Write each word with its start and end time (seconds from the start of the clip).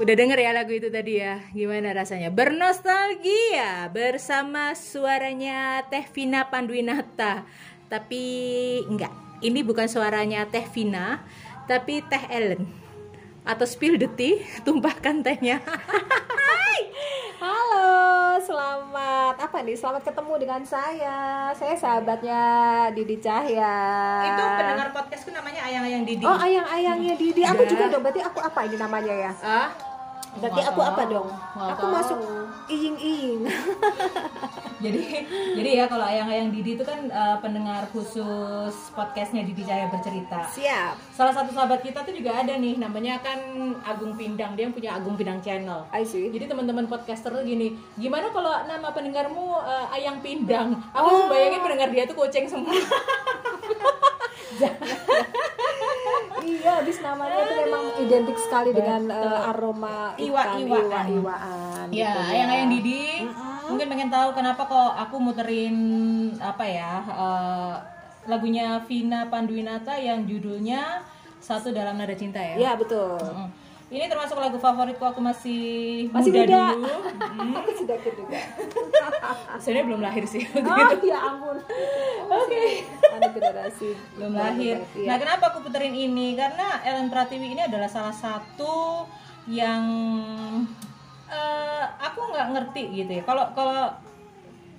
Udah 0.00 0.16
denger 0.16 0.38
ya 0.40 0.56
lagu 0.56 0.72
itu 0.72 0.88
tadi 0.88 1.20
ya 1.20 1.44
Gimana 1.52 1.92
rasanya? 1.92 2.32
Bernostalgia 2.32 3.92
bersama 3.92 4.72
suaranya 4.72 5.84
Teh 5.92 6.08
Vina 6.08 6.48
Panduwinata 6.48 7.44
Tapi 7.92 8.24
enggak 8.88 9.12
Ini 9.44 9.60
bukan 9.60 9.92
suaranya 9.92 10.48
Teh 10.48 10.64
Vina 10.64 11.20
Tapi 11.68 12.00
Teh 12.00 12.24
Ellen 12.32 12.64
Atau 13.44 13.68
spill 13.68 14.00
the 14.00 14.08
tea 14.08 14.40
Tumpahkan 14.66 15.20
tehnya 15.20 15.60
Halo, 17.40 18.36
selamat 18.38 19.40
apa 19.40 19.64
nih? 19.64 19.72
Selamat 19.72 20.04
ketemu 20.04 20.34
dengan 20.36 20.60
saya. 20.60 21.48
Saya 21.50 21.72
sahabatnya 21.72 22.42
Didi 22.92 23.16
Cahya. 23.16 23.80
Itu 24.28 24.44
pendengar 24.60 24.92
podcastku 24.92 25.32
namanya 25.32 25.64
Ayang-Ayang 25.64 26.04
Didi 26.04 26.20
Oh, 26.20 26.36
ayang-ayangnya 26.36 27.16
Didi. 27.16 27.40
Aku 27.40 27.64
Iya. 27.64 27.70
juga 27.72 27.84
dong. 27.88 28.04
Berarti 28.04 28.20
aku 28.20 28.44
apa 28.44 28.60
ini 28.68 28.76
namanya 28.76 29.14
ya? 29.16 29.32
Ah, 29.40 29.68
Berarti 30.32 30.60
aku 30.62 30.80
apa 30.80 31.02
dong? 31.04 31.28
Nggak 31.52 31.68
Aku 31.72 31.82
tahu. 31.82 31.92
masuk 31.92 32.18
iying-iying. 32.66 33.42
jadi 34.80 35.02
jadi 35.52 35.70
ya 35.74 35.84
kalau 35.84 36.00
ayang-ayang 36.02 36.48
Didi 36.48 36.72
itu 36.72 36.80
kan 36.80 37.04
eh, 37.04 37.36
pendengar 37.38 37.84
khusus 37.90 38.72
podcastnya 38.90 39.44
Didi 39.44 39.60
Cahaya 39.60 39.92
bercerita 39.92 40.48
Siap. 40.48 40.96
salah 41.12 41.36
satu 41.36 41.52
sahabat 41.52 41.84
kita 41.84 42.00
tuh 42.00 42.16
juga 42.16 42.32
ada 42.34 42.56
nih 42.56 42.80
namanya 42.80 43.20
kan 43.20 43.36
Agung 43.84 44.16
Pindang 44.16 44.56
dia 44.56 44.72
punya 44.72 44.96
Agung 44.96 45.20
Pindang 45.20 45.36
Channel 45.38 45.84
I 45.90 46.00
see. 46.02 46.32
jadi 46.32 46.48
teman-teman 46.48 46.88
podcaster 46.88 47.28
tuh 47.28 47.44
gini 47.44 47.76
gimana 47.94 48.32
kalau 48.32 48.56
nama 48.64 48.88
pendengarmu 48.88 49.60
eh, 49.60 49.86
Ayang 49.92 50.24
Pindang 50.24 50.72
aku 50.90 51.08
Oh. 51.10 51.28
bayangin 51.28 51.60
pendengar 51.60 51.88
dia 51.90 52.08
tuh 52.08 52.16
kucing 52.16 52.48
semua 52.48 52.72
Iya, 56.40 56.70
habis 56.80 56.98
namanya 57.00 57.36
itu 57.38 57.54
memang 57.60 57.84
identik 57.98 58.36
sekali 58.36 58.70
dengan 58.70 59.02
eh, 59.06 59.48
aroma 59.48 60.12
ikan 60.12 60.24
Iwa-iwaan. 60.60 61.06
iwa-iwaan. 61.08 61.86
ya 61.90 62.10
gitu 62.10 62.20
ayang-ayang 62.30 62.70
Didi 62.70 63.04
mungkin 63.66 63.86
pengen 63.86 64.10
tahu 64.10 64.28
kenapa 64.32 64.62
kok 64.64 64.92
aku 64.98 65.16
muterin 65.18 65.76
apa 66.36 66.64
ya 66.64 66.92
eh, 67.04 67.74
lagunya 68.24 68.80
Vina 68.84 69.26
Panduwinata 69.26 69.96
yang 69.96 70.24
judulnya 70.24 71.00
satu 71.38 71.72
dalam 71.72 71.96
nada 71.96 72.12
cinta 72.12 72.36
ya 72.36 72.56
Iya, 72.58 72.72
betul. 72.76 73.16
Mm. 73.16 73.48
Ini 73.90 74.06
termasuk 74.06 74.38
lagu 74.38 74.54
favoritku 74.54 75.02
aku 75.02 75.18
masih, 75.18 76.06
Masih 76.14 76.30
muda, 76.30 76.46
muda. 76.46 76.62
dulu. 76.78 76.94
Aku 77.58 77.70
sedikit 77.74 78.12
juga. 78.14 78.38
Sebenarnya 79.62 79.86
belum 79.90 80.02
lahir 80.06 80.24
sih. 80.30 80.46
Oh, 80.62 80.94
ya 81.02 81.18
ampun. 81.18 81.58
Oke. 82.30 82.86
Anu 82.86 83.28
generasi 83.34 83.90
belum 84.14 84.32
lahir. 84.38 84.78
Iya. 84.94 85.06
Nah, 85.10 85.16
kenapa 85.18 85.50
aku 85.50 85.66
puterin 85.66 85.90
ini? 85.90 86.38
Karena 86.38 86.78
Ellen 86.86 87.10
Pratiwi 87.10 87.50
ini 87.50 87.66
adalah 87.66 87.90
salah 87.90 88.14
satu 88.14 89.10
yang 89.50 89.82
eh, 91.26 91.84
aku 91.98 92.30
nggak 92.30 92.48
ngerti 92.54 92.82
gitu 92.94 93.10
ya. 93.18 93.22
Kalau 93.26 93.50
kalau 93.58 93.90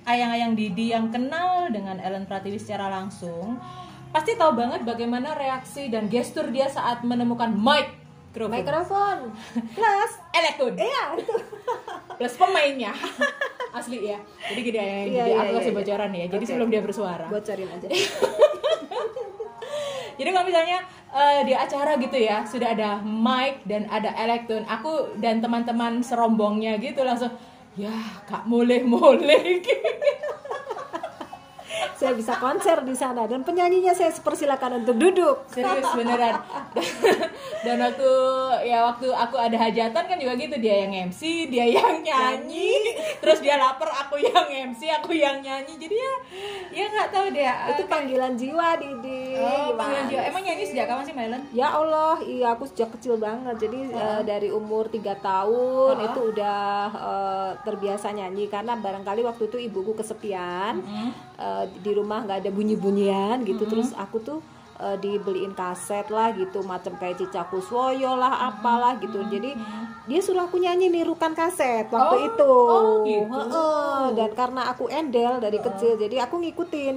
ayang-ayang 0.08 0.56
Didi 0.56 0.96
yang 0.96 1.12
kenal 1.12 1.68
dengan 1.68 2.00
Ellen 2.00 2.24
Pratiwi 2.24 2.56
secara 2.56 2.88
langsung 2.88 3.60
pasti 4.12 4.36
tahu 4.36 4.56
banget 4.60 4.84
bagaimana 4.84 5.36
reaksi 5.36 5.88
dan 5.88 6.12
gestur 6.12 6.52
dia 6.52 6.68
saat 6.68 7.00
menemukan 7.04 7.52
mic 7.56 8.01
mikrofon. 8.32 8.64
Mikrofon. 8.64 9.18
Plus 9.76 10.12
elektron 10.32 10.74
iya 10.80 11.04
itu. 11.20 11.36
Plus 12.16 12.34
pemainnya. 12.40 12.94
Asli 13.78 14.08
ya. 14.08 14.20
Jadi 14.52 14.60
gini 14.64 14.78
ya 14.80 14.84
Iya, 14.84 15.00
jadi 15.08 15.32
iya, 15.32 15.38
aku 15.44 15.52
kasih 15.60 15.72
iya. 15.72 15.80
bocoran 15.80 16.12
ya. 16.12 16.26
Jadi 16.28 16.44
Oke. 16.44 16.50
sebelum 16.52 16.70
dia 16.72 16.82
bersuara. 16.84 17.26
Bocorin 17.28 17.70
aja. 17.72 17.88
Jadi 20.20 20.30
kalau 20.38 20.46
misalnya 20.46 20.78
eh, 21.12 21.42
di 21.48 21.54
acara 21.56 21.98
gitu 21.98 22.14
ya 22.14 22.46
sudah 22.46 22.78
ada 22.78 23.02
mic 23.02 23.66
dan 23.66 23.90
ada 23.90 24.14
elektron 24.16 24.62
aku 24.70 25.18
dan 25.18 25.42
teman-teman 25.42 26.00
serombongnya 26.06 26.78
gitu 26.78 27.02
langsung 27.02 27.32
ya 27.74 27.90
kak 28.30 28.46
boleh 28.46 28.84
boleh 28.86 29.64
saya 31.96 32.18
bisa 32.18 32.34
konser 32.38 32.82
di 32.82 32.96
sana 32.98 33.30
dan 33.30 33.46
penyanyinya 33.46 33.94
saya 33.94 34.12
persilakan 34.14 34.84
untuk 34.84 34.96
duduk. 34.98 35.46
Serius 35.52 35.86
beneran. 35.94 36.42
Dan 37.66 37.78
waktu 37.78 38.12
ya 38.66 38.82
waktu 38.90 39.08
aku 39.14 39.36
ada 39.38 39.54
hajatan 39.54 40.04
kan 40.10 40.18
juga 40.18 40.34
gitu. 40.34 40.58
Dia 40.58 40.86
yang 40.88 41.14
MC 41.14 41.52
dia 41.52 41.66
yang 41.70 42.02
nyanyi. 42.02 42.98
Terus 43.22 43.40
dia 43.40 43.56
lapar 43.62 43.90
aku 43.94 44.18
yang 44.18 44.74
MC 44.74 44.90
aku 44.90 45.14
yang 45.14 45.40
nyanyi. 45.46 45.78
Jadi 45.78 45.96
ya 45.96 46.14
ya 46.74 46.86
nggak 46.90 47.10
tahu 47.14 47.26
deh 47.32 47.46
itu 47.46 47.84
panggilan 47.86 48.34
jiwa 48.34 48.68
Didi. 48.82 49.38
Oh, 49.38 49.78
panggilan 49.78 50.06
jiwa. 50.10 50.22
Emang 50.26 50.42
nyanyi 50.42 50.64
sejak 50.66 50.86
kapan 50.90 51.04
sih, 51.06 51.16
Mailen? 51.16 51.42
Ya 51.54 51.70
Allah, 51.70 52.18
iya 52.26 52.58
aku 52.58 52.66
sejak 52.66 52.90
kecil 52.98 53.22
banget. 53.22 53.56
Jadi 53.62 53.94
eh, 53.94 54.22
dari 54.26 54.50
umur 54.50 54.90
3 54.90 55.22
tahun 55.22 55.96
itu 56.10 56.20
udah 56.34 56.66
eh, 56.92 57.52
terbiasa 57.62 58.10
nyanyi. 58.12 58.50
Karena 58.50 58.74
barangkali 58.78 59.22
waktu 59.22 59.44
itu 59.48 59.58
ibuku 59.62 59.94
kesepian. 59.94 60.82
Eh, 61.62 61.70
di 61.80 61.92
rumah 61.94 62.26
nggak 62.26 62.46
ada 62.46 62.52
bunyi-bunyian 62.52 63.46
gitu. 63.46 63.70
Terus 63.70 63.94
aku 63.94 64.18
tuh 64.20 64.40
eh, 64.82 64.98
dibeliin 64.98 65.54
kaset 65.54 66.10
lah 66.10 66.34
gitu, 66.34 66.66
macam 66.66 66.98
kayak 66.98 67.22
Cica 67.22 67.46
Kuswoyo 67.48 68.18
lah, 68.18 68.50
apalah 68.50 68.98
gitu. 68.98 69.22
Jadi 69.30 69.54
dia 70.12 70.20
suruh 70.20 70.44
aku 70.44 70.60
nyanyi 70.60 70.92
nirukan 70.92 71.32
kaset 71.32 71.88
waktu 71.88 72.16
Oh, 72.20 72.28
itu. 72.28 72.52
oh 72.52 72.84
gitu. 73.08 73.32
Heeh, 73.32 74.04
dan 74.20 74.30
karena 74.36 74.68
aku 74.68 74.92
endel 74.92 75.40
dari 75.40 75.56
kecil, 75.56 75.96
jadi 75.96 76.28
aku 76.28 76.36
ngikutin 76.44 76.96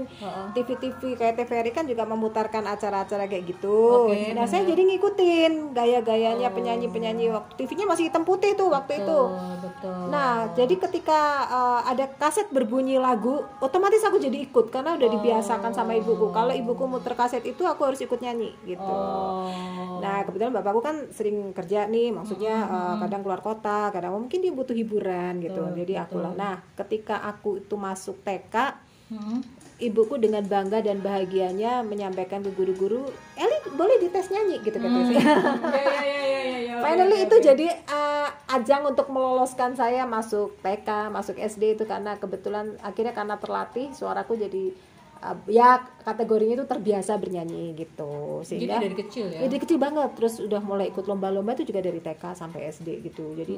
TV-TV 0.50 1.14
kayak 1.14 1.38
TVRI 1.38 1.70
kan 1.70 1.86
juga 1.86 2.03
memutarkan 2.03 2.66
acara-acara 2.66 3.30
kayak 3.30 3.54
gitu. 3.54 4.10
Oke, 4.10 4.34
nah, 4.34 4.50
saya 4.50 4.66
jadi 4.66 4.82
ngikutin 4.82 5.70
gaya-gayanya 5.70 6.50
penyanyi-penyanyi 6.50 7.30
waktu 7.30 7.54
TV-nya 7.54 7.86
masih 7.86 8.10
hitam 8.10 8.26
putih 8.26 8.58
tuh 8.58 8.74
waktu 8.74 8.98
itu. 8.98 9.20
betul. 9.62 10.10
Nah, 10.10 10.50
jadi 10.58 10.74
ketika 10.74 11.20
uh, 11.47 11.80
ada 11.86 12.10
kaset 12.10 12.50
berbunyi 12.50 12.98
lagu, 12.98 13.47
otomatis 13.62 14.03
aku 14.03 14.19
jadi 14.19 14.42
ikut 14.42 14.74
karena 14.74 14.98
udah 14.98 15.08
dibiasakan 15.08 15.70
sama 15.70 15.94
ibuku. 15.94 16.34
Kalau 16.34 16.50
ibuku 16.50 16.82
muter 16.91 17.14
kaset 17.14 17.47
itu 17.47 17.62
aku 17.62 17.86
harus 17.86 18.03
ikut 18.03 18.19
nyanyi 18.19 18.50
gitu. 18.66 18.82
Oh. 18.82 20.03
Nah, 20.03 20.26
kebetulan 20.26 20.50
bapakku 20.50 20.82
kan 20.82 21.06
sering 21.14 21.54
kerja 21.54 21.86
nih, 21.86 22.10
maksudnya 22.10 22.66
uh, 22.66 23.03
kadang 23.06 23.22
keluar 23.22 23.41
kota, 23.44 23.92
kadang 23.92 24.16
mungkin 24.16 24.38
dia 24.41 24.53
butuh 24.53 24.75
hiburan 24.75 25.44
gitu. 25.44 25.62
Jadi 25.76 25.94
aku 26.00 26.16
lah. 26.19 26.32
Nah, 26.32 26.56
ketika 26.75 27.20
aku 27.22 27.60
itu 27.60 27.75
masuk 27.76 28.20
TK, 28.25 28.56
Hmm. 29.04 29.44
ibuku 29.76 30.16
dengan 30.16 30.41
bangga 30.48 30.81
dan 30.81 31.04
bahagianya 31.04 31.84
menyampaikan 31.84 32.41
ke 32.41 32.48
guru-guru, 32.56 33.04
Eli 33.37 33.59
boleh 33.76 34.00
dites 34.00 34.32
nyanyi 34.32 34.65
gitu 34.65 34.81
katanya. 34.81 35.12
Ya, 35.76 35.84
ya, 35.84 36.03
ya, 36.03 36.22
ya, 36.25 36.41
ya, 36.41 36.59
ya. 36.72 36.75
Finally 36.81 37.28
itu 37.28 37.37
jadi 37.44 37.69
uh, 37.84 38.32
ajang 38.48 38.88
untuk 38.88 39.12
meloloskan 39.12 39.76
saya 39.76 40.09
masuk 40.09 40.56
TK, 40.65 41.12
masuk 41.12 41.36
SD 41.36 41.76
itu 41.76 41.84
karena 41.84 42.16
kebetulan 42.16 42.81
akhirnya 42.81 43.12
karena 43.12 43.36
terlatih 43.36 43.92
suaraku 43.92 44.41
jadi 44.41 44.72
uh, 45.21 45.36
ya 45.53 45.84
kategorinya 46.04 46.60
itu 46.60 46.66
terbiasa 46.69 47.16
bernyanyi 47.16 47.72
gitu. 47.75 48.44
Jadi 48.44 48.48
sehingga 48.48 48.76
dari 48.78 48.97
kecil 48.97 49.26
ya. 49.32 49.41
Ya, 49.42 49.48
dari 49.48 49.60
kecil 49.65 49.78
banget. 49.81 50.10
Terus 50.15 50.34
udah 50.44 50.60
mulai 50.60 50.92
ikut 50.92 51.04
lomba-lomba 51.09 51.56
itu 51.56 51.65
juga 51.65 51.81
dari 51.81 51.98
TK 51.98 52.22
sampai 52.37 52.69
SD 52.69 53.03
gitu. 53.09 53.32
Jadi 53.34 53.56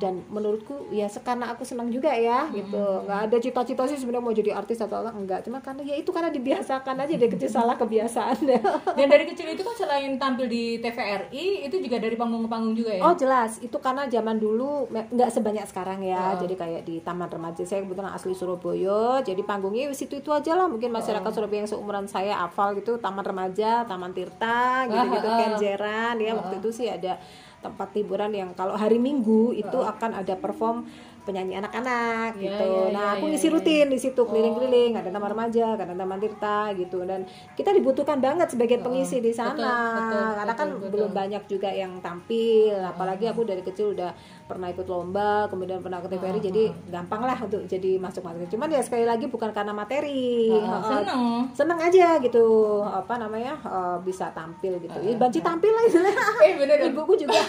dan 0.00 0.26
menurutku 0.32 0.90
ya 0.90 1.06
karena 1.22 1.54
aku 1.54 1.62
senang 1.62 1.92
juga 1.92 2.10
ya 2.16 2.48
gitu. 2.50 3.04
Nggak 3.04 3.20
ada 3.30 3.36
cita-cita 3.38 3.82
sih 3.86 4.00
sebenarnya 4.00 4.24
mau 4.24 4.34
jadi 4.34 4.50
artis 4.56 4.80
atau 4.80 5.04
apa. 5.04 5.12
Enggak 5.12 5.44
cuma 5.44 5.60
karena 5.60 5.84
ya 5.84 5.94
itu 6.00 6.10
karena 6.10 6.32
dibiasakan 6.32 6.96
aja. 7.04 7.14
Dari 7.14 7.30
kecil 7.30 7.50
salah 7.52 7.76
kebiasaan. 7.78 8.36
Dan 8.98 9.06
dari 9.06 9.24
kecil 9.28 9.52
itu 9.52 9.62
kan 9.62 9.74
selain 9.76 10.16
tampil 10.16 10.46
di 10.48 10.78
TVRI, 10.80 11.66
itu 11.68 11.76
juga 11.82 11.96
dari 12.00 12.16
panggung 12.16 12.46
ke 12.46 12.50
panggung 12.50 12.74
juga 12.74 12.92
ya. 12.94 13.02
Oh 13.04 13.14
jelas, 13.14 13.60
itu 13.60 13.76
karena 13.78 14.06
zaman 14.08 14.40
dulu 14.40 14.88
nggak 14.90 15.30
sebanyak 15.30 15.66
sekarang 15.68 16.00
ya. 16.00 16.38
Jadi 16.38 16.54
kayak 16.54 16.82
di 16.86 17.02
Taman 17.02 17.28
Remaja 17.28 17.62
saya 17.66 17.84
kebetulan 17.84 18.12
asli 18.14 18.32
Surabaya, 18.32 19.20
jadi 19.20 19.42
panggungnya 19.44 19.90
situ 19.92 20.18
itu 20.18 20.30
aja 20.30 20.56
lah. 20.56 20.66
Mungkin 20.70 20.90
masyarakat 20.90 21.30
Surabaya 21.30 21.64
yang 21.64 21.70
seumuran 21.74 22.06
saya 22.06 22.38
hafal 22.46 22.78
gitu, 22.78 23.02
Taman 23.02 23.26
Remaja, 23.26 23.82
Taman 23.82 24.14
Tirta, 24.14 24.86
gitu-gitu, 24.86 25.26
Ah, 25.26 25.34
ah. 25.34 25.38
Kenjeran. 25.50 26.14
Ya 26.22 26.32
waktu 26.38 26.62
itu 26.62 26.70
sih 26.70 26.86
ada 26.86 27.18
tempat 27.58 27.90
hiburan 27.96 28.30
yang 28.30 28.54
kalau 28.54 28.76
hari 28.78 29.00
Minggu 29.02 29.56
itu 29.56 29.78
akan 29.82 30.20
ada 30.22 30.36
perform 30.38 30.86
penyanyi 31.24 31.56
anak-anak 31.56 32.36
Ya, 32.36 32.52
gitu. 32.52 32.68
ya, 32.68 32.92
nah, 32.92 33.04
ya, 33.10 33.14
aku 33.16 33.24
ya, 33.26 33.30
ngisi 33.32 33.48
ya. 33.48 33.52
rutin 33.56 33.86
di 33.88 33.98
situ 33.98 34.20
keliling-keliling, 34.20 34.92
ada 34.94 35.08
taman 35.08 35.30
remaja, 35.32 35.66
ada 35.74 35.90
taman 35.90 36.18
tirta 36.20 36.58
gitu 36.76 36.98
dan 37.02 37.24
kita 37.52 37.72
dibutuhkan 37.72 38.20
banget 38.20 38.52
sebagai 38.52 38.78
pengisi 38.80 39.18
di 39.18 39.32
sana. 39.32 39.56
betul, 39.96 40.24
Karena 40.36 40.54
kan 40.54 40.68
betul, 40.68 40.80
betul. 40.80 40.90
belum 40.92 41.10
banyak 41.10 41.42
juga 41.48 41.68
yang 41.68 41.92
tampil, 41.98 42.76
apalagi 42.78 43.24
aku 43.26 43.42
dari 43.42 43.64
kecil 43.64 43.92
udah 43.92 44.12
pernah 44.44 44.68
ikut 44.68 44.84
lomba, 44.84 45.48
kemudian 45.48 45.80
pernah 45.80 46.04
ke 46.04 46.08
TVRI 46.12 46.40
jadi 46.42 46.64
gampang 46.92 47.24
lah 47.24 47.38
untuk 47.40 47.64
jadi 47.64 47.96
masuk 47.96 48.20
masuk. 48.20 48.52
Cuman 48.52 48.68
ya 48.68 48.84
sekali 48.84 49.08
lagi 49.08 49.24
bukan 49.26 49.50
karena 49.50 49.72
materi. 49.72 50.52
Heeh. 50.52 50.82
seneng. 50.84 51.22
Seneng 51.56 51.78
aja 51.80 52.20
gitu, 52.20 52.44
apa 52.84 53.16
namanya? 53.16 53.56
eh, 53.64 53.96
bisa 54.04 54.28
tampil 54.36 54.76
gitu. 54.78 54.98
Ya, 55.00 55.16
banci 55.16 55.40
tampil 55.40 55.72
lah 55.72 55.84
istilahnya. 55.88 56.24
Eh 56.44 56.52
bener. 56.60 56.76
Ibuku 56.92 57.16
juga 57.16 57.40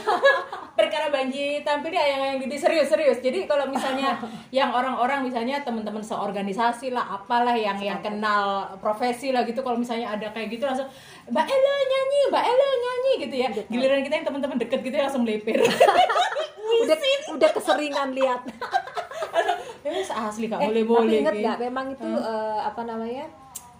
karena 0.96 1.12
Banji 1.12 1.60
tampil 1.62 1.92
di 1.92 2.00
ayang-ayang 2.00 2.40
Didi 2.40 2.56
serius-serius. 2.56 3.20
Jadi 3.20 3.44
kalau 3.44 3.65
misalnya 3.70 4.20
yang 4.58 4.74
orang-orang 4.74 5.26
misalnya 5.26 5.62
teman-teman 5.62 6.02
seorganisasi 6.02 6.94
lah, 6.94 7.22
apalah 7.22 7.56
yang 7.56 7.78
yang 7.82 8.00
kenal 8.02 8.76
profesi 8.80 9.32
lah 9.32 9.46
gitu, 9.46 9.62
kalau 9.62 9.78
misalnya 9.80 10.14
ada 10.14 10.30
kayak 10.34 10.54
gitu 10.54 10.66
langsung 10.66 10.90
Mbak 11.26 11.46
Ella 11.46 11.76
nyanyi, 11.90 12.20
Mbak 12.30 12.44
Ella 12.46 12.70
nyanyi 12.78 13.12
gitu 13.26 13.36
ya. 13.36 13.50
Giliran 13.66 14.02
kita 14.06 14.14
yang 14.22 14.28
teman-teman 14.28 14.58
deket 14.62 14.80
gitu 14.86 14.96
ya 14.96 15.04
langsung 15.10 15.24
melipir. 15.26 15.58
udah 16.66 16.98
udah 17.38 17.50
keseringan 17.56 18.10
lihat 18.14 18.42
Eh, 19.86 20.02
asli 20.02 20.50
kak, 20.50 20.66
eh, 20.66 20.82
boleh 20.82 21.22
tapi 21.22 21.22
inget 21.22 21.36
gitu. 21.38 21.62
memang 21.70 21.94
itu 21.94 22.10
eh, 22.10 22.60
apa 22.66 22.82
namanya 22.90 23.30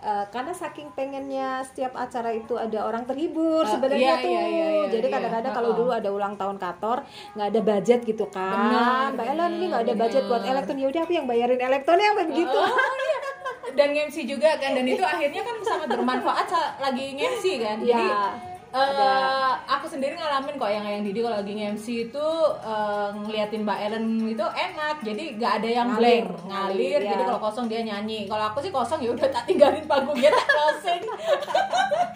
eh, 0.06 0.26
karena 0.30 0.54
saking 0.54 0.94
pengennya 0.94 1.50
setiap 1.64 1.98
acara 1.98 2.30
itu 2.30 2.54
ada 2.56 2.86
orang 2.86 3.04
terhibur 3.04 3.66
Ah, 3.66 3.72
sebenarnya 3.74 4.14
iya, 4.14 4.22
tuh 4.22 4.30
iya, 4.30 4.44
iya, 4.46 4.68
iya, 4.70 4.84
jadi 4.88 5.08
iya. 5.10 5.14
kadang-kadang 5.18 5.52
kalau 5.52 5.70
Ha-ha. 5.70 5.80
dulu 5.82 5.92
ada 5.92 6.10
ulang 6.10 6.34
tahun 6.36 6.58
kantor 6.58 6.98
nggak 7.34 7.48
ada 7.50 7.62
budget 7.62 8.00
gitu 8.04 8.26
kan 8.30 8.58
Benar, 8.64 9.08
mbak 9.12 9.26
Ellen 9.28 9.52
ini 9.52 9.66
nggak 9.68 9.84
ada 9.84 9.96
budget 9.98 10.24
buat 10.26 10.44
elektron 10.44 10.78
ya 10.78 10.88
udah 10.88 11.02
aku 11.02 11.14
yang 11.14 11.26
bayarin 11.26 11.58
elektronnya 11.60 12.08
apa 12.14 12.22
begitu 12.24 12.54
Oh, 12.56 12.70
iya. 13.02 13.20
Dan 13.76 13.92
MC 13.92 14.24
juga 14.24 14.56
kan 14.56 14.72
dan 14.72 14.86
itu 14.86 15.04
akhirnya 15.04 15.42
kan 15.42 15.56
sangat 15.60 15.88
bermanfaat 15.92 16.48
lagi 16.80 17.12
MC 17.14 17.60
kan. 17.60 17.78
Jadi 17.82 17.92
Ya, 18.08 18.32
eh, 18.76 19.52
aku 19.72 19.86
sendiri 19.88 20.20
ngalamin 20.20 20.60
kok 20.60 20.72
yang 20.72 20.86
yang 20.86 21.04
Didi 21.06 21.20
kalau 21.24 21.38
lagi 21.40 21.54
MC 21.56 21.86
itu 22.12 22.28
eh, 22.60 23.10
ngeliatin 23.16 23.62
Mbak 23.64 23.80
Ellen 23.88 24.06
itu 24.28 24.46
enak. 24.46 24.96
Jadi 25.06 25.24
nggak 25.40 25.54
ada 25.64 25.70
yang 25.70 25.88
Ngalir, 25.96 26.26
blank, 26.28 26.28
ngalir, 26.50 26.76
ngalir. 26.76 27.00
Jadi 27.08 27.24
ya. 27.24 27.28
kalau 27.30 27.42
kosong 27.42 27.66
dia 27.72 27.82
nyanyi. 27.86 28.20
Kalau 28.28 28.44
aku 28.52 28.60
sih 28.60 28.72
kosong 28.74 29.00
ya 29.00 29.10
udah 29.16 29.28
tak 29.32 29.44
tinggalin 29.48 29.86
panggungnya 29.88 30.30
tak 30.34 30.48
closing. 30.50 31.04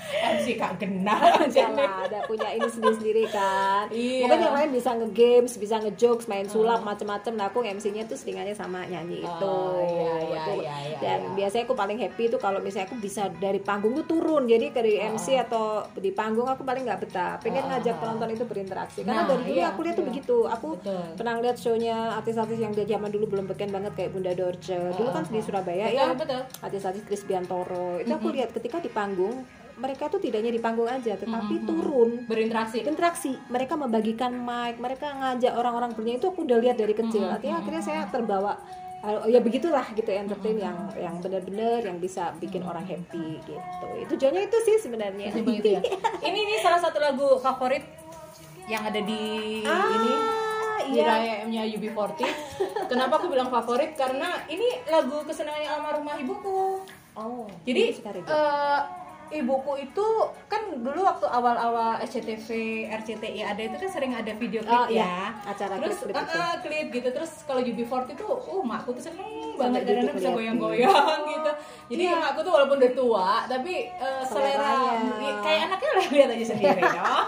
MC 0.09 0.47
kak 0.61 0.73
genah. 0.81 1.19
Salah, 1.49 2.05
ada 2.05 2.19
punya 2.25 2.49
ini 2.51 2.67
sendiri-sendiri 2.67 3.23
kan. 3.31 3.85
Iya. 3.93 4.25
Mungkin 4.27 4.39
yang 4.41 4.55
lain 4.55 4.69
bisa 4.73 4.89
nge-games, 4.97 5.53
bisa 5.57 5.75
nge-jokes, 5.81 6.25
main 6.27 6.47
sulap 6.49 6.81
macem-macem. 6.83 7.33
Nah, 7.37 7.49
aku 7.49 7.61
MC-nya 7.63 8.05
tuh 8.09 8.17
seringannya 8.17 8.53
sama 8.57 8.85
nyanyi 8.85 9.23
itu. 9.23 9.53
Oh, 9.53 9.79
iya, 9.85 10.13
iya, 10.25 10.41
Tuh. 10.45 10.59
iya, 10.59 10.75
iya, 10.89 10.97
Dan 10.99 11.19
iya. 11.23 11.35
biasanya 11.37 11.63
aku 11.69 11.75
paling 11.77 11.97
happy 12.01 12.23
itu 12.29 12.37
kalau 12.41 12.59
misalnya 12.59 12.87
aku 12.89 12.97
bisa 12.97 13.29
dari 13.37 13.59
panggung 13.61 13.93
tuh 14.01 14.05
turun. 14.05 14.49
Jadi 14.49 14.73
dari 14.73 14.97
MC 14.99 15.37
atau 15.39 15.85
di 15.95 16.11
panggung 16.11 16.48
aku 16.49 16.63
paling 16.63 16.83
nggak 16.83 16.99
betah. 17.01 17.37
Pengen 17.39 17.63
ngajak 17.65 17.95
penonton 17.97 18.29
itu 18.29 18.43
berinteraksi. 18.43 18.99
Karena 19.01 19.21
Nah, 19.21 19.27
dari 19.27 19.43
dulu 19.43 19.55
iya, 19.55 19.65
aku 19.69 19.79
lihat 19.83 19.95
tuh 19.95 20.05
begitu. 20.05 20.37
Aku 20.45 20.67
Betul. 20.75 21.01
pernah 21.15 21.33
lihat 21.37 21.57
show-nya 21.57 21.95
artis-artis 22.15 22.57
yang 22.57 22.71
dari 22.71 22.85
zaman 22.85 23.09
dulu 23.09 23.25
belum 23.27 23.45
beken 23.47 23.69
banget 23.69 23.91
kayak 23.93 24.09
Bunda 24.11 24.31
Dorce. 24.33 24.77
Dulu 24.93 25.09
kan 25.09 25.23
di 25.23 25.39
Surabaya 25.39 25.85
Betul, 25.87 25.97
ya. 25.97 26.07
betul. 26.13 26.41
Artis-artis 26.59 27.03
Chris 27.03 27.23
Biantoro. 27.23 27.97
Itu 27.97 28.11
aku 28.11 28.27
lihat 28.29 28.49
ketika 28.51 28.77
di 28.77 28.89
panggung 28.89 29.43
mereka 29.79 30.11
tuh 30.11 30.19
tidak 30.19 30.43
hanya 30.43 30.51
di 30.51 30.59
panggung 30.59 30.91
aja, 30.91 31.15
tetapi 31.15 31.63
turun 31.63 32.27
Berinteraksi. 32.27 32.83
interaksi 32.83 33.31
mereka 33.47 33.79
membagikan 33.79 34.35
mic 34.35 34.75
mereka 34.75 35.07
ngajak 35.15 35.55
orang-orang 35.55 35.95
bernyanyi 35.95 36.19
itu 36.19 36.27
aku 36.27 36.43
udah 36.43 36.59
lihat 36.59 36.75
dari 36.75 36.91
kecil 36.91 37.23
artinya 37.23 37.63
akhirnya 37.63 37.79
saya 37.79 38.03
terbawa 38.11 38.59
ya 39.25 39.39
begitulah 39.39 39.87
gitu 39.95 40.11
entertain 40.11 40.59
yang 40.59 40.75
yang 40.99 41.15
benar-benar 41.23 41.79
yang 41.79 41.97
bisa 41.97 42.35
bikin 42.35 42.59
orang 42.67 42.83
happy 42.83 43.39
gitu 43.39 43.55
itu 43.95 44.11
tujuannya 44.11 44.51
itu 44.51 44.57
sih 44.67 44.75
sebenarnya 44.75 45.31
Itu 45.31 45.47
ya. 45.63 45.79
Ini 46.27 46.35
ini 46.37 46.55
salah 46.59 46.83
satu 46.83 46.99
lagu 46.99 47.39
favorit 47.39 47.87
yang 48.67 48.83
ada 48.83 48.99
di 48.99 49.21
ini 49.63 50.11
Ah, 50.19 50.77
di 50.83 50.99
iya. 50.99 51.05
Raya-nya 51.05 51.63
UB40. 51.69 52.21
Kenapa 52.89 53.21
aku 53.21 53.29
bilang 53.29 53.47
favorit? 53.47 53.93
Karena 53.93 54.41
ini 54.49 54.83
lagu 54.89 55.21
kesenangannya 55.21 55.69
almarhumah 55.69 56.15
ibuku. 56.17 56.81
oh 57.13 57.45
Jadi 57.63 57.93
eh, 58.25 58.79
ibuku 59.31 59.73
itu 59.79 60.07
kan 60.45 60.61
dulu 60.75 61.01
waktu 61.01 61.25
awal-awal 61.25 61.97
SCTV, 61.99 62.47
RCTI 62.91 63.41
ada 63.43 63.61
itu 63.61 63.75
kan 63.75 63.89
sering 63.89 64.11
ada 64.11 64.31
video 64.33 64.59
klip 64.59 64.73
Oh, 64.73 64.85
ya. 64.85 65.05
iya. 65.05 65.15
Acara 65.43 65.77
terus 65.77 65.99
klip-klip 65.99 66.15
ah, 66.15 66.23
itu. 66.23 66.37
ah, 66.37 66.55
klip 66.59 66.87
gitu. 66.91 67.07
Terus 67.11 67.31
kalau 67.43 67.61
UB40 67.61 68.09
itu, 68.11 68.25
uh 68.25 68.61
makku 68.61 68.89
tuh 68.91 69.03
seneng 69.03 69.29
banget 69.53 69.83
duduk 69.83 69.95
karena 69.99 70.11
bisa 70.13 70.29
goyang-goyang 70.31 71.21
gitu. 71.27 71.51
Jadi 71.89 72.03
Iya. 72.05 72.15
makku 72.17 72.39
tuh 72.41 72.51
walaupun 72.51 72.77
udah 72.77 72.91
tua, 72.91 73.29
tapi 73.45 73.73
eh, 73.87 74.21
selera 74.23 74.71
Seleranya. 74.73 75.33
kayak 75.41 75.61
anaknya 75.67 75.89
lah 75.91 76.05
lihat 76.15 76.29
aja 76.31 76.45
sendiri 76.47 76.81
dong. 76.97 77.27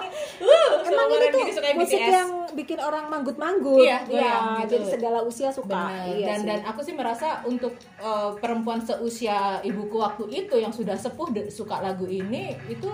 Emang 0.82 1.08
ini 1.10 1.28
tuh 1.28 1.42
musik 1.74 1.98
BTS. 1.98 2.12
yang 2.12 2.30
bikin 2.52 2.78
orang 2.78 3.08
manggut-manggut 3.08 3.80
Iya, 3.80 4.04
goyang 4.04 4.44
gitu. 4.60 4.72
jadi 4.72 4.86
segala 4.90 5.20
usia 5.22 5.50
suka 5.50 5.72
Benar. 5.72 6.08
Iya 6.10 6.26
dan 6.26 6.38
sih. 6.38 6.46
dan 6.46 6.60
aku 6.66 6.80
sih 6.82 6.94
merasa 6.94 7.28
untuk 7.44 7.72
uh, 7.98 8.36
perempuan 8.36 8.80
seusia 8.80 9.40
ibuku 9.62 9.96
waktu 9.96 10.24
itu 10.30 10.56
yang 10.56 10.70
sudah 10.70 10.94
sepuh 10.94 11.28
de- 11.30 11.48
suka 11.48 11.80
lagu 11.80 12.06
ini 12.06 12.52
itu 12.66 12.90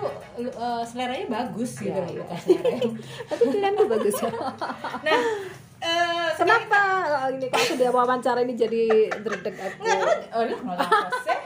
uh, 0.54 0.84
seleranya 0.84 1.26
bagus 1.28 1.76
gitu 1.76 1.90
Iya, 1.92 2.06
loh, 2.16 2.26
iya. 2.26 2.38
selera. 2.38 2.90
tapi 3.30 3.44
pilihan 3.48 3.74
tuh 3.74 3.88
bagus 3.88 4.16
nah 5.00 5.20
uh, 5.80 6.30
kenapa 6.34 6.80
ini 7.30 7.46
kok 7.48 7.60
aku 7.60 7.74
dia 7.76 7.90
wawancara 7.90 8.40
ini 8.40 8.54
jadi 8.54 8.84
derdeg 9.16 9.56
aku 9.56 9.78
nggak 9.80 9.98
karena 9.98 10.16
oh 10.32 10.44
lu 10.44 10.56
nggak 10.60 10.90
sih 11.24 11.38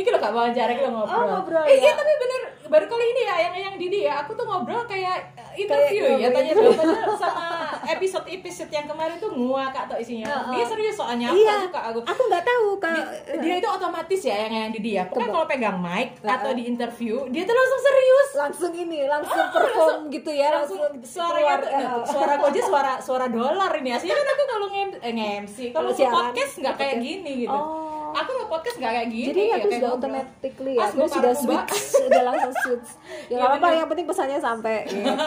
ini 0.00 0.08
lo 0.08 0.18
gak 0.18 0.32
wawancara 0.32 0.72
kita 0.72 0.88
ngobrol. 0.88 1.14
Oh, 1.14 1.24
ngobrol, 1.30 1.62
eh, 1.62 1.76
iya 1.76 1.86
ya. 1.86 1.92
tapi 1.92 2.12
bener 2.14 2.40
baru 2.66 2.86
kali 2.86 3.04
ini 3.04 3.22
ya 3.24 3.34
yang 3.40 3.54
yang 3.60 3.74
Didi 3.76 3.98
ya 4.00 4.14
aku 4.20 4.32
tuh 4.32 4.44
ngobrol 4.44 4.84
kayak 4.84 5.34
uh, 5.34 5.50
interview 5.52 6.06
Kayak 6.08 6.22
ya 6.22 6.28
tanya 6.30 6.52
ngobrol. 6.54 6.86
jawab 6.86 7.16
sama 7.16 7.46
episode 7.84 8.26
episode 8.28 8.70
yang 8.70 8.86
kemarin 8.86 9.16
tuh 9.16 9.26
nguak 9.28 9.74
atau 9.74 9.96
isinya. 9.96 10.30
Heeh. 10.30 10.52
Dia 10.52 10.64
serius 10.64 10.94
soalnya 10.94 11.26
aku 11.28 11.36
iya 11.36 11.54
suka 11.60 11.80
aku. 11.84 11.98
aku 12.00 12.22
nggak 12.24 12.44
tahu 12.44 12.66
kalau 12.78 13.02
dia 13.36 13.54
itu 13.56 13.68
otomatis 13.68 14.20
ya 14.22 14.36
yang 14.40 14.52
yang 14.54 14.70
di 14.70 14.80
dia 14.80 15.02
pokoknya 15.04 15.18
Kebo- 15.24 15.34
kalau 15.34 15.46
pegang 15.48 15.78
mic 15.78 16.08
Nah, 16.20 16.30
atau 16.32 16.50
di 16.52 16.62
interview 16.64 17.26
dia 17.28 17.42
tuh 17.42 17.52
langsung 17.52 17.80
serius 17.80 18.28
langsung 18.32 18.72
ini 18.72 18.98
langsung 19.04 19.44
perform 19.50 20.00
gitu 20.08 20.30
ya 20.30 20.48
langsung 20.52 20.78
langsung 20.78 21.02
suaranya 21.02 21.34
keluar, 21.34 21.58
tuh 21.58 21.68
eh, 21.68 21.82
nah, 21.82 22.04
suara 22.04 22.32
aku 22.32 22.44
aja 22.46 22.60
suara 22.62 22.92
suara 23.00 23.26
dolar 23.26 23.72
ini 23.74 23.90
aslinya 23.90 24.14
kan 24.14 24.28
aku 24.28 24.42
kalau 24.46 24.66
nge 24.68 24.82
eh, 25.00 25.12
nge-MC 25.12 25.56
kalau 25.68 25.74
Kalau 25.82 25.90
siaran, 25.92 26.14
podcast 26.14 26.52
nggak 26.56 26.74
kayak 26.76 26.96
gini 27.00 27.32
gitu 27.40 27.50
Oh. 27.52 27.89
Aku 28.10 28.30
nge 28.36 28.46
podcast 28.50 28.76
nggak 28.80 28.92
kayak 28.92 29.08
gini 29.08 29.28
jadi 29.30 29.40
ya, 29.40 29.54
aku 29.54 29.66
kayak 29.66 29.80
sudah 29.80 29.90
automatically 29.94 30.72
ya 30.74 30.86
aku 30.86 31.04
sudah 31.06 31.34
switch 31.34 31.74
sudah 32.00 32.22
langsung 32.26 32.54
switch. 32.64 32.88
Ya 33.30 33.36
apa-apa 33.38 33.58
bener. 33.62 33.78
yang 33.78 33.88
penting 33.88 34.06
pesannya 34.08 34.38
sampai 34.42 34.76
gitu. 34.90 35.24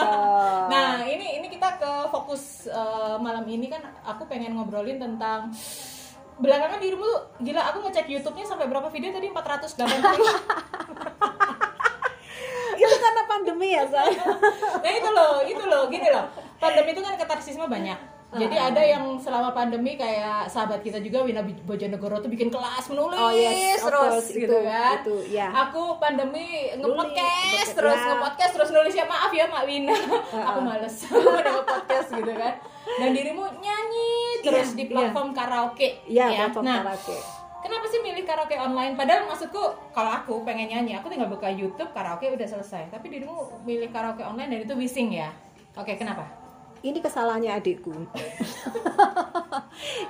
Nah, 0.74 0.91
ini 1.07 1.27
ini 1.39 1.47
kita 1.47 1.69
ke 1.80 1.91
fokus 2.12 2.68
eh, 2.68 3.15
malam 3.19 3.45
ini 3.47 3.71
kan 3.71 3.81
aku 4.03 4.27
pengen 4.27 4.59
ngobrolin 4.59 5.00
tentang 5.00 5.51
belakangan 6.41 6.81
dirimu 6.81 7.06
tuh 7.06 7.19
gila 7.45 7.62
aku 7.69 7.85
ngecek 7.85 8.09
YouTube-nya 8.09 8.45
sampai 8.50 8.65
berapa 8.65 8.89
video 8.89 9.13
tadi 9.13 9.30
480 9.30 9.85
itu 12.83 12.95
karena 13.00 13.24
pandemi 13.30 13.77
ya 13.77 13.85
saya 13.85 14.18
nah 14.81 14.91
itu 14.91 15.09
loh 15.13 15.45
itu 15.45 15.63
loh 15.63 15.83
gini 15.88 16.09
loh. 16.09 16.25
Pandemi 16.57 16.89
itu 16.95 17.01
kan 17.06 17.13
katarsisme 17.19 17.68
banyak 17.69 18.12
jadi 18.35 18.56
ada 18.63 18.81
yang 18.81 19.04
selama 19.16 19.49
pandemi 19.49 19.94
kayak 19.94 20.45
sahabat 20.45 20.80
kita 20.80 20.97
juga 20.97 21.21
Wina 21.21 21.40
Bojonegoro 21.42 22.18
tuh 22.18 22.28
bikin 22.28 22.47
kelas 22.47 22.85
menulis 22.87 23.16
Oh, 23.16 23.30
yes, 23.30 23.80
terus 23.80 23.94
course. 24.19 24.30
gitu 24.31 24.49
Itu- 24.49 24.63
kan 24.63 24.97
itu, 24.99 25.16
ya. 25.30 25.47
aku 25.49 25.97
pandemi 25.97 26.73
ngepodcast 26.75 27.71
terus 27.73 27.95
ya. 27.95 28.07
ngepodcast 28.11 28.54
terus 28.54 28.69
nulis 28.69 28.94
ya 28.94 29.06
maaf 29.06 29.30
ya 29.30 29.45
Mak 29.45 29.63
Wina 29.63 29.94
aku 30.33 30.59
males 30.59 30.95
udah 31.13 31.52
ngepodcast 31.54 32.09
gitu 32.13 32.33
kan 32.33 32.54
dan 32.94 33.09
dirimu 33.09 33.44
nyanyi 33.57 34.11
terus 34.42 34.69
Iya, 34.69 34.75
di 34.75 34.83
iya. 34.83 34.92
platform 34.92 35.30
karaoke 35.31 35.90
Iya, 36.06 36.25
ya. 36.28 36.40
platform 36.44 36.63
nah 36.63 36.80
karaoke. 36.83 37.18
Kenapa 37.63 37.87
sih 37.87 37.95
milih 37.97 38.28
karaoke 38.28 38.59
online? 38.59 38.92
Padahal 38.94 39.23
maksudku 39.23 39.63
kalau 39.90 40.11
aku 40.11 40.44
pengen 40.44 40.68
nyanyi, 40.68 40.99
aku 40.99 41.07
tinggal 41.07 41.31
buka 41.31 41.47
YouTube, 41.47 41.95
karaoke 41.95 42.28
udah 42.28 42.44
selesai. 42.44 42.92
Tapi 42.92 43.07
dirimu 43.07 43.63
milih 43.63 43.87
karaoke 43.87 44.19
online 44.19 44.52
dan 44.52 44.59
itu 44.61 44.75
wising 44.75 45.16
ya? 45.16 45.31
Oke, 45.73 45.95
kenapa? 45.95 46.28
Ini 46.83 46.99
kesalahannya 46.99 47.52
adikku. 47.56 47.92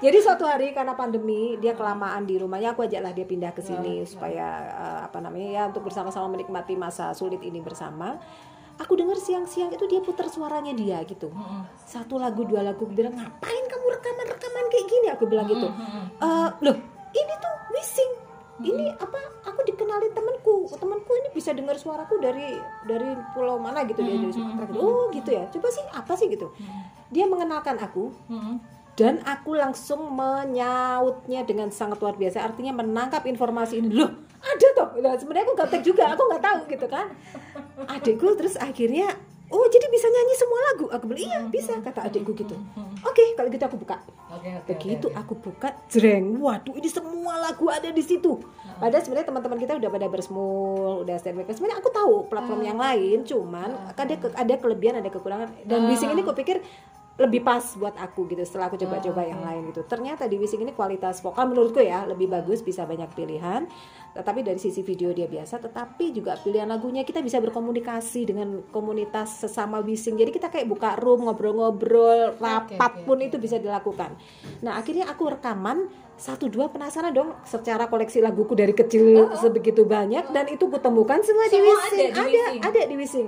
Jadi 0.03 0.17
suatu 0.19 0.43
hari 0.43 0.73
karena 0.73 0.97
pandemi 0.97 1.55
dia 1.61 1.77
kelamaan 1.77 2.25
di 2.25 2.35
rumahnya 2.41 2.73
aku 2.73 2.89
ajaklah 2.89 3.13
dia 3.13 3.23
pindah 3.29 3.53
ke 3.53 3.61
sini 3.61 4.03
supaya 4.03 4.47
eh, 4.73 4.99
apa 5.07 5.21
namanya 5.21 5.49
ya 5.53 5.63
untuk 5.69 5.85
bersama-sama 5.87 6.33
menikmati 6.33 6.73
masa 6.73 7.13
sulit 7.13 7.39
ini 7.45 7.61
bersama. 7.61 8.17
Aku 8.81 8.97
dengar 8.97 9.21
siang-siang 9.21 9.69
itu 9.69 9.85
dia 9.85 10.01
putar 10.01 10.25
suaranya 10.33 10.73
dia 10.73 10.97
gitu. 11.05 11.29
Satu 11.85 12.17
lagu 12.17 12.41
dua 12.41 12.65
lagu 12.65 12.89
dia 12.89 13.05
bilang 13.05 13.13
ngapain 13.21 13.63
kamu 13.69 13.85
rekaman 13.93 14.27
rekaman 14.33 14.65
kayak 14.73 14.85
gini? 14.89 15.07
Aku 15.13 15.23
bilang 15.29 15.45
gitu. 15.45 15.69
"Eh, 16.17 16.49
loh 16.57 16.77
ini 17.13 17.33
tuh 17.37 17.55
wising 17.69 18.11
ini 18.63 18.89
apa 18.95 19.19
aku 19.43 19.61
dikenalin 19.67 20.11
temanku. 20.15 20.71
Temanku 20.73 21.11
ini 21.19 21.29
bisa 21.35 21.51
dengar 21.51 21.75
suaraku 21.75 22.17
dari 22.17 22.55
dari 22.87 23.13
pulau 23.35 23.59
mana 23.59 23.83
gitu 23.83 23.99
dia 23.99 24.17
dari 24.17 24.33
Sumatera 24.33 24.65
gitu. 24.71 24.79
Oh 24.79 25.03
gitu 25.11 25.29
ya. 25.29 25.43
Coba 25.51 25.67
sih 25.69 25.85
apa 25.91 26.13
sih 26.15 26.27
gitu. 26.31 26.47
Dia 27.11 27.27
mengenalkan 27.27 27.77
aku 27.77 28.09
dan 28.93 29.21
aku 29.25 29.57
langsung 29.57 30.13
menyautnya 30.13 31.41
dengan 31.43 31.69
sangat 31.69 31.99
luar 31.99 32.15
biasa. 32.15 32.41
Artinya 32.45 32.73
menangkap 32.73 33.25
informasi 33.27 33.81
ini. 33.83 33.89
Loh 33.93 34.11
ada 34.43 34.67
toh. 34.75 34.89
Nah, 34.99 35.15
sebenarnya 35.15 35.45
aku 35.47 35.55
gaptek 35.55 35.81
juga. 35.87 36.03
Aku 36.13 36.27
nggak 36.27 36.43
tahu 36.43 36.59
gitu 36.67 36.87
kan. 36.91 37.07
Adikku 37.87 38.35
terus 38.35 38.59
akhirnya 38.59 39.15
oh 39.49 39.65
jadi 39.65 39.87
bisa 39.87 40.05
nyanyi 40.05 40.35
semua 40.35 40.59
lagu? 40.65 40.85
Aku 40.87 41.03
bilang 41.05 41.21
iya 41.21 41.39
bisa 41.43 41.73
kata 41.77 42.05
adikku 42.05 42.31
gitu. 42.33 42.55
Oke 43.01 43.33
kalau 43.33 43.47
gitu 43.47 43.63
aku 43.63 43.75
buka. 43.75 43.99
Oke, 44.29 44.49
oke. 44.49 44.65
begitu 44.67 45.07
oke, 45.07 45.13
oke. 45.13 45.21
aku 45.21 45.33
buka 45.35 45.69
jreng 45.87 46.37
waduh 46.37 46.73
ini 46.73 46.87
semua 46.87 47.37
lagu 47.39 47.67
ada 47.67 47.87
di 47.87 48.01
situ. 48.01 48.39
Padahal 48.73 48.99
sebenarnya 48.99 49.27
teman-teman 49.29 49.57
kita 49.57 49.73
udah 49.75 49.89
pada 49.89 50.07
bersmul 50.07 51.05
udah 51.05 51.15
stand 51.15 51.37
sebenarnya 51.45 51.77
aku 51.77 51.89
tahu 51.89 52.13
platform 52.25 52.61
yang 52.63 52.75
lain 52.75 53.21
cuman 53.23 53.69
ada 53.93 54.15
ke- 54.15 54.33
ada 54.33 54.53
kelebihan 54.57 54.95
ada 54.97 55.07
kekurangan. 55.07 55.53
Dan 55.63 55.79
Ah. 55.79 55.87
bising 55.87 56.09
ini 56.09 56.21
kupikir 56.21 56.59
lebih 57.13 57.45
pas 57.45 57.61
buat 57.77 57.93
aku 57.93 58.25
gitu 58.25 58.41
setelah 58.41 58.73
aku 58.73 58.81
coba-coba 58.81 59.21
Oh, 59.21 59.27
yang 59.29 59.45
lain 59.45 59.69
gitu. 59.69 59.85
Ternyata 59.85 60.25
di 60.25 60.41
Wising 60.41 60.65
ini 60.65 60.73
kualitas 60.73 61.21
vokal 61.21 61.45
menurutku 61.45 61.77
ya 61.77 62.09
lebih 62.09 62.25
bagus 62.25 62.65
bisa 62.65 62.89
banyak 62.89 63.05
pilihan. 63.13 63.69
Tetapi 64.17 64.41
dari 64.41 64.57
sisi 64.57 64.81
video 64.81 65.13
dia 65.13 65.29
biasa 65.29 65.61
tetapi 65.61 66.09
juga 66.09 66.33
pilihan 66.41 66.65
lagunya. 66.65 67.05
Kita 67.05 67.21
bisa 67.21 67.37
berkomunikasi 67.37 68.33
dengan 68.33 68.65
komunitas 68.73 69.45
sesama 69.45 69.77
Wising. 69.85 70.17
Jadi 70.17 70.33
kita 70.33 70.49
kayak 70.49 70.65
buka 70.65 70.97
room 70.97 71.29
ngobrol-ngobrol 71.29 72.33
rapat 72.41 73.05
pun 73.05 73.21
itu 73.21 73.37
bisa 73.37 73.61
dilakukan. 73.61 74.17
Nah 74.65 74.81
akhirnya 74.81 75.05
aku 75.05 75.37
rekaman 75.37 75.93
satu 76.17 76.49
dua 76.49 76.73
penasaran 76.73 77.13
dong 77.13 77.37
secara 77.45 77.89
koleksi 77.93 78.25
laguku 78.25 78.57
dari 78.57 78.73
kecil 78.73 79.33
sebegitu 79.37 79.85
banyak 79.85 80.33
dan 80.33 80.49
itu 80.49 80.65
kutemukan 80.65 81.21
semua, 81.21 81.45
di 81.45 81.61
Semua 81.61 81.77
Wising. 81.77 81.93
ada 81.93 81.93
di 81.93 82.09
ada 82.09 82.25
Wising? 82.25 82.61
ada 82.65 82.81
di 82.89 82.95
Wising. 82.97 83.27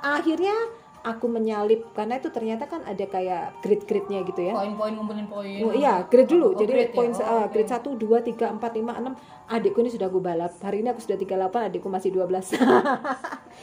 Akhirnya 0.00 0.56
aku 1.02 1.26
menyalip 1.26 1.80
karena 1.90 2.16
itu 2.16 2.28
ternyata 2.28 2.64
kan 2.64 2.80
ada 2.82 3.00
kayak 3.02 3.56
grade-grade-nya 3.58 4.20
gitu 4.22 4.40
ya 4.42 4.52
Poin-poin 4.52 4.92
ngumpulin 4.92 5.24
poin. 5.26 5.56
Oh 5.60 5.72
iya, 5.72 6.04
grade 6.04 6.28
dulu. 6.28 6.52
Oh, 6.52 6.58
Jadi 6.58 6.70
grade 6.70 6.92
ya? 6.92 6.94
poin 6.94 7.10
Oh, 7.10 7.18
eh, 7.18 7.42
oke. 7.42 7.52
grade 7.52 7.70
1 7.70 7.88
2 7.96 8.36
3 8.36 8.52
4 8.52 8.60
5 8.60 9.16
6 9.16 9.16
adikku 9.50 9.78
ini 9.78 9.90
sudah 9.90 10.06
gue 10.06 10.20
balap. 10.20 10.52
Hari 10.56 10.76
ini 10.78 10.88
aku 10.88 11.00
sudah 11.00 11.16
38, 11.16 11.40
adikku 11.66 11.88
masih 11.88 12.10
12. 12.10 12.52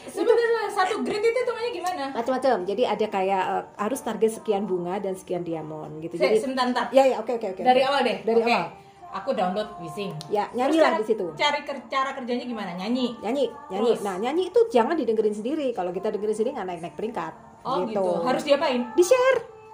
Sebenarnya 0.08 0.48
satu 0.78 0.96
grade 1.00 1.24
itu 1.24 1.40
hitungannya 1.40 1.72
gimana? 1.72 2.04
Macam-macam. 2.12 2.58
Jadi 2.66 2.84
ada 2.84 3.06
kayak 3.08 3.44
eh, 3.46 3.64
harus 3.78 4.00
target 4.00 4.32
sekian 4.34 4.66
bunga 4.66 4.98
dan 4.98 5.14
sekian 5.14 5.42
diamond 5.42 6.02
gitu. 6.02 6.16
Se- 6.16 6.26
Jadi 6.26 6.38
sebentar, 6.40 6.66
bentar. 6.66 6.86
ya 6.90 7.06
ya 7.06 7.18
oke 7.18 7.32
oke 7.34 7.48
oke. 7.54 7.62
Dari 7.62 7.82
awal 7.82 8.02
deh. 8.02 8.18
Dari 8.24 8.40
Oke. 8.40 8.50
awal. 8.50 8.87
Aku 9.14 9.32
download 9.32 9.80
Wising. 9.80 10.12
Ya, 10.28 10.46
Terus 10.46 10.58
nyanyilah 10.58 10.92
cara- 10.94 11.00
di 11.00 11.06
situ. 11.08 11.26
Cari 11.34 11.60
ker- 11.64 11.88
cara 11.88 12.12
kerjanya 12.12 12.44
gimana? 12.44 12.72
Nyanyi. 12.76 13.16
Nyanyi, 13.24 13.46
nyanyi. 13.70 13.92
Terus? 13.96 14.00
Nah, 14.04 14.16
nyanyi 14.20 14.44
itu 14.48 14.60
jangan 14.68 14.94
didengerin 14.94 15.34
sendiri. 15.34 15.72
Kalau 15.72 15.90
kita 15.90 16.12
dengerin 16.12 16.36
sendiri 16.36 16.52
nggak 16.54 16.68
naik-naik 16.68 16.96
peringkat. 16.96 17.34
Oh 17.64 17.84
gitu. 17.84 18.04
Harus 18.22 18.44
diapain? 18.44 18.84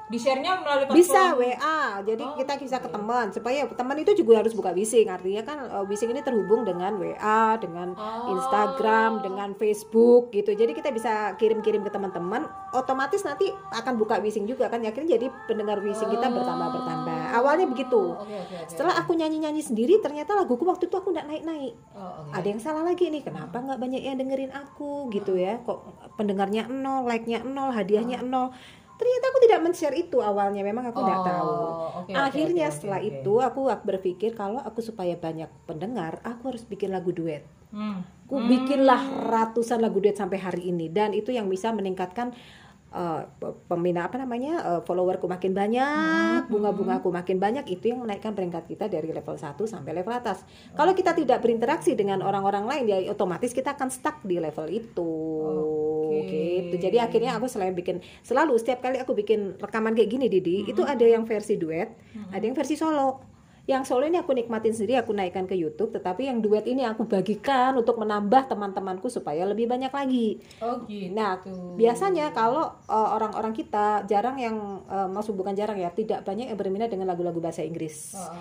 Di-share. 0.06 0.36
Di-share-nya 0.36 0.52
melalui 0.60 0.86
bisa 0.92 1.16
platform. 1.32 1.42
WA 1.54 1.80
jadi 2.04 2.24
Oh, 2.24 2.36
kita 2.36 2.54
bisa 2.58 2.78
oke. 2.78 2.84
ke 2.84 2.90
teman 2.92 3.26
supaya 3.30 3.60
teman 3.66 3.98
itu 3.98 4.12
juga 4.14 4.34
harus 4.38 4.52
buka 4.52 4.72
Wising 4.72 5.08
artinya 5.08 5.42
kan 5.42 5.58
uh, 5.66 5.84
Wising 5.84 6.10
ini 6.10 6.20
terhubung 6.20 6.62
dengan 6.62 6.96
WA 6.96 7.16
dengan 7.56 7.94
Oh. 7.94 8.34
Instagram 8.34 9.22
dengan 9.22 9.50
Facebook 9.54 10.30
gitu 10.30 10.52
jadi 10.52 10.70
kita 10.70 10.90
bisa 10.90 11.12
kirim-kirim 11.36 11.82
ke 11.82 11.90
teman-teman 11.90 12.46
otomatis 12.72 13.22
nanti 13.22 13.48
akan 13.72 13.96
buka 13.96 14.18
Wising 14.18 14.44
juga 14.44 14.68
kan 14.68 14.82
akhirnya 14.82 15.16
jadi 15.16 15.28
pendengar 15.46 15.80
Wising 15.80 16.10
kita 16.10 16.28
bertambah 16.28 16.70
bertambah 16.72 17.20
awalnya 17.34 17.66
begitu 17.66 17.96
Oh, 17.96 18.20
Oke, 18.20 18.36
oke, 18.36 18.56
oke. 18.58 18.68
setelah 18.68 18.94
aku 18.96 19.14
nyanyi-nyanyi 19.14 19.62
sendiri 19.62 19.98
ternyata 19.98 20.34
laguku 20.34 20.64
waktu 20.64 20.86
itu 20.86 20.96
aku 20.96 21.10
nggak 21.10 21.26
naik-naik 21.26 21.74
Oh, 21.94 22.24
oke. 22.24 22.32
ada 22.34 22.46
yang 22.46 22.60
salah 22.60 22.84
lagi 22.84 23.08
nih 23.08 23.22
kenapa 23.22 23.56
nggak 23.56 23.78
banyak 23.78 24.02
yang 24.02 24.18
dengerin 24.18 24.52
aku 24.52 25.08
gitu 25.10 25.34
ya 25.34 25.60
kok 25.60 25.86
pendengarnya 26.14 26.66
nol 26.66 27.04
like-nya 27.04 27.42
nol 27.42 27.70
hadiahnya 27.70 28.22
nol 28.22 28.52
ternyata 29.04 29.26
aku 29.28 29.40
tidak 29.42 29.60
men-share 29.60 29.98
itu 29.98 30.18
awalnya 30.18 30.64
memang 30.64 30.88
aku 30.88 30.96
nggak 30.98 31.20
Oh, 31.20 31.28
tahu. 31.28 31.52
oke, 32.00 32.12
akhirnya 32.16 32.66
oke, 32.66 32.74
setelah 32.74 33.00
oke. 33.00 33.10
itu 33.12 33.34
aku 33.38 33.60
berpikir 33.84 34.32
kalau 34.32 34.58
aku 34.58 34.80
supaya 34.80 35.14
banyak 35.14 35.52
pendengar 35.64 36.24
aku 36.24 36.50
harus 36.50 36.64
bikin 36.64 36.90
lagu 36.90 37.12
duet. 37.12 37.44
Hmm. 37.70 38.06
aku 38.24 38.38
bikinlah 38.40 39.02
ratusan 39.28 39.78
lagu 39.78 39.98
duet 39.98 40.14
sampai 40.14 40.38
hari 40.38 40.70
ini 40.70 40.88
dan 40.88 41.10
itu 41.10 41.30
yang 41.30 41.46
bisa 41.46 41.70
meningkatkan 41.70 42.30
uh, 42.90 43.26
pe- 43.28 43.58
pembina 43.66 44.06
apa 44.06 44.18
namanya 44.18 44.62
uh, 44.62 44.82
followerku 44.82 45.26
makin 45.26 45.52
banyak 45.52 46.46
bunga-bungaku 46.48 47.10
makin 47.10 47.38
banyak 47.38 47.66
itu 47.68 47.90
yang 47.90 48.02
menaikkan 48.02 48.32
peringkat 48.32 48.70
kita 48.70 48.86
dari 48.86 49.10
level 49.10 49.34
1 49.34 49.58
sampai 49.58 49.92
level 49.92 50.14
atas. 50.14 50.46
Kalau 50.72 50.94
kita 50.94 51.14
tidak 51.14 51.42
berinteraksi 51.42 51.94
dengan 51.94 52.22
orang-orang 52.22 52.64
lain 52.64 52.86
ya 52.86 52.98
otomatis 53.10 53.50
kita 53.50 53.74
akan 53.74 53.90
stuck 53.90 54.22
di 54.22 54.38
level 54.38 54.70
itu 54.70 55.10
Oke. 56.22 56.42
gitu 56.70 56.76
jadi 56.78 56.98
akhirnya 57.10 57.38
aku 57.40 57.50
selain 57.50 57.74
bikin 57.74 58.04
selalu 58.22 58.54
setiap 58.62 58.86
kali 58.86 59.02
aku 59.02 59.18
bikin 59.18 59.58
rekaman 59.58 59.98
kayak 59.98 60.10
gini 60.14 60.30
Didi 60.30 60.70
itu 60.70 60.86
ada 60.86 61.04
yang 61.04 61.26
versi 61.26 61.58
duet 61.58 61.90
ada 62.30 62.44
yang 62.44 62.54
versi 62.54 62.78
solo 62.78 63.34
yang 63.64 63.88
solo 63.88 64.04
ini 64.04 64.20
aku 64.20 64.36
nikmatin 64.36 64.76
sendiri 64.76 65.00
aku 65.00 65.16
naikkan 65.16 65.48
ke 65.48 65.56
YouTube 65.56 65.96
tetapi 65.96 66.28
yang 66.28 66.44
duet 66.44 66.68
ini 66.68 66.84
aku 66.84 67.08
bagikan 67.08 67.80
untuk 67.80 67.96
menambah 67.96 68.52
teman-temanku 68.52 69.08
supaya 69.08 69.48
lebih 69.48 69.72
banyak 69.72 69.88
lagi 69.88 70.44
Oh 70.60 70.84
gitu. 70.84 71.16
Nah, 71.16 71.40
biasanya 71.80 72.36
kalau 72.36 72.76
uh, 72.92 73.10
orang-orang 73.16 73.56
kita 73.56 74.04
jarang 74.04 74.36
yang 74.36 74.84
uh, 74.92 75.08
maksud 75.08 75.40
bukan 75.40 75.56
jarang 75.56 75.80
ya, 75.80 75.92
tidak 75.96 76.28
banyak 76.28 76.52
yang 76.52 76.60
berminat 76.60 76.92
dengan 76.92 77.08
lagu-lagu 77.08 77.40
bahasa 77.40 77.64
Inggris. 77.64 78.16
Oh, 78.20 78.36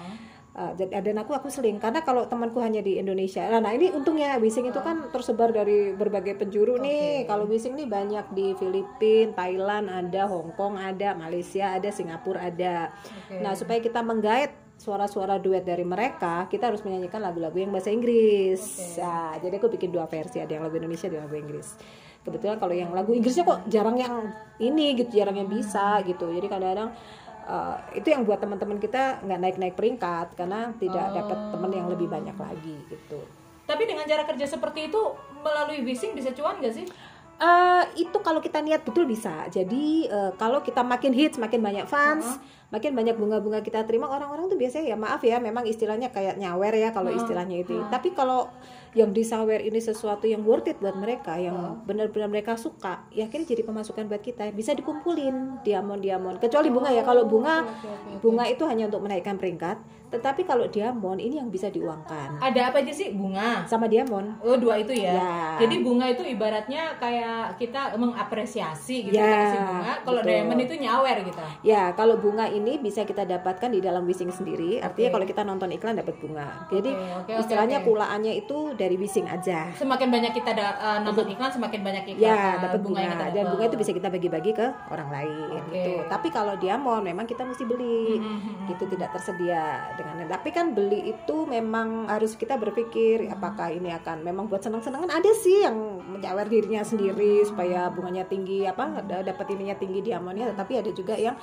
Uh, 0.53 0.77
dan 0.77 0.93
dan 0.93 1.17
aku 1.17 1.33
aku 1.33 1.49
seling 1.49 1.81
karena 1.81 2.05
kalau 2.05 2.29
temanku 2.29 2.61
hanya 2.61 2.85
di 2.85 3.01
Indonesia. 3.01 3.41
Nah, 3.49 3.65
nah 3.65 3.73
ini 3.73 3.89
untungnya 3.89 4.37
Wising 4.37 4.69
itu 4.69 4.85
kan 4.85 5.09
tersebar 5.09 5.49
dari 5.49 5.97
berbagai 5.97 6.37
penjuru 6.37 6.77
nih. 6.77 7.25
Kalau 7.25 7.49
Wising 7.49 7.73
nih 7.73 7.89
banyak 7.89 8.37
di 8.37 8.53
Filipina, 8.61 9.33
Thailand 9.33 9.89
ada, 9.89 10.29
Hong 10.29 10.53
Kong 10.53 10.77
ada, 10.77 11.17
Malaysia 11.17 11.73
ada, 11.73 11.89
Singapura 11.89 12.53
ada. 12.53 12.93
Oke. 12.93 13.41
Nah, 13.41 13.57
supaya 13.57 13.81
kita 13.81 14.05
menggait 14.05 14.53
suara-suara 14.77 15.41
duet 15.41 15.65
dari 15.65 15.89
mereka, 15.89 16.45
kita 16.53 16.69
harus 16.69 16.85
menyanyikan 16.85 17.25
lagu-lagu 17.25 17.57
yang 17.57 17.73
bahasa 17.73 17.89
Inggris. 17.89 18.61
Nah, 19.01 19.41
jadi 19.41 19.57
aku 19.57 19.73
bikin 19.73 19.89
dua 19.89 20.05
versi, 20.05 20.37
ada 20.37 20.53
yang 20.53 20.69
lagu 20.69 20.77
Indonesia, 20.77 21.09
ada 21.09 21.17
yang 21.17 21.27
lagu 21.33 21.39
Inggris. 21.39 21.81
Kebetulan 22.23 22.59
kalau 22.59 22.75
yang 22.75 22.91
lagu 22.95 23.11
Inggrisnya 23.15 23.43
kok 23.43 23.67
jarang 23.67 23.99
yang 23.99 24.31
ini 24.63 24.95
gitu, 24.95 25.23
jarang 25.23 25.39
yang 25.39 25.51
bisa 25.51 26.03
gitu. 26.07 26.31
Jadi 26.31 26.47
kadang-kadang 26.47 26.95
uh, 27.47 27.77
itu 27.95 28.09
yang 28.11 28.23
buat 28.27 28.39
teman-teman 28.39 28.79
kita 28.79 29.23
nggak 29.23 29.39
naik-naik 29.39 29.75
peringkat 29.75 30.35
karena 30.35 30.75
tidak 30.79 31.07
dapat 31.15 31.39
teman 31.55 31.71
yang 31.73 31.89
lebih 31.91 32.07
banyak 32.11 32.35
lagi 32.35 32.77
gitu. 32.91 33.21
Tapi 33.63 33.83
dengan 33.87 34.05
cara 34.05 34.27
kerja 34.27 34.47
seperti 34.47 34.91
itu 34.91 35.01
melalui 35.41 35.87
Wising 35.87 36.13
bisa 36.13 36.35
cuan 36.35 36.59
gak 36.59 36.75
sih? 36.75 36.87
Eh, 37.43 37.85
itu 37.99 38.19
kalau 38.23 38.39
kita 38.39 38.63
niat 38.63 38.87
betul 38.87 39.03
bisa. 39.09 39.51
Jadi 39.51 40.07
eh, 40.07 40.31
kalau 40.39 40.63
kita 40.63 40.87
makin 40.87 41.11
hits, 41.11 41.39
makin 41.43 41.59
banyak 41.59 41.87
fans, 41.91 42.39
makin 42.73 42.97
banyak 42.97 43.21
bunga-bunga 43.21 43.61
kita 43.61 43.85
terima 43.85 44.09
orang-orang 44.09 44.49
tuh 44.49 44.57
biasanya 44.57 44.91
ya 44.91 44.97
maaf 44.97 45.21
ya, 45.21 45.37
memang 45.37 45.69
istilahnya 45.69 46.09
kayak 46.09 46.41
nyawer 46.41 46.73
ya 46.73 46.89
kalau 46.91 47.13
istilahnya 47.13 47.61
itu. 47.61 47.77
Tapi 47.93 48.17
kalau 48.17 48.49
yang 48.93 49.13
disawer 49.13 49.61
ini 49.65 49.81
sesuatu 49.81 50.29
yang 50.29 50.45
worth 50.45 50.69
it 50.69 50.77
buat 50.81 50.97
mereka, 50.97 51.37
yang 51.37 51.81
benar-benar 51.85 52.29
mereka 52.29 52.57
suka, 52.57 53.05
ya 53.13 53.29
akhirnya 53.29 53.49
jadi 53.53 53.63
pemasukan 53.65 54.09
buat 54.09 54.25
kita. 54.25 54.49
Bisa 54.57 54.73
dikumpulin 54.73 55.61
diamond-diamond. 55.65 56.41
Kecuali 56.41 56.69
bunga 56.73 56.91
ya, 56.93 57.05
kalau 57.05 57.29
bunga 57.29 57.65
bunga 58.25 58.45
itu 58.49 58.65
hanya 58.65 58.89
untuk 58.89 59.05
menaikkan 59.05 59.37
peringkat. 59.37 59.81
Tetapi 60.13 60.45
kalau 60.45 60.69
diamond 60.69 61.17
ini 61.17 61.41
yang 61.41 61.49
bisa 61.49 61.73
diuangkan 61.73 62.37
Ada 62.37 62.69
apa 62.69 62.85
aja 62.85 62.93
sih? 62.93 63.17
Bunga. 63.17 63.65
sama 63.65 63.89
diamond. 63.89 64.37
Oh 64.45 64.61
dua 64.61 64.77
itu 64.77 64.93
ya. 64.93 65.17
Ya. 65.17 65.65
Jadi 65.65 65.81
bunga 65.81 66.05
itu 66.05 66.21
ibaratnya 66.21 67.01
kayak 67.01 67.57
kita 67.57 67.97
mengapresiasi 67.97 69.09
gitu 69.09 69.17
Ya, 69.17 69.25
kita 69.25 69.37
kasih 69.41 69.61
bunga. 69.65 69.93
Kalau 70.05 70.21
betul. 70.21 70.29
diamond 70.37 70.61
itu 70.61 70.75
nyawer 70.77 71.17
gitu. 71.25 71.41
Ya, 71.65 71.83
kalau 71.97 72.21
bunga 72.21 72.45
ini 72.45 72.62
bisa 72.79 73.07
kita 73.07 73.23
dapatkan 73.23 73.71
di 73.71 73.81
dalam 73.81 74.03
Wising 74.07 74.33
sendiri. 74.33 74.83
Artinya 74.83 75.09
Oke. 75.11 75.15
kalau 75.15 75.27
kita 75.29 75.43
nonton 75.45 75.69
iklan 75.71 75.95
dapat 75.99 76.15
bunga. 76.19 76.67
Jadi 76.73 76.91
oke, 76.91 77.23
oke, 77.29 77.41
istilahnya 77.45 77.79
oke. 77.83 77.87
kulaannya 77.93 78.33
itu 78.39 78.59
dari 78.75 78.97
Wising 78.97 79.29
aja. 79.29 79.71
Semakin 79.77 80.09
banyak 80.11 80.33
kita 80.33 80.51
da- 80.57 80.79
eh, 80.79 80.99
nonton 81.05 81.27
iklan, 81.31 81.51
semakin 81.53 81.81
banyak 81.85 82.05
iklan. 82.17 82.25
Ya, 82.25 82.59
dapat 82.59 82.81
bunga, 82.83 83.01
yang 83.03 83.13
kita 83.15 83.27
dan 83.35 83.45
bunga 83.53 83.65
itu 83.69 83.77
bisa 83.79 83.93
kita 83.93 84.09
bagi-bagi 84.09 84.51
ke 84.57 84.67
orang 84.89 85.09
lain 85.11 85.61
Oke. 85.63 85.75
gitu. 85.77 85.93
Tapi 86.09 86.29
kalau 86.31 86.55
diamond 86.57 87.03
memang 87.05 87.27
kita 87.29 87.45
mesti 87.45 87.65
beli. 87.69 88.19
Mhm. 88.19 88.71
Gitu 88.73 88.85
tidak 88.93 89.15
tersedia 89.15 89.93
dengan 89.95 90.29
tapi 90.29 90.49
kan 90.49 90.73
beli 90.73 91.13
itu 91.13 91.37
memang 91.45 92.09
harus 92.09 92.39
kita 92.39 92.57
berpikir 92.57 93.29
apakah 93.29 93.69
ini 93.69 93.93
akan 93.93 94.25
memang 94.25 94.49
buat 94.49 94.65
senang-senangan 94.65 95.11
ada 95.13 95.31
sih 95.37 95.65
yang 95.65 96.01
menyawer 96.09 96.49
dirinya 96.49 96.81
sendiri 96.81 97.45
supaya 97.45 97.93
bunganya 97.93 98.25
tinggi 98.25 98.65
apa 98.65 99.03
da- 99.05 99.25
dapat 99.25 99.53
ininya 99.53 99.77
tinggi 99.77 100.01
diamondnya 100.01 100.55
tapi 100.55 100.79
ada 100.79 100.91
juga 100.95 101.19
yang 101.19 101.35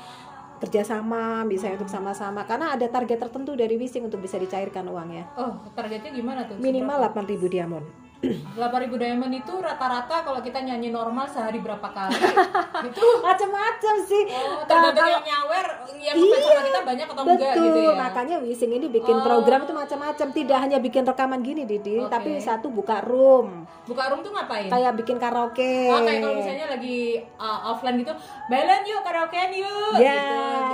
kerjasama 0.60 1.48
misalnya 1.48 1.80
untuk 1.80 1.92
sama-sama. 1.92 2.44
Karena 2.44 2.75
ada 2.75 2.86
target 2.88 3.18
tertentu 3.18 3.56
dari 3.56 3.80
Wising 3.80 4.06
untuk 4.06 4.20
bisa 4.20 4.36
dicairkan 4.36 4.86
uangnya. 4.86 5.32
Oh, 5.39 5.60
targetnya 5.74 6.12
gimana 6.12 6.46
tuh? 6.46 6.60
minimal 6.60 7.10
8.000 7.16 7.48
diamond 7.48 8.09
8000 8.20 8.60
diamond 9.00 9.32
itu 9.32 9.54
rata-rata 9.56 10.28
kalau 10.28 10.44
kita 10.44 10.60
nyanyi 10.60 10.92
normal 10.92 11.24
sehari 11.24 11.64
berapa 11.64 11.88
kali? 11.88 12.20
itu 12.92 13.06
macam-macam 13.24 13.96
sih 14.04 14.24
oh, 14.28 14.60
Nah, 14.60 14.68
tergantung 14.68 15.08
yang 15.08 15.24
nyawer 15.24 15.66
yang 15.96 16.16
ngefans 16.20 16.44
sama 16.44 16.62
kita 16.62 16.82
banyak 16.84 17.08
atau 17.08 17.24
enggak 17.24 17.40
Betul, 17.40 17.64
gitu 17.64 17.80
ya. 17.80 17.94
makanya 17.96 18.36
Wising 18.44 18.72
ini 18.76 18.88
bikin 18.92 19.16
Oh. 19.16 19.24
program 19.24 19.64
itu 19.64 19.72
macam-macam, 19.72 20.28
tidak 20.32 20.58
hanya 20.60 20.78
bikin 20.78 21.04
rekaman 21.04 21.40
gini 21.40 21.64
Didi, 21.64 21.96
Oke. 21.98 22.12
tapi 22.12 22.32
satu 22.40 22.68
buka 22.68 23.00
room, 23.04 23.64
Buka 23.88 24.12
room 24.12 24.20
tuh 24.20 24.36
ngapain? 24.36 24.68
kayak 24.68 24.94
bikin 24.96 25.16
karaoke. 25.16 25.88
Oh 25.88 26.04
kayak 26.04 26.20
kalau 26.20 26.36
misalnya 26.36 26.68
lagi 26.70 27.00
uh, 27.36 27.72
offline 27.72 27.98
gitu, 27.98 28.12
Belen 28.48 28.84
yuk 28.84 29.02
karaokean 29.02 29.52
yuk. 29.56 29.96
Ya, 29.96 30.20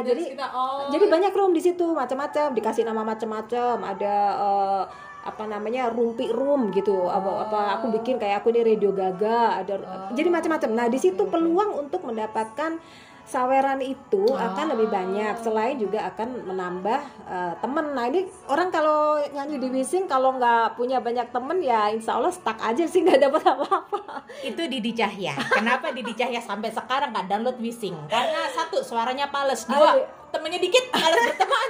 gitu. 0.01 0.09
jadi 0.09 0.23
Terus 0.25 0.33
kita 0.33 0.45
oh. 0.49 0.89
jadi 0.89 1.05
banyak 1.05 1.31
room 1.31 1.53
di 1.53 1.61
situ 1.61 1.85
macam-macam, 1.93 2.53
dikasih 2.53 2.83
nama 2.83 3.01
macam-macam, 3.01 3.75
ada 3.81 4.15
eh, 4.33 4.83
apa 5.25 5.43
namanya 5.43 5.89
rumpi 5.89 6.29
room 6.29 6.69
gitu, 6.69 7.09
apa 7.09 7.49
apa 7.49 7.59
aku 7.81 7.89
bikin 7.97 8.21
kayak 8.21 8.45
aku 8.45 8.53
ini 8.53 8.61
radio 8.61 8.93
gaga, 8.93 9.59
ada 9.59 9.73
jadi 10.13 10.29
macam-macam. 10.29 10.69
Nah 10.71 10.85
di 10.85 11.01
situ 11.01 11.25
peluang 11.25 11.81
untuk 11.81 12.05
mendapatkan 12.05 12.77
saweran 13.25 13.81
itu 13.81 14.21
Ah. 14.37 14.53
akan 14.53 14.77
lebih 14.77 14.93
banyak 14.93 15.41
selain 15.41 15.81
juga 15.81 16.05
akan 16.13 16.45
menambah 16.45 17.01
eh, 17.25 17.53
temen 17.57 17.97
nah 17.97 18.05
ini 18.05 18.21
orang 18.45 18.69
kalau 18.69 19.17
nyanyi 19.17 19.57
di 19.57 19.73
Wising 19.73 20.05
kalau 20.05 20.37
nggak 20.37 20.77
punya 20.77 21.01
banyak 21.01 21.33
temen 21.33 21.57
ya 21.57 21.89
insya 21.89 22.21
Allah 22.21 22.29
stuck 22.29 22.61
aja 22.61 22.85
sih 22.85 23.01
nggak 23.01 23.25
dapat 23.25 23.41
apa-apa 23.41 24.29
itu 24.45 24.61
Didi 24.69 24.93
Cahya. 24.93 25.33
Kenapa 25.41 25.89
Didi 25.89 26.13
Cahya 26.13 26.37
sampai 26.37 26.69
sekarang 26.69 27.17
nggak 27.17 27.25
download 27.25 27.57
Wising? 27.57 27.97
Karena 28.05 28.45
satu 28.53 28.85
suaranya 28.85 29.33
pales, 29.33 29.65
dua 29.65 29.97
Aduh. 29.97 30.05
temennya 30.29 30.61
dikit, 30.61 30.85
males 30.93 31.17
berteman. 31.25 31.69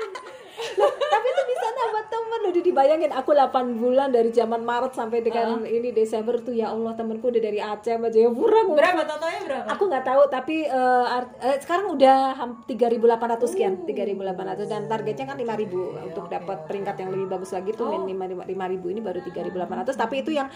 Loh, 0.76 0.88
tapi 0.90 1.28
itu 1.28 1.44
bisa 1.46 1.68
nambah 1.68 2.04
temen. 2.06 2.40
Loh 2.40 2.52
Didi 2.52 2.72
bayangin 2.72 3.10
aku 3.10 3.32
8 3.32 3.52
bulan 3.76 4.10
dari 4.10 4.30
zaman 4.30 4.62
Maret 4.62 4.94
sampai 4.94 5.20
dengan 5.20 5.46
ini 5.64 5.90
Desember 5.90 6.38
tuh 6.38 6.52
ya 6.52 6.70
Allah 6.70 6.94
temenku 6.94 7.28
udah 7.28 7.40
dari 7.40 7.58
Aceh 7.58 7.92
sama 7.92 8.08
Jayapura 8.08 8.64
berapa? 8.66 9.02
Totalnya 9.04 9.42
berapa? 9.44 9.68
Aku 9.72 9.84
nggak 9.86 10.06
tahu 10.06 10.22
tapi 10.28 10.58
eh, 10.64 11.06
art- 11.08 11.38
eh, 11.40 11.58
sekarang 11.60 11.92
udah 11.92 12.18
ham- 12.34 12.64
3.800 12.66 13.46
sekian, 13.46 13.74
3.800 13.84 14.66
dan 14.66 14.82
targetnya 14.86 15.26
kan 15.26 15.38
5.000 15.38 16.06
untuk 16.06 16.26
dapat 16.28 16.58
peringkat 16.66 16.96
yang 16.98 17.10
lebih 17.10 17.28
bagus 17.30 17.52
lagi 17.52 17.72
tuh 17.72 17.88
min 18.00 18.16
5.000 18.16 18.48
ini 18.86 19.00
baru 19.00 19.20
3.800 19.20 19.96
tapi 19.96 20.22
itu 20.22 20.32
yang 20.32 20.48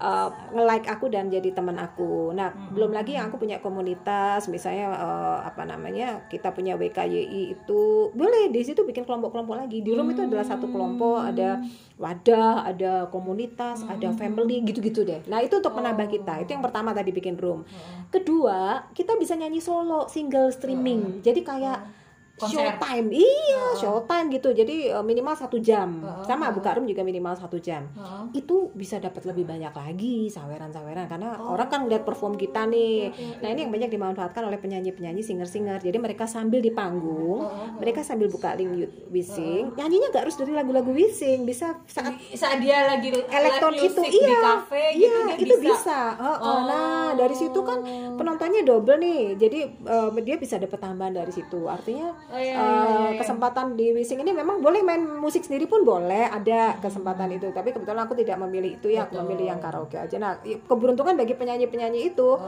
eh, 0.00 0.28
nge-like 0.54 0.86
aku 0.90 1.06
dan 1.10 1.30
jadi 1.30 1.50
teman 1.54 1.78
aku. 1.78 2.34
Nah, 2.34 2.50
belum 2.70 2.90
lagi 2.90 3.14
yang 3.14 3.30
aku 3.30 3.38
punya 3.38 3.62
komunitas 3.62 4.46
misalnya 4.50 4.90
eh, 4.90 5.38
apa 5.46 5.62
namanya? 5.66 6.26
Kita 6.26 6.50
punya 6.50 6.74
WKYI 6.74 7.58
itu 7.58 8.10
boleh 8.14 8.50
di 8.50 8.60
situ 8.62 8.82
bikin 8.82 9.06
kelompok-kelompok 9.06 9.54
lagi. 9.54 9.82
Di 9.82 9.90
room 9.94 10.10
itu 10.10 10.26
adalah 10.26 10.46
satu 10.46 10.66
kelompok, 10.70 11.22
ada 11.22 11.62
wadah, 11.98 12.66
ada 12.66 13.06
komunitas, 13.10 13.86
ada 13.86 14.10
family 14.14 14.66
gitu-gitu 14.66 15.06
deh. 15.06 15.22
Nah, 15.30 15.42
itu 15.42 15.58
untuk 15.58 15.74
menambah 15.74 16.10
kita. 16.10 16.42
Itu 16.42 16.58
yang 16.58 16.64
pertama 16.64 16.90
tadi 16.90 17.14
bikin 17.14 17.38
room. 17.38 17.62
Kedua, 18.10 18.90
kita 18.94 19.14
bisa 19.18 19.38
nyanyi 19.38 19.62
solo, 19.62 20.10
single 20.10 20.50
streaming. 20.50 21.22
Jadi 21.22 21.42
kayak 21.46 22.03
Konser. 22.34 22.66
showtime, 22.66 23.14
iya 23.14 23.62
showtime 23.78 24.26
gitu. 24.34 24.50
Jadi 24.50 24.90
eh, 24.90 25.04
minimal 25.06 25.38
satu 25.38 25.62
jam. 25.62 26.02
Sama 26.26 26.50
buka 26.50 26.74
room 26.74 26.90
juga 26.90 27.06
minimal 27.06 27.38
satu 27.38 27.62
jam. 27.62 27.86
Heeh. 27.94 28.42
Itu 28.42 28.74
bisa 28.74 28.98
dapat 28.98 29.22
lebih 29.30 29.46
banyak 29.46 29.70
lagi 29.70 30.26
saweran-saweran 30.34 31.06
karena 31.06 31.38
orang 31.38 31.68
kan 31.70 31.86
lihat 31.86 32.02
perform 32.02 32.34
kita 32.34 32.66
nih. 32.66 33.14
Nah 33.38 33.48
ini 33.54 33.66
yang 33.66 33.72
banyak 33.72 33.90
dimanfaatkan 33.94 34.42
oleh 34.50 34.58
penyanyi-penyanyi 34.58 35.22
singer-singer. 35.22 35.78
Jadi 35.78 35.94
mereka 36.02 36.26
sambil 36.26 36.58
di 36.58 36.74
panggung, 36.74 37.46
mereka 37.78 38.02
sambil 38.02 38.26
buka 38.26 38.58
link 38.58 38.82
YouTube 38.82 39.14
Wising, 39.14 39.78
nyanyinya 39.78 40.10
gak 40.10 40.26
harus 40.26 40.34
dari 40.34 40.50
lagu-lagu 40.50 40.90
Wising, 40.90 41.46
bisa 41.46 41.78
saat 41.86 42.18
saat 42.34 42.58
dia 42.58 42.82
lagi 42.88 43.14
elektron 43.14 43.74
itu 43.78 44.02
di 44.10 44.18
iya 44.18 44.40
iya 44.94 45.18
gitu 45.38 45.38
dia 45.38 45.46
itu 45.46 45.56
bisa, 45.62 46.00
Oh, 46.18 46.36
oh. 46.40 46.58
nah 46.66 47.08
dari 47.14 47.34
situ 47.36 47.60
kan 47.62 47.82
penontonnya 48.18 48.62
double 48.66 48.98
nih 48.98 49.38
jadi 49.38 49.60
eh, 49.70 50.10
dia 50.22 50.36
bisa 50.38 50.58
dapat 50.58 50.78
tambahan 50.80 51.14
dari 51.14 51.32
situ 51.34 51.66
artinya 51.66 52.23
Oh, 52.32 52.40
iya, 52.40 52.54
eh, 52.54 52.56
iya, 52.56 52.72
iya, 52.72 53.08
iya. 53.14 53.20
kesempatan 53.20 53.76
di 53.76 53.92
Wising 53.92 54.20
ini 54.24 54.32
memang 54.32 54.64
boleh 54.64 54.80
main 54.80 55.02
musik 55.04 55.44
sendiri 55.44 55.68
pun 55.68 55.84
boleh 55.84 56.30
ada 56.30 56.78
kesempatan 56.80 57.28
itu. 57.36 57.52
Tapi 57.52 57.76
kebetulan 57.76 58.08
aku 58.08 58.16
tidak 58.16 58.40
memilih 58.40 58.80
itu 58.80 58.88
ya 58.88 59.04
aku 59.04 59.20
memilih 59.20 59.54
yang 59.54 59.60
karaoke 59.60 60.00
aja. 60.00 60.16
Nah 60.16 60.40
keberuntungan 60.42 61.14
bagi 61.14 61.36
penyanyi 61.36 61.68
penyanyi 61.68 62.14
itu 62.14 62.38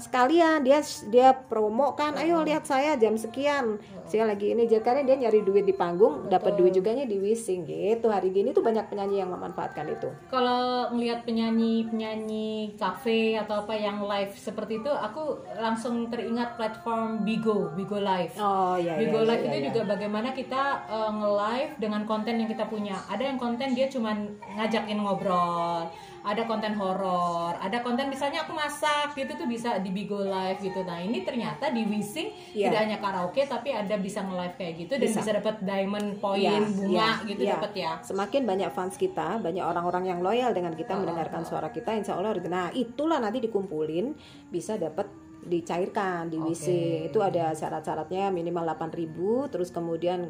sekalian 0.00 0.64
dia 0.64 0.80
dia 1.12 1.36
promo 1.36 1.92
kan 1.94 2.16
ayo 2.16 2.40
lihat 2.42 2.64
saya 2.64 2.96
jam 2.96 3.14
sekian. 3.20 3.76
Saya 4.06 4.22
lagi 4.22 4.54
ini 4.54 4.70
jadi 4.70 4.82
karena 4.86 5.02
dia 5.02 5.18
nyari 5.18 5.42
duit 5.42 5.66
di 5.66 5.74
panggung 5.74 6.30
dapat 6.30 6.54
duit 6.54 6.70
juga 6.70 6.94
di 6.96 7.18
Wising 7.18 7.66
gitu. 7.66 8.06
Hari 8.06 8.30
gini 8.30 8.54
tuh 8.54 8.62
banyak 8.62 8.86
penyanyi 8.86 9.20
yang 9.20 9.30
memanfaatkan 9.34 9.86
itu. 9.90 10.08
Kalau 10.30 10.94
ngelihat 10.94 11.26
penyanyi-penyanyi 11.26 12.78
kafe 12.78 13.34
atau 13.34 13.66
apa 13.66 13.74
yang 13.74 14.00
live 14.06 14.32
seperti 14.38 14.78
itu 14.80 14.90
aku 14.90 15.42
langsung 15.58 16.06
teringat 16.06 16.54
platform 16.54 17.26
Bigo, 17.26 17.74
Bigo 17.74 17.98
Live. 17.98 18.38
Oh 18.38 18.78
iya 18.78 18.94
Bigo 18.96 19.25
iya, 19.25 19.25
Live 19.26 19.42
iya, 19.42 19.50
itu 19.50 19.58
iya. 19.58 19.66
juga 19.68 19.80
bagaimana 19.84 20.28
kita 20.30 20.62
uh, 20.86 21.10
nge-live 21.10 21.72
dengan 21.82 22.02
konten 22.06 22.34
yang 22.38 22.48
kita 22.48 22.64
punya. 22.70 22.96
Ada 23.10 23.22
yang 23.34 23.38
konten 23.38 23.74
dia 23.74 23.90
cuman 23.90 24.16
ngajakin 24.54 24.98
ngobrol, 25.02 25.90
ada 26.26 26.42
konten 26.42 26.74
horor, 26.74 27.54
ada 27.62 27.78
konten 27.86 28.10
misalnya 28.10 28.42
aku 28.42 28.50
masak 28.50 29.14
gitu 29.14 29.38
tuh 29.38 29.46
bisa 29.46 29.78
di 29.78 29.94
Bigo 29.94 30.18
Live 30.26 30.58
gitu. 30.58 30.82
Nah, 30.82 30.98
ini 30.98 31.22
ternyata 31.22 31.70
di 31.70 31.86
Wising 31.86 32.54
Iya. 32.54 32.70
tidak 32.70 32.80
hanya 32.82 32.96
karaoke 32.98 33.42
tapi 33.46 33.70
ada 33.70 33.94
bisa 33.98 34.26
nge-live 34.26 34.56
kayak 34.58 34.74
gitu 34.86 34.94
dan 34.98 35.06
Bisa. 35.06 35.18
bisa, 35.22 35.30
dapat 35.38 35.54
diamond 35.62 36.08
point, 36.18 36.66
Iya, 36.66 36.74
bunga 36.74 37.08
iya, 37.22 37.28
gitu 37.30 37.42
iya. 37.46 37.52
dapat 37.54 37.72
ya. 37.78 37.92
Semakin 38.02 38.42
banyak 38.42 38.70
fans 38.74 38.94
kita, 38.98 39.38
banyak 39.38 39.62
orang-orang 39.62 40.04
yang 40.10 40.18
loyal 40.18 40.50
dengan 40.50 40.74
kita 40.74 40.98
Oh, 40.98 41.04
mendengarkan 41.04 41.46
suara 41.46 41.70
kita, 41.70 41.94
insya 41.94 42.18
Allah. 42.18 42.34
Nah 42.46 42.74
itulah 42.74 43.22
nanti 43.22 43.38
dikumpulin 43.44 44.16
bisa 44.50 44.74
dapat 44.80 45.25
dicairkan 45.46 46.26
di 46.26 46.36
WC 46.36 46.66
itu 47.08 47.18
ada 47.22 47.54
syarat-syaratnya 47.54 48.34
minimal 48.34 48.66
8.000 48.74 49.52
terus 49.54 49.70
kemudian 49.70 50.26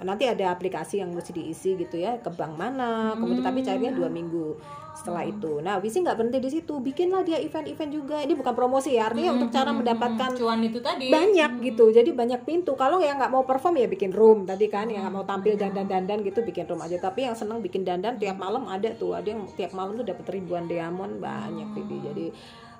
nanti 0.00 0.30
ada 0.30 0.54
aplikasi 0.54 1.02
yang 1.02 1.10
mesti 1.10 1.34
diisi 1.34 1.74
gitu 1.74 1.98
ya 1.98 2.22
ke 2.22 2.30
bank 2.30 2.54
mana 2.54 3.18
kemudian 3.18 3.42
tapi 3.42 3.66
cairnya 3.66 3.90
dua 3.90 4.06
minggu 4.06 4.56
setelah 4.92 5.24
itu. 5.24 5.58
Nah 5.64 5.80
WC 5.80 6.04
nggak 6.04 6.16
berhenti 6.20 6.38
di 6.38 6.50
situ 6.52 6.74
bikinlah 6.78 7.24
dia 7.24 7.40
event-event 7.40 7.90
juga. 7.90 8.16
Ini 8.20 8.36
bukan 8.36 8.52
promosi 8.52 8.94
ya 8.94 9.08
artinya 9.08 9.32
untuk 9.34 9.48
cara 9.48 9.72
mendapatkan 9.72 10.30
Cuan 10.36 10.60
itu 10.60 10.78
tadi. 10.84 11.08
banyak 11.08 11.64
gitu. 11.64 11.88
Jadi 11.90 12.12
banyak 12.12 12.44
pintu. 12.44 12.76
Kalau 12.76 13.00
yang 13.00 13.16
nggak 13.16 13.32
mau 13.32 13.42
perform 13.48 13.80
ya 13.80 13.88
bikin 13.88 14.12
room 14.12 14.44
tadi 14.44 14.68
kan 14.68 14.92
yang 14.92 15.08
nggak 15.08 15.14
mau 15.16 15.24
tampil 15.24 15.56
dandan 15.56 15.88
dandan 15.88 16.20
gitu 16.20 16.44
bikin 16.44 16.68
room 16.68 16.84
aja. 16.84 17.00
Tapi 17.00 17.24
yang 17.24 17.34
seneng 17.34 17.64
bikin 17.64 17.88
dandan 17.88 18.20
tiap 18.20 18.36
malam 18.36 18.68
ada 18.68 18.92
tuh. 18.92 19.16
Ada 19.16 19.32
yang 19.32 19.48
tiap 19.56 19.72
malam 19.72 19.96
tuh 19.96 20.04
dapat 20.04 20.28
ribuan 20.28 20.68
diamond 20.68 21.18
banyak 21.18 21.72
jadi 21.72 21.96
jadi 22.12 22.26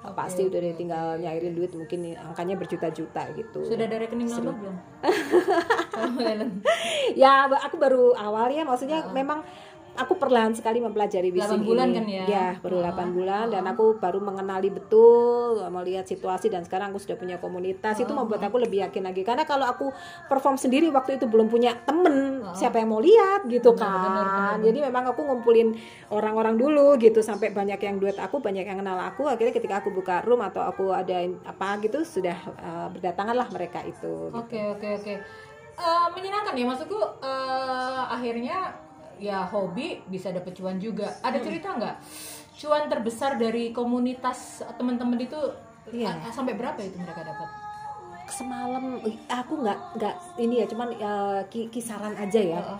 uh, 0.02 0.14
pasti 0.14 0.46
udah 0.46 0.58
deh 0.58 0.74
tinggal 0.74 1.18
nyairin 1.18 1.54
duit 1.54 1.74
mungkin 1.74 2.14
angkanya 2.18 2.58
berjuta-juta 2.58 3.22
gitu. 3.38 3.66
Sudah 3.66 3.86
ada 3.86 3.96
rekening 3.98 4.30
lama 4.30 4.52
belum? 4.54 4.76
Ya 7.22 7.46
aku 7.46 7.78
baru 7.78 8.16
awal 8.16 8.50
ya 8.50 8.66
maksudnya 8.66 9.06
memang 9.10 9.42
aku 9.96 10.16
perlahan 10.16 10.56
sekali 10.56 10.80
mempelajari 10.80 11.28
bising 11.28 11.62
bulan 11.62 11.92
ini. 11.92 11.96
kan 11.96 12.04
ya? 12.08 12.46
baru 12.60 12.84
8 12.84 13.16
bulan. 13.16 13.46
Dan 13.52 13.64
aku 13.68 13.96
baru 14.00 14.18
mengenali 14.18 14.68
betul 14.72 15.62
melihat 15.68 16.04
situasi 16.08 16.52
dan 16.52 16.64
sekarang 16.64 16.92
aku 16.92 17.00
sudah 17.00 17.16
punya 17.16 17.36
komunitas. 17.38 18.00
Itu 18.00 18.12
membuat 18.16 18.44
aku 18.44 18.60
lebih 18.60 18.84
yakin 18.88 19.04
lagi. 19.04 19.22
Karena 19.22 19.44
kalau 19.44 19.68
aku 19.68 19.92
perform 20.26 20.56
sendiri 20.56 20.88
waktu 20.90 21.20
itu 21.20 21.28
belum 21.28 21.52
punya 21.52 21.76
temen 21.84 22.44
siapa 22.56 22.80
yang 22.80 22.92
mau 22.92 23.02
lihat 23.02 23.46
gitu 23.48 23.72
kan. 23.76 24.60
jadi 24.60 24.88
memang 24.92 25.12
aku 25.12 25.20
ngumpulin 25.24 25.76
orang-orang 26.12 26.56
dulu 26.56 26.96
gitu. 27.00 27.20
Sampai 27.20 27.52
banyak 27.52 27.78
yang 27.80 27.96
duet 28.00 28.16
aku 28.16 28.40
banyak 28.40 28.64
yang 28.64 28.80
kenal 28.80 28.98
aku. 28.98 29.28
Akhirnya 29.28 29.54
ketika 29.54 29.80
aku 29.84 29.92
buka 29.92 30.24
room 30.24 30.40
atau 30.42 30.64
aku 30.64 30.92
ada 30.92 31.24
apa 31.46 31.78
gitu 31.84 32.04
sudah 32.04 32.36
uh, 32.58 32.88
berdatanganlah 32.92 33.48
mereka 33.54 33.80
itu 33.86 34.32
Oke 34.32 34.58
oke 34.76 34.88
oke. 35.00 35.14
Eh, 35.72 36.06
menyenangkan 36.12 36.52
ya 36.52 36.68
maksudku 36.68 37.00
eh, 37.24 38.02
akhirnya 38.12 38.76
ya 39.16 39.44
hobi 39.44 40.00
bisa 40.06 40.28
dapet 40.28 40.52
cuan 40.52 40.76
juga. 40.76 41.10
Ada 41.20 41.38
cerita 41.38 41.72
nggak? 41.72 41.96
Cuan 42.54 42.86
terbesar 42.86 43.34
dari 43.34 43.70
komunitas 43.70 44.38
teman-teman 44.74 45.18
itu 45.18 45.36
a- 46.04 46.30
sampai 46.30 46.54
berapa 46.54 46.78
itu 46.78 46.96
mereka 46.96 47.22
dapat? 47.22 47.48
semalam 48.24 48.96
aku 49.28 49.60
nggak 49.60 49.78
nggak 49.92 50.14
ini 50.38 50.64
ya 50.64 50.66
cuman 50.66 50.88
ki- 51.44 51.68
kisaran 51.68 52.16
aja 52.16 52.40
ya 52.40 52.64
Heeh. 52.64 52.78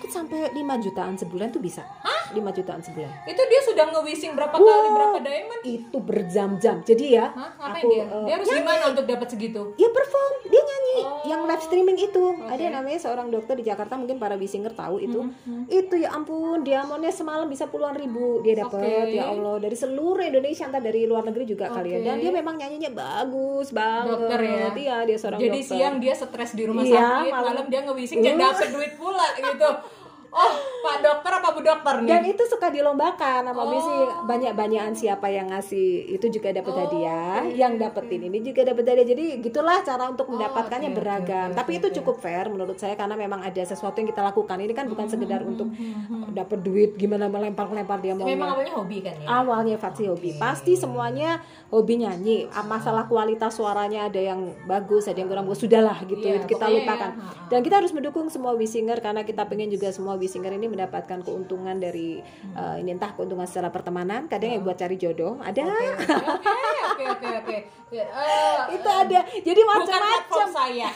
Mungkin 0.00 0.16
sampai 0.16 0.48
5 0.48 0.56
jutaan 0.80 1.12
sebulan 1.12 1.52
tuh 1.52 1.60
bisa. 1.60 1.84
5 2.32 2.40
jutaan 2.56 2.80
sebulan. 2.80 3.10
Itu 3.26 3.42
dia 3.44 3.60
sudah 3.60 3.84
nge-wishing 3.90 4.32
berapa 4.32 4.54
kali 4.54 4.88
berapa 4.88 5.18
diamond? 5.20 5.60
itu 5.60 5.98
berjam-jam. 6.00 6.80
Jadi 6.80 7.04
ya 7.12 7.28
Hah? 7.28 7.52
Ngapain 7.52 7.74
aku 7.76 7.86
dia? 7.86 8.00
eh, 8.00 8.22
Dia 8.24 8.34
harus 8.34 8.48
gimana 8.48 8.84
untuk 8.88 9.04
dapat 9.04 9.28
segitu? 9.28 9.62
ya 9.76 9.88
perform 9.90 10.32
dia 10.46 10.62
nyanyi. 10.62 10.78
Oh. 11.00 11.22
yang 11.22 11.42
live 11.44 11.60
streaming 11.60 11.98
itu. 12.00 12.24
Ada 12.40 12.60
yang 12.60 12.74
namanya 12.74 12.98
seorang 12.98 13.28
dokter 13.28 13.54
di 13.54 13.62
Jakarta 13.62 13.94
mungkin 13.94 14.16
para 14.16 14.34
bisinger 14.34 14.72
tahu 14.72 14.98
itu. 14.98 15.20
Hmm, 15.20 15.68
itu 15.68 15.94
ya 15.96 16.10
ampun 16.10 16.64
diamondnya 16.64 17.10
semalam 17.10 17.44
bisa 17.46 17.68
puluhan 17.68 17.92
ribu 17.94 18.40
dia 18.40 18.58
dapat 18.58 18.80
Oke. 18.80 19.12
ya 19.12 19.28
Allah. 19.28 19.60
Dari 19.60 19.76
seluruh 19.76 20.24
Indonesia 20.24 20.64
entah 20.64 20.80
dari 20.80 21.04
luar 21.04 21.22
negeri 21.22 21.44
juga 21.46 21.68
kali 21.68 21.92
ya. 21.92 21.98
Dan 22.02 22.18
dia 22.18 22.32
memang 22.32 22.56
nyanyinya 22.56 22.90
bagus 22.90 23.68
banget. 23.70 24.16
Dokter 24.16 24.38
ya? 24.40 24.66
iya 24.72 24.96
dia 25.04 25.16
seorang 25.16 25.38
Jadi 25.38 25.58
dokter. 25.58 25.76
siang 25.76 25.94
dia 25.98 26.14
stres 26.16 26.50
di 26.52 26.64
rumah 26.64 26.82
Iya, 26.82 26.96
sakit, 26.96 27.30
malam- 27.30 27.46
malam 27.52 27.66
dia 27.68 27.80
nge-wishing 27.84 28.18
dan 28.18 28.34
dapet 28.40 28.68
duit 28.72 28.92
pula 28.96 29.26
gitu. 29.36 29.70
Oh, 30.32 30.69
Pak 30.80 30.96
dokter 30.98 31.32
apa 31.32 31.48
Bu 31.50 31.60
dokter 31.60 31.94
nih? 31.98 32.08
Dan 32.08 32.22
itu 32.26 32.42
suka 32.44 32.66
dilombakan 32.68 33.40
sama 33.44 33.60
Oh. 33.60 33.68
misi 33.68 33.94
banyak-banyakan 34.24 34.92
siapa 34.92 35.26
yang 35.26 35.46
ngasih 35.48 35.88
itu 36.10 36.26
juga 36.30 36.50
dapat 36.50 36.70
Oh, 36.70 36.78
hadiah, 36.78 37.42
oke, 37.42 37.54
yang 37.54 37.72
dapetin 37.76 38.22
ini 38.24 38.38
juga 38.40 38.64
dapat 38.64 38.84
hadiah. 38.86 39.06
Jadi 39.06 39.24
gitulah 39.40 39.78
cara 39.80 40.06
untuk 40.06 40.26
mendapatkannya 40.26 40.88
oke, 40.88 40.94
oke, 40.94 41.00
beragam. 41.00 41.48
oke, 41.48 41.56
Tapi 41.56 41.70
oke, 41.70 41.78
itu 41.78 41.88
cukup 41.96 42.16
fair 42.18 42.44
menurut 42.46 42.76
saya 42.76 42.94
karena 42.94 43.14
memang 43.14 43.40
ada 43.40 43.62
sesuatu 43.62 43.94
yang 43.94 44.08
kita 44.08 44.22
lakukan. 44.22 44.56
Ini 44.56 44.72
kan 44.72 44.86
bukan 44.86 45.06
sekedar 45.06 45.40
Hmm, 45.40 45.50
untuk 45.50 45.68
dapat 46.30 46.58
duit 46.60 46.90
gimana 46.94 47.26
melempar-lempar 47.26 47.98
dia 47.98 48.12
mau. 48.12 48.24
Memang 48.24 48.54
awalnya 48.54 48.72
hobi 48.72 48.98
kan 49.00 49.14
ya? 49.14 49.26
Awalnya 49.26 49.76
Fatsi 49.76 50.06
hobi, 50.06 50.34
pasti 50.34 50.74
semuanya 50.74 51.42
hobi 51.68 51.98
nyanyi. 51.98 52.48
Ah, 52.48 52.62
Masalah 52.62 53.04
kualitas 53.04 53.52
suaranya 53.52 54.06
ada 54.06 54.16
yang 54.16 54.38
bagus, 54.64 55.04
ada 55.04 55.18
yang 55.18 55.26
kurang 55.26 55.44
bagus. 55.44 55.60
Sudahlah 55.60 55.98
gitu, 56.00 56.22
itu 56.22 56.46
kita 56.46 56.66
lupakan. 56.66 57.10
ya, 57.10 57.18
ha-ha. 57.18 57.48
Dan 57.48 57.60
kita 57.60 57.76
harus 57.76 57.90
mendukung 57.90 58.30
semua 58.30 58.54
wisinger 58.54 58.96
karena 58.96 59.20
kita 59.20 59.42
pengen 59.44 59.68
juga 59.68 59.90
semua 59.90 60.14
wisinger 60.14 60.52
ini 60.52 60.69
mendapatkan 60.70 61.18
keuntungan 61.20 61.76
dari 61.76 62.22
Hmm. 62.22 62.54
eh, 62.54 62.76
ini 62.80 62.94
entah 62.94 63.10
keuntungan 63.12 63.44
secara 63.44 63.68
pertemanan, 63.68 64.24
kadang 64.24 64.50
yang 64.50 64.62
buat 64.62 64.74
cari 64.74 64.94
jodoh, 64.94 65.36
ada. 65.40 65.66
Oke 66.90 67.04
oke 67.06 67.28
oke 67.40 67.56
eh, 67.90 68.58
itu 68.70 68.88
ada 68.88 69.20
jadi 69.40 69.60
macam-macam 69.64 70.46
saya. 70.48 70.88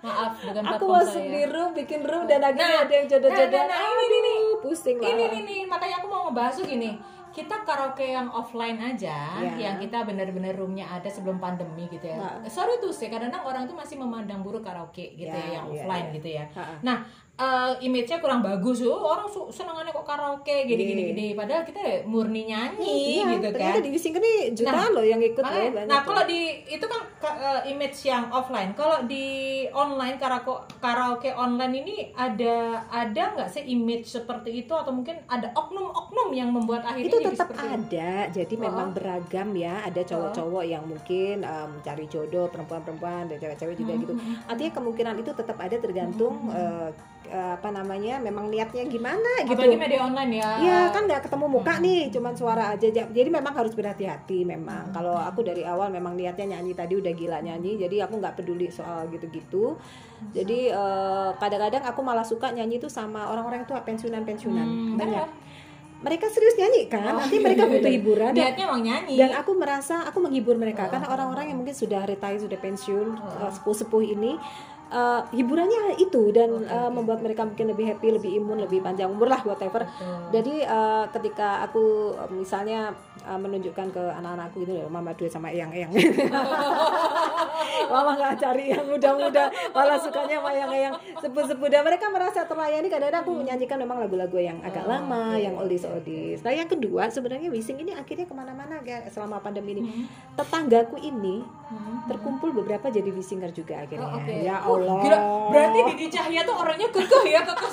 Maaf, 0.00 0.32
bukan 0.40 0.62
aku 0.64 0.84
masuk 0.88 1.18
saya. 1.18 1.30
di 1.30 1.42
room 1.46 1.70
bikin 1.72 2.00
room 2.02 2.24
dan 2.24 2.40
akhirnya 2.40 2.66
Nah, 2.68 2.82
ada 2.82 2.94
yang 2.94 3.06
jodoh-jodoh 3.06 3.58
nah, 3.58 3.68
nah, 3.68 3.78
nah, 3.80 3.92
ini, 3.92 4.04
ini, 4.04 4.18
ini. 4.18 4.34
pusing 4.60 4.96
Ini 4.98 5.24
nih 5.28 5.42
nih, 5.42 5.60
makanya 5.66 5.96
aku 5.98 6.06
mau 6.06 6.26
ngebahas 6.26 6.54
tuh 6.56 6.66
gini. 6.66 6.90
Kita 7.28 7.52
karaoke 7.62 8.16
yang 8.16 8.32
offline 8.32 8.80
aja, 8.80 9.36
Ya. 9.36 9.52
yang 9.60 9.76
kita 9.76 10.08
benar-benar 10.08 10.56
roomnya 10.56 10.88
ada 10.88 11.04
sebelum 11.04 11.36
pandemi 11.36 11.84
gitu 11.86 12.08
ya. 12.08 12.16
Nah. 12.16 12.40
Sorry 12.48 12.80
tuh 12.80 12.88
sih, 12.88 13.12
kadang-kadang 13.12 13.44
orang 13.44 13.62
tuh 13.68 13.76
masih 13.76 14.00
memandang 14.00 14.40
buruk 14.40 14.64
karaoke 14.64 15.12
gitu 15.12 15.28
Ya, 15.28 15.44
ya, 15.44 15.60
yang 15.60 15.68
ya, 15.68 15.72
offline 15.76 16.06
ya. 16.08 16.14
gitu 16.16 16.28
ya. 16.32 16.44
Nah, 16.80 17.04
eh, 17.36 17.72
image-nya 17.80 18.18
kurang 18.18 18.40
bagus 18.40 18.80
tuh. 18.80 18.92
Orang 18.92 19.26
su- 19.26 19.48
senangannya 19.50 19.90
kok 19.90 20.04
karaoke 20.04 20.64
gini-gini 20.64 21.02
Iya. 21.02 21.10
gini. 21.12 21.26
Padahal 21.32 21.62
kita 21.62 21.80
murni 22.04 22.46
nyanyi 22.46 23.20
Iya, 23.20 23.36
gitu 23.36 23.46
kan. 23.46 23.54
ternyata 23.54 23.80
di 23.80 23.90
Wising 23.90 24.14
ini 24.14 24.32
jutaan 24.52 24.90
loh 24.90 25.04
yang 25.04 25.20
ikut 25.20 25.38
Makanya- 25.38 25.60
loh 25.62 25.72
banyak 25.76 25.86
nah 25.86 26.00
kalau 26.00 26.22
di 26.24 26.40
itu 26.66 26.80
kan 26.82 27.00
ka- 27.16 27.36
eh, 27.36 27.70
image 27.70 27.98
yang 28.02 28.24
offline 28.30 28.72
kalau 28.72 29.04
di 29.04 29.26
online 29.70 30.16
karaoke 30.16 30.52
karaoke 30.78 31.30
online 31.30 31.74
ini 31.78 31.96
ada 32.12 32.56
ada 32.86 33.22
nggak 33.34 33.50
sih 33.50 33.62
image 33.66 34.06
seperti 34.06 34.56
itu 34.56 34.72
atau 34.72 34.90
mungkin 34.90 35.20
ada 35.26 35.52
oknum-oknum 35.52 36.28
yang 36.32 36.48
membuat 36.48 36.84
akhirnya 36.84 37.08
itu 37.10 37.18
tetap 37.22 37.48
itu? 37.50 37.60
ada 37.60 38.10
jadi 38.30 38.54
Oh. 38.54 38.60
memang 38.62 38.88
beragam 38.90 39.48
ya 39.54 39.82
ada 39.82 40.00
cowok-cowok 40.00 40.64
yang 40.64 40.82
mungkin 40.82 41.42
um, 41.42 41.76
mencari 41.76 42.06
jodoh 42.06 42.48
perempuan-perempuan 42.48 43.26
dan 43.26 43.36
cewek-cewek 43.36 43.76
juga 43.76 43.92
Hmm, 43.92 44.02
gitu 44.02 44.14
artinya 44.46 44.72
kemungkinan 44.72 45.14
itu 45.18 45.30
tetap 45.32 45.56
ada 45.58 45.76
tergantung 45.76 46.34
eh, 46.48 46.88
eh, 47.26 47.52
apa 47.54 47.68
namanya 47.68 48.18
memang 48.18 48.46
niatnya 48.46 48.82
gimana 48.84 49.42
gitu 49.42 49.54
apalagi 49.54 49.76
media 49.76 50.00
online 50.00 50.32
ya 50.34 50.50
Iya 50.58 50.78
kan 50.88 51.02
nggak 51.04 51.22
ketemu 51.24 51.46
muka 51.50 51.74
nih, 51.78 52.02
cuman 52.08 52.32
suara 52.32 52.64
aja. 52.70 52.88
Ja- 52.88 53.08
Jadi 53.08 53.28
memang 53.28 53.52
harus 53.52 53.72
berhati-hati 53.72 54.42
memang. 54.42 54.90
Kalau 54.90 55.14
aku 55.14 55.42
dari 55.42 55.62
awal 55.62 55.88
memang 55.88 56.14
niatnya 56.14 56.46
nyanyi 56.48 56.72
tadi 56.72 56.94
udah 56.94 57.12
gila 57.12 57.38
nyanyi, 57.40 57.76
jadi 57.76 58.04
aku 58.04 58.16
nggak 58.16 58.34
peduli 58.34 58.66
soal 58.68 59.06
gitu-gitu. 59.08 59.76
Jadi 60.30 60.68
eh, 60.68 61.30
kadang-kadang 61.34 61.84
aku 61.84 62.00
malah 62.00 62.22
suka 62.22 62.48
nyanyi 62.48 62.76
itu 62.76 62.88
sama 62.88 63.26
orang-orang 63.26 63.62
tua 63.64 63.82
pensiunan-pensiunan 63.82 64.64
Hmm, 64.64 64.94
banyak. 64.94 65.26
kenapa? 65.26 65.44
Mereka 65.96 66.28
serius 66.28 66.52
nyanyi 66.54 66.86
kan, 66.86 67.08
Oh, 67.08 67.18
nanti 67.18 67.40
iya, 67.40 67.42
mereka 67.42 67.64
iya, 67.64 67.72
butuh 67.72 67.88
iya. 67.88 67.96
hiburan 67.96 68.28
dan, 68.28 68.36
niatnya 68.38 68.64
emang 68.64 68.82
nyanyi 68.84 69.14
dan 69.16 69.30
aku 69.34 69.50
merasa 69.54 70.04
aku 70.04 70.18
menghibur 70.20 70.54
mereka 70.54 70.84
Oh. 70.84 70.90
karena 70.92 71.08
orang-orang 71.08 71.44
yang 71.48 71.58
mungkin 71.58 71.72
sudah 71.72 72.04
retire 72.04 72.36
sudah 72.38 72.58
pensiun 72.58 73.08
eh, 73.16 73.50
sepuh-sepuh 73.50 74.02
ini 74.06 74.36
eh, 74.86 75.20
hiburannya 75.32 75.98
itu 75.98 76.30
dan 76.30 76.50
Oke, 76.52 76.66
eh, 76.66 76.78
oke. 76.78 76.92
membuat 76.92 77.20
mereka 77.20 77.42
mungkin 77.42 77.66
lebih 77.70 77.86
happy, 77.90 78.08
lebih 78.14 78.30
imun, 78.38 78.62
lebih 78.62 78.80
panjang 78.80 79.10
umur 79.10 79.26
lah 79.26 79.40
whatever. 79.42 79.82
Betul. 79.82 80.18
Jadi 80.32 80.54
eh, 80.62 81.04
ketika 81.10 81.62
aku 81.62 81.84
eh, 82.14 82.30
misalnya 82.32 82.94
eh, 83.22 83.38
menunjukkan 83.38 83.86
ke 83.90 84.02
anak-anakku 84.14 84.56
gitu 84.62 84.72
loh, 84.76 84.88
mama 84.88 85.10
duit 85.12 85.30
sama 85.30 85.50
eyang-eyang. 85.50 85.90
mama 87.92 88.10
nggak 88.16 88.34
cari 88.38 88.64
yang 88.72 88.86
muda-muda, 88.86 89.44
malah 89.70 89.98
sukanya 89.98 90.38
sama 90.38 90.50
eyang-eyang 90.52 90.94
sepuh-sepuh. 91.18 91.68
Dan 91.68 91.82
mereka 91.82 92.06
merasa 92.10 92.44
terlayani. 92.44 92.86
Kadang-kadang 92.86 93.22
aku 93.22 93.32
menyanyikan 93.34 93.78
memang 93.78 93.98
lagu-lagu 94.00 94.36
yang 94.38 94.58
agak 94.62 94.84
Oh, 94.86 94.90
lama, 94.92 95.34
oke, 95.34 95.42
yang 95.42 95.54
oldies-oldies. 95.58 96.46
Nah 96.46 96.52
yang 96.54 96.70
kedua 96.70 97.10
sebenarnya 97.10 97.50
Wising 97.50 97.82
ini 97.82 97.90
akhirnya 97.90 98.26
ke 98.28 98.34
mana-mana 98.34 98.78
selama 99.10 99.42
pandemi 99.42 99.74
ini. 99.74 99.82
Hmm. 99.82 100.06
Tetanggaku 100.38 100.96
ini 101.00 101.42
Hmm. 101.66 102.06
terkumpul 102.06 102.54
beberapa 102.54 102.86
jadi 102.86 103.10
Wisinger 103.10 103.50
juga 103.50 103.82
akhirnya. 103.82 104.06
Oh, 104.06 104.22
oke. 104.22 104.34
Ya 104.38 104.56
Oh, 104.78 105.00
gila. 105.00 105.18
berarti 105.48 105.78
Didi 105.88 106.06
Cahya 106.08 106.40
tuh 106.42 106.54
orangnya 106.54 106.88
kekeh 106.88 107.24
ya 107.26 107.40
kekeh 107.42 107.72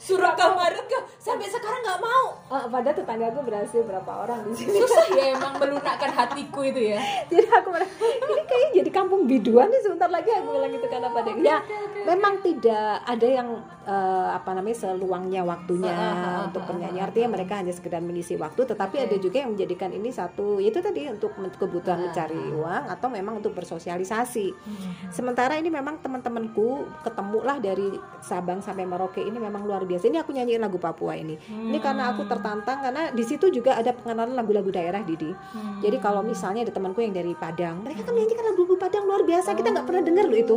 surat 0.00 0.32
kemarin 0.32 0.80
ke 0.88 0.96
sampai 1.20 1.46
sekarang 1.46 1.84
nggak 1.84 2.00
mau. 2.00 2.24
Oh, 2.48 2.64
pada 2.66 2.90
tetanggaku 2.90 3.44
berhasil 3.44 3.84
berapa 3.84 4.10
orang 4.16 4.48
di 4.48 4.56
sini. 4.56 4.80
susah 4.80 5.06
ya 5.12 5.24
emang 5.36 5.54
melunakkan 5.54 6.10
hatiku 6.10 6.64
itu 6.64 6.90
ya. 6.90 6.98
Jadi 7.28 7.46
aku 7.46 7.68
merasa 7.68 7.94
ini 8.00 8.42
kayaknya 8.42 8.70
jadi 8.80 8.90
kampung 8.90 9.28
biduan 9.28 9.68
nih 9.68 9.78
sebentar 9.84 10.08
lagi 10.08 10.32
aku 10.32 10.48
bilang 10.50 10.72
gitu 10.72 10.86
karena 10.88 11.08
pada 11.12 11.30
ya 11.36 11.58
memang 12.02 12.34
tidak 12.40 13.04
ada 13.04 13.28
yang 13.28 13.48
eh, 13.84 14.28
apa 14.32 14.50
namanya 14.50 14.76
seluangnya 14.80 15.42
waktunya 15.44 15.92
Ah, 15.92 16.00
ah, 16.00 16.16
ah, 16.16 16.38
untuk 16.48 16.62
ah, 16.64 16.66
bernyanyi 16.66 16.98
ah, 16.98 17.06
artinya 17.06 17.28
mereka 17.30 17.52
hanya 17.60 17.70
sekedar 17.70 18.00
mengisi 18.00 18.34
waktu 18.34 18.60
tetapi 18.64 18.96
Oke. 18.96 19.04
ada 19.06 19.16
juga 19.20 19.36
yang 19.44 19.50
menjadikan 19.54 19.90
ini 19.92 20.10
satu 20.10 20.58
itu 20.58 20.80
tadi 20.80 21.06
untuk 21.06 21.30
kebutuhan 21.36 22.00
Ah, 22.00 22.02
mencari 22.08 22.40
uang 22.50 22.84
atau 22.88 23.08
memang 23.12 23.38
untuk 23.38 23.52
bersosialisasi. 23.52 24.46
Hmm. 24.50 25.12
sementara 25.12 25.54
ini 25.54 25.68
memang 25.68 26.00
teman-temanku 26.40 26.88
ketemulah 27.04 27.56
dari 27.60 27.88
Sabang 28.20 28.60
sampai 28.64 28.84
Merauke 28.88 29.20
ini 29.20 29.36
memang 29.36 29.64
luar 29.64 29.84
biasa 29.84 30.08
ini 30.08 30.20
aku 30.20 30.32
nyanyiin 30.32 30.60
lagu 30.60 30.80
Papua 30.80 31.16
ini 31.16 31.36
ini 31.48 31.78
karena 31.80 32.12
aku 32.12 32.24
tertantang 32.24 32.80
karena 32.80 33.12
di 33.12 33.24
situ 33.24 33.52
juga 33.52 33.76
ada 33.76 33.92
pengenalan 33.92 34.36
lagu-lagu 34.36 34.72
daerah 34.72 35.04
Didi 35.04 35.32
Hmm. 35.50 35.82
jadi 35.82 35.98
kalau 35.98 36.22
misalnya 36.22 36.62
ada 36.62 36.74
temanku 36.74 37.02
yang 37.02 37.10
dari 37.10 37.34
Padang, 37.34 37.82
mereka 37.82 38.06
kan 38.06 38.12
menyanyikan 38.14 38.44
lagu-lagu 38.54 38.76
Padang 38.78 39.02
luar 39.08 39.22
biasa. 39.26 39.56
Kita 39.56 39.72
nggak 39.74 39.86
pernah 39.88 40.02
dengar 40.04 40.26
loh 40.30 40.38
itu. 40.38 40.56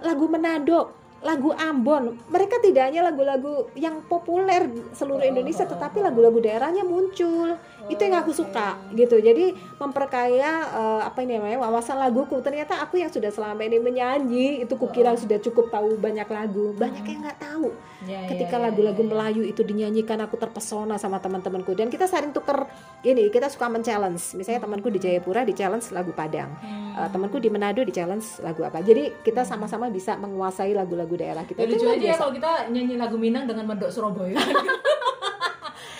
Lagu 0.00 0.24
Manado, 0.30 0.80
lagu 1.20 1.52
Ambon. 1.52 2.16
Mereka 2.32 2.64
tidak 2.64 2.88
hanya 2.88 3.04
lagu-lagu 3.04 3.68
yang 3.76 4.00
populer 4.08 4.68
seluruh 4.96 5.24
Indonesia, 5.24 5.68
tetapi 5.68 6.00
lagu-lagu 6.00 6.40
daerahnya 6.40 6.84
muncul. 6.84 7.60
Itu 7.92 8.00
yang 8.00 8.24
aku 8.24 8.32
suka 8.32 8.80
gitu. 8.96 9.20
Jadi 9.20 9.52
memperkaya 9.76 10.50
eh, 10.68 11.02
apa 11.04 11.20
ini 11.20 11.36
namanya 11.36 11.60
wawasan 11.68 12.00
laguku. 12.00 12.40
Ternyata 12.40 12.80
aku 12.80 13.00
yang 13.00 13.12
sudah 13.12 13.28
selama 13.28 13.60
ini 13.64 13.78
menyanyi 13.78 14.64
itu 14.64 14.74
kukira 14.80 15.12
sudah 15.16 15.36
cukup 15.40 15.68
tahu 15.68 16.00
banyak 16.00 16.28
lagu. 16.28 16.72
Banyak 16.72 17.04
yang 17.04 17.20
nggak 17.24 17.40
tahu 17.40 17.72
Ya, 18.08 18.24
ya, 18.24 18.32
ketika 18.32 18.56
ya, 18.56 18.70
lagu-lagu. 18.70 19.02
Melayu 19.04 19.42
itu 19.44 19.60
dinyanyikan 19.60 20.16
aku 20.24 20.40
terpesona 20.40 20.96
sama 20.96 21.20
teman-temanku 21.20 21.76
dan 21.76 21.92
kita 21.92 22.08
saling 22.08 22.32
tuker 22.32 22.64
ini 23.04 23.28
kita 23.28 23.52
suka 23.52 23.68
men-challenge 23.68 24.36
misalnya 24.36 24.60
temanku 24.64 24.88
di 24.88 25.00
Jayapura 25.02 25.44
di 25.44 25.52
challenge 25.52 25.92
lagu 25.92 26.12
Padang. 26.16 26.52
Eh, 26.64 27.08
temanku 27.12 27.36
di 27.40 27.52
Manado 27.52 27.84
di 27.84 27.92
challenge 27.92 28.40
lagu 28.40 28.64
apa 28.64 28.80
jadi 28.80 29.12
kita 29.20 29.44
sama-sama 29.44 29.92
bisa 29.92 30.16
menguasai 30.16 30.72
lagu-lagu 30.72 31.09
daerah 31.14 31.42
kita 31.42 31.58
Ya, 31.58 31.66
itu 31.66 31.74
lucu 31.76 31.86
aja 31.88 32.10
kalau 32.16 32.32
kita 32.32 32.50
nyanyi 32.68 32.94
lagu 32.96 33.16
Minang 33.16 33.44
dengan 33.44 33.64
mendok 33.66 33.88
Surabaya. 33.88 34.36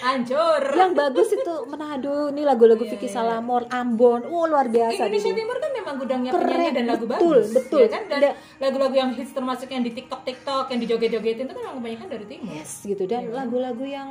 Hancur. 0.00 0.64
yang 0.72 0.92
bagus 0.94 1.28
itu 1.30 1.44
Manado 1.66 2.28
ini 2.28 2.40
lagu-lagu 2.42 2.80
Iya, 2.80 2.90
Vicky 2.90 3.04
iya. 3.04 3.14
Salamon 3.14 3.68
Ambon 3.68 4.24
oh 4.24 4.48
luar 4.48 4.66
biasa 4.66 4.96
Indonesia 4.98 5.28
gitu. 5.28 5.36
Timur 5.36 5.56
kan 5.58 5.70
memang 5.70 5.94
gudangnya 5.94 6.30
Keren, 6.30 6.48
penyanyi 6.48 6.70
dan 6.72 6.84
lagu 6.88 7.04
betul, 7.04 7.36
bagus. 7.36 7.52
betul. 7.52 7.78
ya 7.78 7.88
kan? 7.90 8.02
Dan 8.08 8.20
Da- 8.22 8.36
lagu-lagu 8.58 8.94
yang 8.94 9.10
hits 9.12 9.32
termasuk 9.32 9.68
yang 9.68 9.82
di 9.82 9.92
TikTok 9.92 10.24
TikTok 10.24 10.64
yang 10.68 10.80
dijoget-jogetin 10.80 11.44
itu 11.44 11.54
memang 11.54 11.74
kebanyakan 11.76 12.06
dari 12.08 12.24
timur. 12.26 12.48
yes 12.50 12.70
gitu 12.82 13.04
dan 13.04 13.20
Iya. 13.22 13.32
lagu-lagu 13.36 13.84
yang 13.84 14.08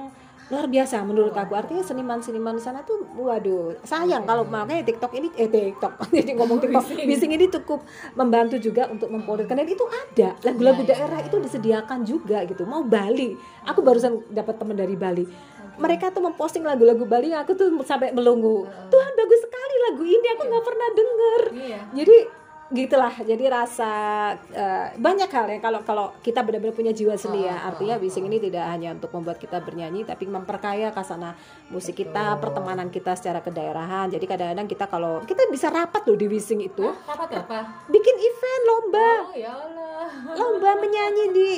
luar 0.49 0.65
biasa 0.65 1.05
menurut 1.05 1.33
aku. 1.33 1.53
Artinya 1.53 1.85
seniman-seniman 1.85 2.57
di 2.57 2.63
sana 2.65 2.81
tuh 2.81 3.05
waduh 3.13 3.77
sayang 3.85 4.25
kalau 4.25 4.45
makanya 4.45 4.81
TikTok 4.81 5.13
ini 5.13 5.29
eh 5.37 5.45
TikTok 5.45 5.93
jadi 6.17 6.33
ngomong 6.33 6.57
TikTok 6.57 6.85
Bising. 7.05 7.31
ini 7.37 7.45
cukup 7.53 7.85
membantu 8.17 8.57
juga 8.57 8.89
untuk 8.89 9.13
mempopulerkan 9.13 9.61
dan 9.61 9.69
itu 9.69 9.85
ada 9.85 10.33
lagu-lagu 10.41 10.81
Iya, 10.81 10.85
iya, 10.85 10.91
daerah 10.95 11.19
iya. 11.21 11.27
itu 11.29 11.37
disediakan 11.37 11.99
juga 12.01 12.37
gitu. 12.49 12.65
Mau 12.65 12.81
Bali 12.81 13.37
aku 13.65 13.79
barusan 13.85 14.25
dapat 14.33 14.57
teman 14.57 14.73
dari 14.73 14.97
Bali. 14.97 15.25
Mereka 15.79 16.11
tuh 16.11 16.19
memposting 16.19 16.65
lagu-lagu 16.67 17.07
Bali 17.07 17.31
aku 17.31 17.55
tuh 17.55 17.71
sampai 17.87 18.11
melungu. 18.11 18.67
Tuhan 18.67 19.11
bagus 19.15 19.39
sekali 19.45 19.75
lagu 19.87 20.03
ini 20.03 20.27
aku 20.35 20.43
nggak 20.49 20.65
pernah 20.65 20.89
denger. 20.91 21.41
Iya. 21.49 21.79
jadi 22.03 22.17
gitulah. 22.69 23.13
Jadi 23.13 23.45
rasa 23.49 23.91
eh, 24.53 24.93
banyak 24.97 25.29
hal 25.29 25.45
ya. 25.49 25.57
Kalau 25.57 25.79
kalau 25.81 26.05
kita 26.21 26.45
benar-benar 26.45 26.77
punya 26.77 26.93
jiwa 26.93 27.17
seni 27.17 27.49
ya. 27.49 27.57
Ah, 27.57 27.73
artinya 27.73 27.97
bising 27.97 28.29
ini 28.29 28.37
tidak 28.37 28.65
hanya 28.69 28.93
untuk 28.93 29.09
membuat 29.13 29.41
kita 29.41 29.57
bernyanyi 29.61 30.05
tapi 30.05 30.29
memperkaya 30.29 30.93
kasana 30.93 31.33
musik 31.73 31.97
kita 31.97 32.37
pertemanan 32.37 32.93
kita 32.93 33.17
secara 33.17 33.41
kedaerahan. 33.41 34.13
Jadi 34.13 34.25
kadang-kadang 34.29 34.67
kita 34.69 34.85
kalau 34.85 35.25
kita 35.25 35.49
bisa 35.49 35.73
rapat 35.73 36.05
loh 36.05 36.17
di 36.17 36.27
bising 36.29 36.61
itu. 36.61 36.85
Apa 37.09 37.25
tuh 37.25 37.41
apa? 37.41 37.59
bikin 37.89 38.15
event 38.21 38.63
lomba. 38.69 39.09
Oh 39.33 39.35
ya 39.35 39.53
Allah. 39.53 40.07
lomba 40.37 40.71
menyanyi 40.77 41.25
di 41.33 41.49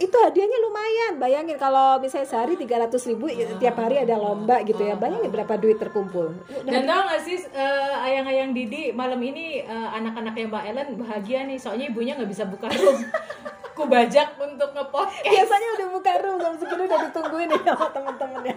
itu 0.00 0.16
hadiahnya 0.16 0.58
lumayan. 0.64 1.12
Bayangin 1.20 1.60
kalau 1.60 2.00
misalnya 2.00 2.26
sehari 2.26 2.56
300 2.56 2.96
ribu 3.12 3.28
ya, 3.28 3.46
tiap 3.60 3.76
hari 3.76 4.00
ada 4.00 4.16
lomba 4.16 4.64
gitu 4.64 4.80
ya. 4.80 4.96
Bayangin 4.96 5.28
berapa 5.28 5.54
duit 5.60 5.76
terkumpul. 5.76 6.32
Dan 6.64 6.88
tau 6.88 7.04
gak 7.06 7.20
sih 7.20 7.36
eh, 7.36 7.94
ayang-ayang 8.08 8.56
Didi 8.56 8.96
malam 8.96 9.20
ini 9.20 9.60
eh, 9.60 9.88
anak-anaknya 10.00 10.44
Mbak 10.48 10.64
Ellen 10.72 10.88
bahagia 10.96 11.44
nih. 11.44 11.60
Soalnya 11.60 11.92
ibunya 11.92 12.16
nggak 12.16 12.30
bisa 12.32 12.48
buka 12.48 12.72
room. 12.72 12.98
Ku 13.80 13.88
bajak 13.88 14.28
untuk 14.36 14.70
ngepodcast. 14.70 15.24
biasanya 15.24 15.68
udah 15.72 15.86
buka 15.88 16.12
room 16.20 16.36
jam 16.36 16.52
segini 16.54 16.82
udah 16.84 17.00
ditungguin 17.02 17.48
ya 17.48 17.60
sama 17.64 17.86
temen-temennya 17.88 18.56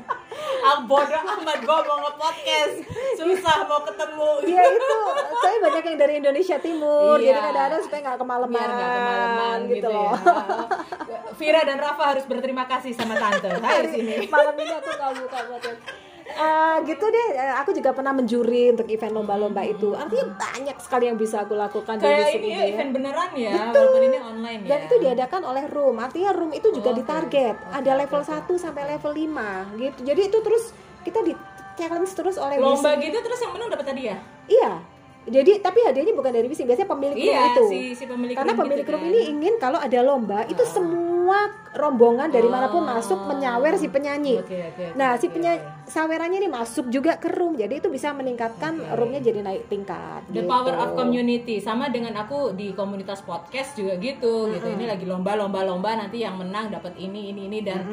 Ah 0.60 0.78
bodoh 0.82 1.22
amat 1.40 1.60
gue 1.60 1.78
mau 1.82 1.98
ngepodcast. 2.02 2.76
Susah 3.16 3.64
mau 3.64 3.80
ketemu. 3.84 4.30
Iya 4.44 4.64
itu, 4.70 5.00
saya 5.38 5.58
banyak 5.60 5.84
yang 5.86 5.98
dari 5.98 6.14
Indonesia 6.18 6.58
Timur, 6.58 7.16
Iya. 7.16 7.28
jadi 7.30 7.40
kadang-kadang 7.42 7.82
supaya 7.82 8.00
nggak 8.02 8.20
kemalaman, 8.20 8.52
Biar 8.54 8.70
nggak 8.70 8.90
kemalaman 8.90 9.58
gitu, 9.70 9.88
loh. 9.88 10.12
ya. 10.12 10.12
Vira 11.34 11.62
dan 11.64 11.78
Rafa 11.78 12.04
harus 12.06 12.26
berterima 12.26 12.64
kasih 12.66 12.92
sama 12.92 13.16
tante. 13.16 13.48
Hai 13.50 13.88
sini. 13.88 14.28
Malam 14.28 14.56
ini 14.56 14.74
aku 14.74 14.90
nggak 14.90 15.12
buka 15.20 15.40
podcast. 15.48 16.13
Eh, 16.26 16.78
gitu 16.88 17.04
deh, 17.04 17.28
eh, 17.36 17.54
aku 17.54 17.76
juga 17.76 17.92
pernah 17.92 18.10
menjuri 18.10 18.72
untuk 18.72 18.88
event 18.88 19.12
lomba-lomba 19.14 19.60
itu. 19.62 19.92
Artinya 19.92 20.32
banyak 20.34 20.78
sekali 20.80 21.06
yang 21.06 21.20
bisa 21.20 21.44
aku 21.44 21.52
lakukan 21.54 21.96
di 21.96 22.02
Kayak 22.02 22.20
bisik 22.26 22.42
ini 22.42 22.50
ya, 22.50 22.64
event 22.66 22.90
beneran 22.92 23.32
ya, 23.36 23.54
walaupun 23.70 24.02
ini 24.02 24.18
online 24.18 24.62
ya. 24.64 24.70
Dan 24.70 24.80
itu 24.82 24.96
diadakan 25.00 25.42
oleh 25.44 25.64
room. 25.68 25.96
Artinya 26.00 26.32
room 26.32 26.52
itu 26.52 26.68
juga 26.72 26.90
Oh, 26.90 26.96
ditarget. 26.96 27.56
Oke, 27.60 27.76
Ada 27.76 27.92
level 27.98 28.22
oke. 28.22 28.32
1 28.50 28.54
sampai 28.56 28.84
level 28.88 29.12
5 29.12 29.50
gitu. 29.76 29.98
Jadi 30.02 30.22
itu 30.24 30.38
terus 30.40 30.64
kita 31.04 31.20
di 31.22 31.34
challenge 31.74 32.12
terus 32.14 32.36
oleh 32.38 32.56
lomba 32.56 32.96
gitu 32.96 33.18
terus 33.18 33.40
yang 33.40 33.52
menang 33.52 33.70
dapat 33.70 33.86
hadiah. 33.90 34.20
Iya. 34.46 34.72
Jadi 35.24 35.52
tapi 35.60 35.80
hadiahnya 35.82 36.12
bukan 36.14 36.32
dari 36.32 36.46
Wising, 36.46 36.68
biasanya 36.68 36.84
pemilik 36.86 37.16
room 37.16 37.32
Iya, 37.32 37.42
itu. 37.50 37.64
si, 37.66 37.80
si 37.96 38.04
pemilik 38.06 38.36
Karena 38.36 38.52
room 38.52 38.62
pemilik 38.62 38.84
gitu 38.84 38.92
room 38.92 39.04
kan. 39.04 39.10
ini 39.10 39.20
ingin 39.30 39.54
kalau 39.56 39.80
ada 39.80 40.00
lomba 40.00 40.40
itu 40.46 40.64
semua 40.66 41.40
rombongan 41.74 42.28
dari 42.28 42.44
mana 42.46 42.68
pun 42.68 42.84
Oh. 42.84 42.88
masuk 42.90 43.20
menyawer 43.26 43.74
si 43.74 43.88
penyanyi. 43.88 44.36
Oke, 44.38 44.52
oke, 44.70 44.84
oke, 44.84 44.96
Nah, 44.96 45.16
si 45.16 45.28
penyanyi. 45.28 45.64
Sawerannya 45.94 46.42
ini 46.42 46.50
masuk 46.50 46.90
juga 46.90 47.22
ke 47.22 47.30
room. 47.30 47.54
Jadi 47.54 47.78
itu 47.78 47.88
bisa 47.94 48.10
meningkatkan 48.18 48.82
Oke. 48.82 48.98
roomnya 48.98 49.22
jadi 49.22 49.46
naik 49.46 49.70
tingkat. 49.70 50.26
The 50.34 50.42
gitu. 50.42 50.50
power 50.50 50.74
of 50.74 50.98
community 50.98 51.62
sama 51.62 51.94
dengan 51.94 52.18
aku 52.18 52.58
di 52.58 52.74
komunitas 52.74 53.22
podcast 53.22 53.78
juga 53.78 54.02
gitu 54.02 54.50
gitu 54.50 54.68
ini 54.74 54.90
lagi 54.90 55.06
lomba 55.06 55.38
lomba 55.38 55.62
lomba 55.62 55.94
nanti 55.94 56.26
yang 56.26 56.40
menang 56.40 56.74
dapat 56.74 56.98
ini 56.98 57.30
ini 57.30 57.46
ini 57.46 57.60
dan 57.62 57.86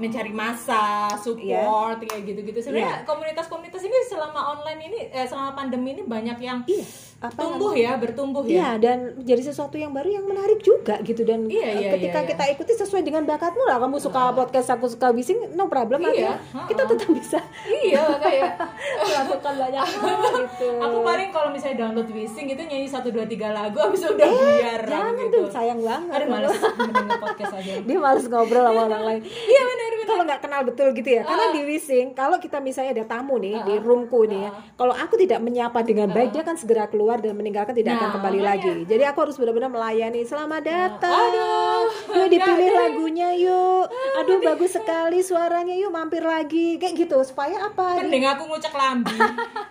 mencari 0.00 0.32
masa 0.32 1.12
support 1.20 2.00
kayak 2.00 2.24
gitu 2.24 2.40
gitu 2.48 2.58
sebenarnya 2.64 3.04
komunitas-komunitas 3.04 3.82
ini 3.84 3.98
selama 4.08 4.56
online 4.56 4.80
ini 4.88 4.98
eh, 5.12 5.26
selama 5.28 5.52
pandemi 5.52 5.98
ini 5.98 6.02
banyak 6.08 6.38
yang 6.40 6.58
Iya, 6.62 6.86
apa 7.20 7.36
tumbuh 7.36 7.74
ya 7.74 7.98
bertumbuh 7.98 8.42
ya 8.46 8.54
Iya, 8.54 8.70
dan 8.78 8.98
jadi 9.20 9.42
sesuatu 9.52 9.76
yang 9.76 9.92
baru 9.92 10.08
yang 10.08 10.24
menarik 10.24 10.62
juga 10.62 10.98
gitu 11.02 11.26
dan 11.26 11.50
Iya, 11.50 11.60
eh, 11.60 11.72
iya, 11.78 11.90
ketika 11.98 12.18
iya, 12.22 12.24
iya. 12.24 12.30
kita 12.32 12.44
ikuti 12.56 12.72
sesuai 12.78 13.02
dengan 13.02 13.26
bakatmu 13.26 13.66
lah. 13.66 13.82
Kamu 13.82 13.98
suka 13.98 14.30
podcast, 14.32 14.70
aku 14.72 14.86
suka 14.86 15.10
bising, 15.10 15.54
no 15.58 15.66
problem 15.66 16.06
Iya, 16.06 16.38
kita 16.70 16.86
tetap 16.86 17.08
bisa 17.10 17.41
iya 17.80 18.02
kayak 18.22 18.50
melakukan 18.98 19.54
banyak 19.56 19.84
hal 19.84 20.20
gitu. 20.36 20.68
aku 20.76 20.98
paling 21.00 21.30
kalau 21.30 21.48
misalnya 21.48 21.76
download 21.80 22.08
Wising 22.08 22.46
itu 22.48 22.62
nyanyi 22.62 22.86
satu 22.86 23.08
dua 23.08 23.24
tiga 23.24 23.50
lagu 23.50 23.76
habis 23.76 24.02
udah 24.02 24.26
biar 24.26 24.80
Eh, 24.82 24.88
Jangan 24.88 25.14
gitu 25.16 25.38
tuh, 25.38 25.46
sayang 25.48 25.80
banget. 25.80 26.12
aduh 26.12 26.28
males 26.28 26.52
mendengar 26.74 27.18
podcast 27.18 27.54
aja 27.54 27.72
Dia 27.86 27.98
males 27.98 28.24
ngobrol 28.24 28.62
sama 28.62 28.80
orang 28.84 29.02
lain. 29.04 29.20
iya 29.52 29.62
benar 29.62 29.90
benar 29.90 30.00
Kalau 30.04 30.24
nggak 30.24 30.42
kenal 30.42 30.60
betul 30.62 30.88
gitu 30.92 31.10
ya, 31.10 31.22
karena 31.22 31.46
di 31.50 31.62
Wising, 31.64 32.06
kalau 32.12 32.36
kita 32.36 32.58
misalnya 32.58 32.92
ada 32.92 33.04
tamu 33.08 33.36
nih 33.36 33.56
di 33.62 33.74
roomku 33.78 34.24
nih 34.24 34.40
ya, 34.40 34.50
kalau 34.74 34.92
aku 34.92 35.14
tidak 35.16 35.40
menyapa 35.40 35.80
dengan 35.80 36.10
baik, 36.10 36.30
dia 36.30 36.42
kan 36.42 36.54
segera 36.54 36.84
keluar 36.84 37.16
dan 37.16 37.32
meninggalkan 37.32 37.72
tidak 37.72 37.96
akan 37.96 38.02
Nah, 38.02 38.12
kembali 38.12 38.38
makanya. 38.38 38.50
lagi. 38.52 38.72
Jadi 38.84 39.02
aku 39.04 39.18
harus 39.20 39.36
benar-benar 39.36 39.70
melayani. 39.70 40.20
Selamat 40.22 40.60
datang. 40.60 41.14
Aduh, 41.14 41.82
yuk 42.14 42.28
dipilih 42.28 42.70
lagunya 42.72 43.28
yuk. 43.32 43.86
Aduh 44.18 44.38
bagus 44.42 44.70
sekali 44.72 45.22
suaranya 45.22 45.72
yuk 45.72 45.88
mampir 45.88 46.20
lagi. 46.20 46.76
Kayak 46.76 46.94
gitu 47.00 47.21
supaya 47.24 47.56
apa? 47.70 48.02
Mending 48.02 48.26
aku 48.26 48.42
ngucek 48.50 48.74
lambi 48.74 49.16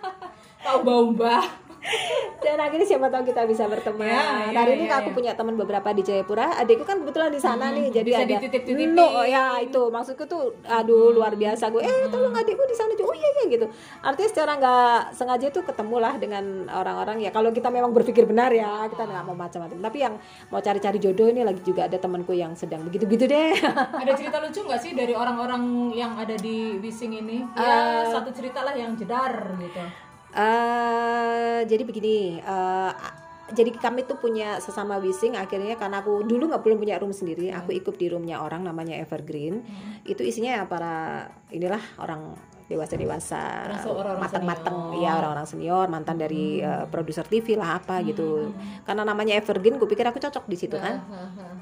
Tahu 0.64 0.78
bau 0.86 1.10
mbah 1.10 1.42
Dan 2.42 2.58
akhirnya 2.58 2.86
siapa 2.86 3.06
tahu 3.10 3.22
kita 3.26 3.42
bisa 3.46 3.66
berteman. 3.66 4.06
Ya, 4.06 4.50
ya, 4.50 4.58
Hari 4.62 4.72
ini 4.78 4.86
ya, 4.86 5.02
aku 5.02 5.10
ya. 5.10 5.14
punya 5.14 5.32
teman 5.34 5.54
beberapa 5.58 5.88
di 5.94 6.02
Jayapura. 6.02 6.58
Adikku 6.62 6.86
kan 6.86 7.02
kebetulan 7.02 7.30
di 7.30 7.40
sana 7.42 7.70
nih, 7.74 7.90
jadi 7.90 8.10
bisa 8.10 8.22
ada 8.22 8.32
dititip-titipin. 8.38 8.94
no 8.94 9.06
oh 9.06 9.26
ya 9.26 9.58
itu 9.62 9.82
maksudku 9.90 10.24
tuh 10.26 10.54
aduh 10.66 11.10
luar 11.14 11.34
biasa 11.34 11.70
gue. 11.74 11.82
Eh 11.82 12.06
tolong 12.10 12.34
adikku 12.34 12.62
di 12.66 12.76
sana 12.76 12.94
juga. 12.94 13.14
Oh 13.14 13.16
iya 13.18 13.30
iya 13.38 13.44
gitu. 13.50 13.66
Artinya 14.02 14.28
secara 14.30 14.52
nggak 14.58 14.98
sengaja 15.14 15.46
tuh 15.50 15.62
ketemulah 15.66 16.14
dengan 16.18 16.70
orang-orang 16.70 17.22
ya. 17.22 17.30
Kalau 17.34 17.50
kita 17.50 17.70
memang 17.70 17.90
berpikir 17.90 18.26
benar 18.26 18.54
ya, 18.54 18.86
kita 18.86 19.02
nggak 19.06 19.22
mau 19.26 19.34
macam-macam. 19.34 19.78
Tapi 19.82 19.98
yang 19.98 20.14
mau 20.50 20.62
cari-cari 20.62 20.98
jodoh 21.02 21.30
ini 21.30 21.42
lagi 21.42 21.62
juga 21.62 21.90
ada 21.90 21.98
temanku 21.98 22.34
yang 22.34 22.54
sedang 22.54 22.86
begitu-begitu 22.86 23.26
deh. 23.26 23.54
Ada 24.02 24.12
cerita 24.18 24.38
lucu 24.42 24.60
nggak 24.62 24.80
sih 24.82 24.92
dari 24.94 25.14
orang-orang 25.14 25.94
yang 25.94 26.14
ada 26.18 26.34
di 26.38 26.78
Wising 26.78 27.22
ini? 27.22 27.42
Ya 27.54 28.06
satu 28.10 28.30
cerita 28.34 28.62
lah 28.66 28.74
yang 28.74 28.94
jedar 28.98 29.54
gitu 29.58 30.11
eh 30.32 31.60
jadi 31.68 31.82
begini. 31.84 32.40
eh, 32.40 32.92
jadi 33.52 33.68
kami 33.76 34.08
tuh 34.08 34.16
punya 34.16 34.58
sesama 34.64 34.96
wising 34.96 35.36
akhirnya 35.36 35.76
karena 35.76 36.00
aku 36.00 36.24
dulu 36.24 36.48
nggak 36.48 36.64
belum 36.64 36.78
punya 36.80 36.96
room 36.96 37.12
sendiri 37.12 37.52
aku 37.52 37.76
ikut 37.76 38.00
di 38.00 38.08
roomnya 38.08 38.40
orang 38.40 38.64
namanya 38.64 38.96
Evergreen 38.96 39.60
itu 40.08 40.24
isinya 40.24 40.56
ya 40.56 40.64
para 40.64 41.28
inilah 41.52 41.80
orang 42.00 42.32
dewasa 42.64 42.94
dewasa 42.94 43.40
matang 44.40 44.76
senior. 44.88 45.02
ya 45.02 45.12
orang-orang 45.14 45.44
senior 45.44 45.86
mantan 45.86 46.16
dari 46.16 46.44
eh, 46.58 46.84
produser 46.86 47.24
TV 47.24 47.54
lah 47.54 47.76
apa 47.76 48.00
gitu 48.02 48.52
karena 48.82 49.02
namanya 49.02 49.34
Evergreen 49.34 49.76
gue 49.76 49.86
pikir 49.86 50.04
aku 50.04 50.18
cocok 50.18 50.44
di 50.44 50.56
situ 50.56 50.76
kan 50.78 51.02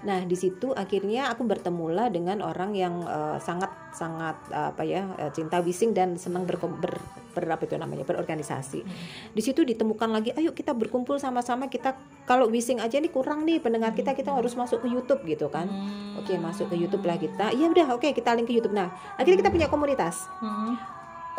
Nah, 0.00 0.24
di 0.24 0.32
situ 0.32 0.72
akhirnya 0.72 1.28
aku 1.28 1.44
bertemulah 1.44 2.08
dengan 2.08 2.40
orang 2.40 2.72
yang 2.72 3.00
eh, 3.02 3.36
sangat 3.38 3.68
sangat 3.90 4.32
eh, 4.48 4.68
apa 4.68 4.80
ya 4.80 5.04
eh, 5.18 5.30
cinta 5.30 5.58
wising 5.58 5.92
dan 5.92 6.16
senang 6.16 6.44
berkom- 6.44 6.78
ber, 6.78 6.96
ber- 7.30 7.50
apa 7.50 7.62
itu 7.62 7.76
namanya 7.76 8.04
berorganisasi. 8.04 8.80
Di 9.28 9.42
situ 9.42 9.60
ditemukan 9.60 10.08
lagi, 10.08 10.32
ayo 10.32 10.50
kita 10.50 10.72
berkumpul 10.72 11.16
sama-sama 11.16 11.66
kita 11.66 11.92
kalau 12.24 12.46
wising 12.46 12.78
aja 12.78 12.96
nih 12.96 13.08
kurang 13.08 13.42
nih 13.42 13.58
pendengar 13.58 13.92
kita 13.92 14.12
kita 14.12 14.30
harus 14.30 14.54
masuk 14.54 14.80
ke 14.80 14.88
YouTube 14.88 15.20
gitu 15.26 15.46
kan. 15.46 15.68
Oke, 16.16 16.32
masuk 16.38 16.68
ke 16.68 16.76
YouTube 16.76 17.02
lah 17.02 17.16
kita. 17.16 17.50
Iya 17.50 17.68
udah, 17.68 17.86
oke 17.92 18.08
kita 18.10 18.32
link 18.32 18.46
ke 18.46 18.54
YouTube. 18.54 18.72
Nah, 18.72 18.88
akhirnya 19.14 19.36
kita 19.38 19.50
punya 19.50 19.68
komunitas. 19.68 20.30
Hmm. 20.38 20.80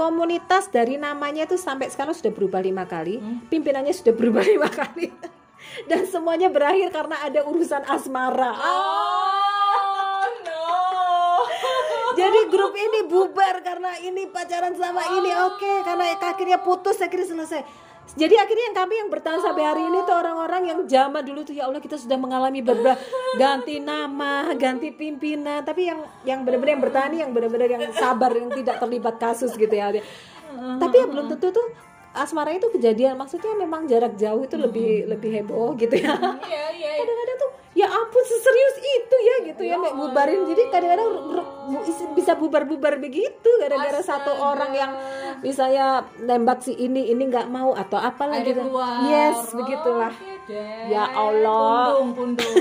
Komunitas 0.01 0.65
dari 0.73 0.97
namanya 0.97 1.45
itu 1.45 1.61
sampai 1.61 1.93
sekarang 1.93 2.17
sudah 2.17 2.33
berubah 2.33 2.57
lima 2.57 2.89
kali, 2.89 3.21
pimpinannya 3.53 3.93
sudah 3.93 4.17
berubah 4.17 4.41
lima 4.57 4.65
kali. 4.65 5.13
Dan 5.85 6.09
semuanya 6.09 6.49
berakhir 6.49 6.89
karena 6.89 7.21
ada 7.21 7.45
urusan 7.45 7.85
asmara. 7.85 8.49
Oh 8.49 10.25
no 10.41 10.65
Jadi 12.19 12.49
grup 12.49 12.73
ini 12.73 13.05
bubar 13.05 13.61
karena 13.61 13.93
ini 14.01 14.25
pacaran 14.25 14.73
sama 14.73 15.05
ini 15.21 15.31
oke 15.37 15.85
karena 15.85 16.17
akhirnya 16.17 16.57
putus 16.65 16.97
akhirnya 16.97 17.37
selesai. 17.37 17.61
Jadi 18.11 18.35
akhirnya 18.35 18.65
yang 18.71 18.77
kami 18.77 18.93
yang 18.99 19.09
bertahan 19.09 19.39
sampai 19.39 19.63
hari 19.63 19.83
ini 19.87 20.03
tuh 20.03 20.15
orang-orang 20.19 20.61
yang 20.67 20.79
zaman 20.83 21.23
dulu 21.23 21.47
tuh 21.47 21.55
ya 21.55 21.63
Allah 21.71 21.79
kita 21.79 21.95
sudah 21.95 22.19
mengalami 22.19 22.59
beberapa 22.59 22.99
ganti 23.41 23.79
nama, 23.79 24.51
ganti 24.59 24.91
pimpinan, 24.91 25.63
tapi 25.63 25.87
yang 25.87 26.03
yang 26.27 26.43
benar-benar 26.43 26.71
yang 26.75 26.83
bertahan 26.83 27.11
yang 27.15 27.31
benar-benar 27.31 27.67
yang 27.71 27.83
sabar 27.95 28.35
yang 28.35 28.51
tidak 28.51 28.83
terlibat 28.83 29.15
kasus 29.15 29.55
gitu 29.55 29.71
ya. 29.71 29.95
Tapi 30.51 30.95
ya 30.99 31.05
belum 31.07 31.31
tentu 31.31 31.55
tuh 31.55 31.67
asmara 32.11 32.51
itu 32.51 32.67
kejadian. 32.67 33.15
Maksudnya 33.15 33.55
memang 33.55 33.87
jarak 33.87 34.19
jauh 34.19 34.43
itu 34.43 34.59
lebih 34.59 35.07
lebih 35.07 35.31
heboh 35.41 35.71
gitu 35.79 35.95
ya. 35.95 36.11
Iya 36.51 36.65
iya 36.75 36.91
iya. 36.99 36.99
kadang-kadang 36.99 37.37
tuh 37.39 37.50
ya 37.81 37.89
ampun 37.89 38.23
seserius 38.23 38.77
itu 38.77 39.17
ya 39.17 39.35
gitu 39.49 39.61
ya 39.65 39.75
nek 39.81 39.93
bubarin. 39.97 40.45
Jadi 40.45 40.63
kadang-kadang 40.69 41.09
bisa 42.13 42.37
bubar-bubar 42.37 43.01
begitu. 43.01 43.49
Gara-gara 43.57 44.01
satu 44.05 44.31
orang 44.37 44.71
yang 44.77 44.91
misalnya 45.41 46.05
nembak 46.21 46.61
si 46.61 46.77
ini 46.77 47.09
ini 47.09 47.25
nggak 47.25 47.49
mau 47.49 47.73
atau 47.73 47.97
apalah 47.97 48.37
Ada 48.37 48.45
gitu. 48.45 48.61
keluar. 48.61 49.01
Yes 49.09 49.37
Oh, 49.51 49.57
begitulah 49.57 50.13
deh. 50.45 50.91
Ya 50.93 51.03
Allah. 51.09 51.97
Pundung 51.97 52.37
pundung. 52.37 52.55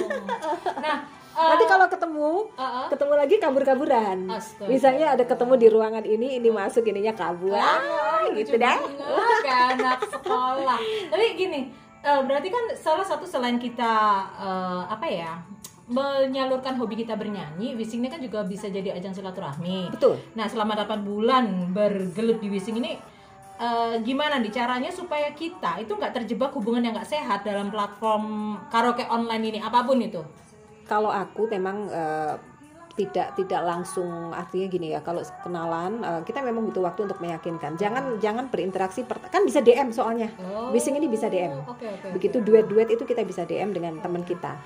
Nah 0.80 0.98
eh, 1.40 1.46
nanti 1.52 1.64
kalau 1.68 1.86
ketemu 1.88 2.30
uh-uh. 2.56 2.86
ketemu 2.88 3.14
lagi 3.16 3.34
kabur-kaburan. 3.36 4.18
Misalnya 4.64 5.16
ada 5.18 5.24
ketemu 5.28 5.54
di 5.60 5.66
ruangan 5.68 6.04
ini 6.04 6.40
ini 6.40 6.48
masuk 6.48 6.86
ininya 6.88 7.12
kabur. 7.12 7.56
Ah, 7.56 8.24
gitu 8.32 8.56
dah. 8.56 8.76
banget, 8.78 9.38
kayak 9.44 9.64
anak 9.76 9.98
sekolah. 10.08 10.78
Tapi 11.10 11.24
gini, 11.36 11.60
eh, 12.04 12.22
berarti 12.24 12.48
kan 12.48 12.64
salah 12.76 13.06
satu 13.06 13.24
selain 13.24 13.56
kita 13.56 13.92
eh, 14.36 14.82
apa 14.88 15.06
ya 15.08 15.32
menyalurkan 15.90 16.78
hobi 16.78 17.02
kita 17.02 17.18
bernyanyi, 17.18 17.74
Wising 17.74 17.98
ini 17.98 18.06
kan 18.06 18.22
juga 18.22 18.46
bisa 18.46 18.70
jadi 18.70 18.94
ajang 18.94 19.10
silaturahmi. 19.10 19.90
betul 19.90 20.22
Nah, 20.38 20.46
selama 20.46 20.78
8 20.78 21.02
bulan 21.02 21.74
bergelut 21.74 22.38
di 22.38 22.46
Wising 22.46 22.78
ini 22.78 22.94
eh, 23.58 23.94
gimana 24.06 24.38
nih 24.38 24.54
caranya 24.54 24.94
supaya 24.94 25.34
kita 25.34 25.82
itu 25.82 25.90
nggak 25.90 26.14
terjebak 26.22 26.54
hubungan 26.54 26.86
yang 26.86 26.94
nggak 26.94 27.10
sehat 27.10 27.42
dalam 27.42 27.74
platform 27.74 28.56
karaoke 28.70 29.02
online 29.10 29.50
ini 29.50 29.58
apa 29.58 29.82
pun 29.82 29.98
itu? 29.98 30.22
kalau 30.90 31.14
aku 31.14 31.46
memang 31.46 31.86
eh, 31.86 32.34
tidak 32.92 33.34
tidak 33.34 33.60
langsung 33.60 34.30
artinya 34.30 34.66
gini 34.66 34.86
ya 34.90 35.00
kalau 35.00 35.20
kenalan 35.38 36.00
eh, 36.00 36.20
kita 36.22 36.40
memang 36.40 36.64
butuh 36.64 36.82
waktu 36.82 37.04
untuk 37.04 37.18
meyakinkan 37.18 37.74
jangan 37.74 38.18
jangan 38.18 38.46
berinteraksi 38.46 39.02
kan 39.06 39.42
bisa 39.42 39.58
DM 39.58 39.90
soalnya 39.90 40.28
Oh. 40.36 40.70
Wising 40.70 40.94
ini 40.94 41.06
bisa 41.06 41.26
DM 41.26 41.54
Oke 41.64 41.86
oke. 41.86 42.08
begitu 42.12 42.38
duet-duet 42.38 42.90
itu 42.90 43.02
kita 43.02 43.22
bisa 43.22 43.42
DM 43.42 43.70
dengan 43.70 43.98
teman 43.98 44.22
kita 44.22 44.58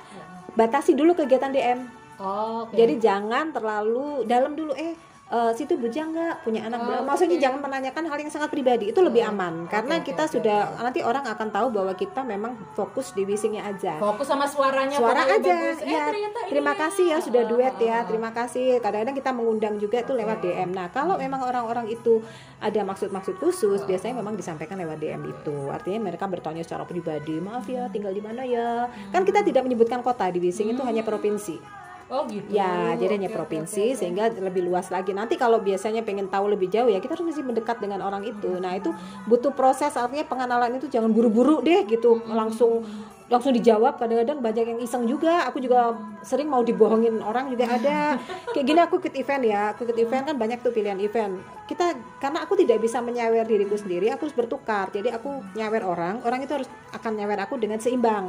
batasi 0.51 0.93
dulu 0.93 1.15
kegiatan 1.15 1.51
DM 1.51 1.81
Oh, 2.15 2.63
oke. 2.65 2.73
jadi 2.73 2.95
jangan 2.97 3.51
terlalu 3.51 4.23
dalam 4.25 4.55
dulu 4.55 4.71
eh 4.73 4.95
eh, 5.27 5.53
situ 5.53 5.75
bujang 5.75 6.11
nggak? 6.11 6.43
Punya 6.43 6.65
anak 6.65 6.79
Oh, 6.79 6.87
berapa? 6.87 7.05
maksudnya 7.05 7.37
oke. 7.37 7.43
jangan 7.43 7.61
menanyakan 7.61 8.05
hal 8.07 8.19
yang 8.19 8.29
sangat 8.29 8.49
pribadi. 8.49 8.85
Itu 8.89 9.01
lebih 9.01 9.25
aman. 9.25 9.67
Karena 9.67 9.97
oke, 9.97 10.07
kita 10.07 10.25
oke, 10.25 10.33
sudah 10.35 10.59
nanti 10.79 11.01
orang 11.01 11.25
akan 11.25 11.49
tahu 11.51 11.67
bahwa 11.71 11.93
kita 11.93 12.21
memang 12.23 12.55
fokus 12.73 13.11
di 13.11 13.25
wisingnya 13.25 13.65
aja. 13.65 13.97
Fokus 13.97 14.27
sama 14.27 14.45
suaranya 14.45 14.95
suara 14.95 15.25
aja. 15.25 15.41
bagus. 15.41 15.79
Eh, 15.81 15.91
ya 15.91 16.05
terima 16.47 16.73
ini. 16.73 16.81
kasih 16.81 17.05
ya 17.09 17.19
sudah 17.19 17.43
Ah, 17.43 17.49
duet 17.49 17.75
ya. 17.79 17.95
ah. 17.95 18.03
terima 18.05 18.31
kasih. 18.31 18.79
Kadang-kadang 18.79 19.17
kita 19.17 19.31
mengundang 19.31 19.75
juga 19.77 19.97
itu 19.99 20.13
lewat 20.13 20.39
DM 20.39 20.71
nah 20.71 20.87
kalau 20.89 21.15
memang 21.15 21.41
orang-orang 21.41 21.89
itu 21.89 22.21
ada 22.59 22.81
maksud-maksud 22.83 23.37
khusus 23.37 23.81
Ah. 23.81 23.87
biasanya 23.87 24.15
memang 24.17 24.35
disampaikan 24.35 24.77
lewat 24.77 24.99
DM 24.99 25.23
itu. 25.27 25.57
Artinya 25.69 26.05
mereka 26.05 26.25
bertanya 26.25 26.61
secara 26.61 26.85
pribadi 26.85 27.37
maaf 27.37 27.65
ya 27.65 27.89
tinggal 27.89 28.11
di 28.11 28.21
mana 28.21 28.43
ya? 28.43 28.87
Kan 29.09 29.23
kita 29.23 29.41
tidak 29.41 29.63
menyebutkan 29.63 30.01
kota 30.01 30.27
di 30.27 30.39
Wising 30.39 30.71
itu 30.71 30.83
hanya 30.83 31.01
provinsi 31.01 31.84
Oh 32.15 32.23
gitu. 32.31 32.47
Ya, 32.47 32.95
jadi 32.95 33.19
hanya 33.19 33.31
provinsi 33.35 33.91
oke, 33.91 33.93
oke. 33.93 33.99
sehingga 33.99 34.25
lebih 34.39 34.63
luas 34.63 34.87
lagi. 34.95 35.11
Nanti 35.11 35.35
kalau 35.35 35.59
biasanya 35.59 36.07
pengen 36.07 36.31
tahu 36.31 36.47
lebih 36.47 36.71
jauh 36.71 36.87
ya 36.87 37.03
kita 37.03 37.19
harus 37.19 37.27
mesti 37.27 37.43
mendekat 37.43 37.83
dengan 37.83 38.07
orang 38.07 38.23
itu. 38.23 38.55
Nah, 38.63 38.79
itu 38.79 38.95
butuh 39.27 39.51
proses 39.51 39.91
artinya 39.99 40.23
pengenalan 40.23 40.79
itu 40.79 40.87
jangan 40.87 41.11
buru-buru 41.11 41.59
deh 41.67 41.83
gitu. 41.91 42.23
Langsung 42.31 42.87
langsung 43.25 43.57
dijawab 43.57 43.97
kadang-kadang 43.97 44.39
banyak 44.45 44.65
yang 44.77 44.81
iseng 44.85 45.09
juga 45.09 45.49
aku 45.49 45.57
juga 45.57 45.97
sering 46.21 46.45
mau 46.45 46.61
dibohongin 46.61 47.25
orang 47.25 47.49
juga 47.49 47.73
ada 47.73 48.21
kayak 48.53 48.67
gini 48.69 48.81
aku 48.85 49.01
ikut 49.01 49.17
event 49.17 49.43
ya 49.49 49.73
aku 49.73 49.89
ikut 49.89 49.97
event 49.97 50.29
kan 50.29 50.37
banyak 50.37 50.61
tuh 50.61 50.69
pilihan 50.77 51.01
event 51.01 51.41
kita 51.65 51.97
karena 52.21 52.45
aku 52.45 52.61
tidak 52.61 52.85
bisa 52.85 53.01
menyawer 53.01 53.49
diriku 53.49 53.81
sendiri 53.81 54.13
aku 54.13 54.29
harus 54.29 54.37
bertukar. 54.37 54.93
Jadi 54.93 55.09
aku 55.09 55.41
nyawer 55.57 55.81
orang 55.81 56.21
orang 56.21 56.45
itu 56.45 56.53
harus 56.53 56.69
akan 56.93 57.17
nyawer 57.17 57.41
aku 57.49 57.57
dengan 57.57 57.81
seimbang. 57.81 58.29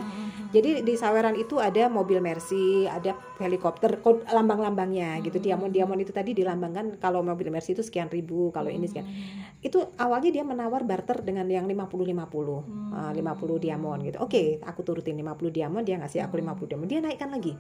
Jadi 0.56 0.88
di 0.88 0.96
saweran 0.96 1.36
itu 1.36 1.60
ada 1.60 1.92
mobil 1.92 2.24
Mercy 2.24 2.88
ada 2.88 3.12
helikopter 3.44 4.00
lambang-lambangnya 4.32 5.20
gitu. 5.20 5.36
Diamond-diamond 5.44 6.00
itu 6.00 6.16
tadi 6.16 6.32
dilambangkan 6.32 6.96
kalau 7.04 7.20
mobil 7.20 7.52
Mercy 7.52 7.76
itu 7.76 7.84
sekian 7.84 8.08
ribu 8.08 8.56
kalau 8.56 8.72
ini 8.72 8.88
sekian. 8.88 9.04
Itu 9.60 9.84
awalnya 10.00 10.32
dia 10.32 10.44
menawar 10.48 10.88
barter 10.88 11.20
dengan 11.20 11.44
yang 11.52 11.68
50 11.68 11.92
50 11.92 12.16
uh, 12.16 13.12
50 13.12 13.20
diamond 13.60 14.00
gitu. 14.08 14.18
Oke 14.24 14.64
aku 14.64 14.80
turutin 14.88 15.20
50 15.20 15.52
diamond 15.52 15.84
dia 15.84 16.00
ngasih 16.00 16.24
aku 16.24 16.40
50 16.40 16.72
diamond 16.72 16.88
dia 16.88 17.04
naikkan 17.04 17.28
lagi. 17.36 17.52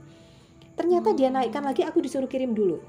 Ternyata 0.80 1.12
dia 1.12 1.28
naikkan 1.28 1.68
lagi 1.68 1.84
aku 1.84 2.00
disuruh 2.00 2.32
kirim 2.32 2.56
dulu 2.56 2.80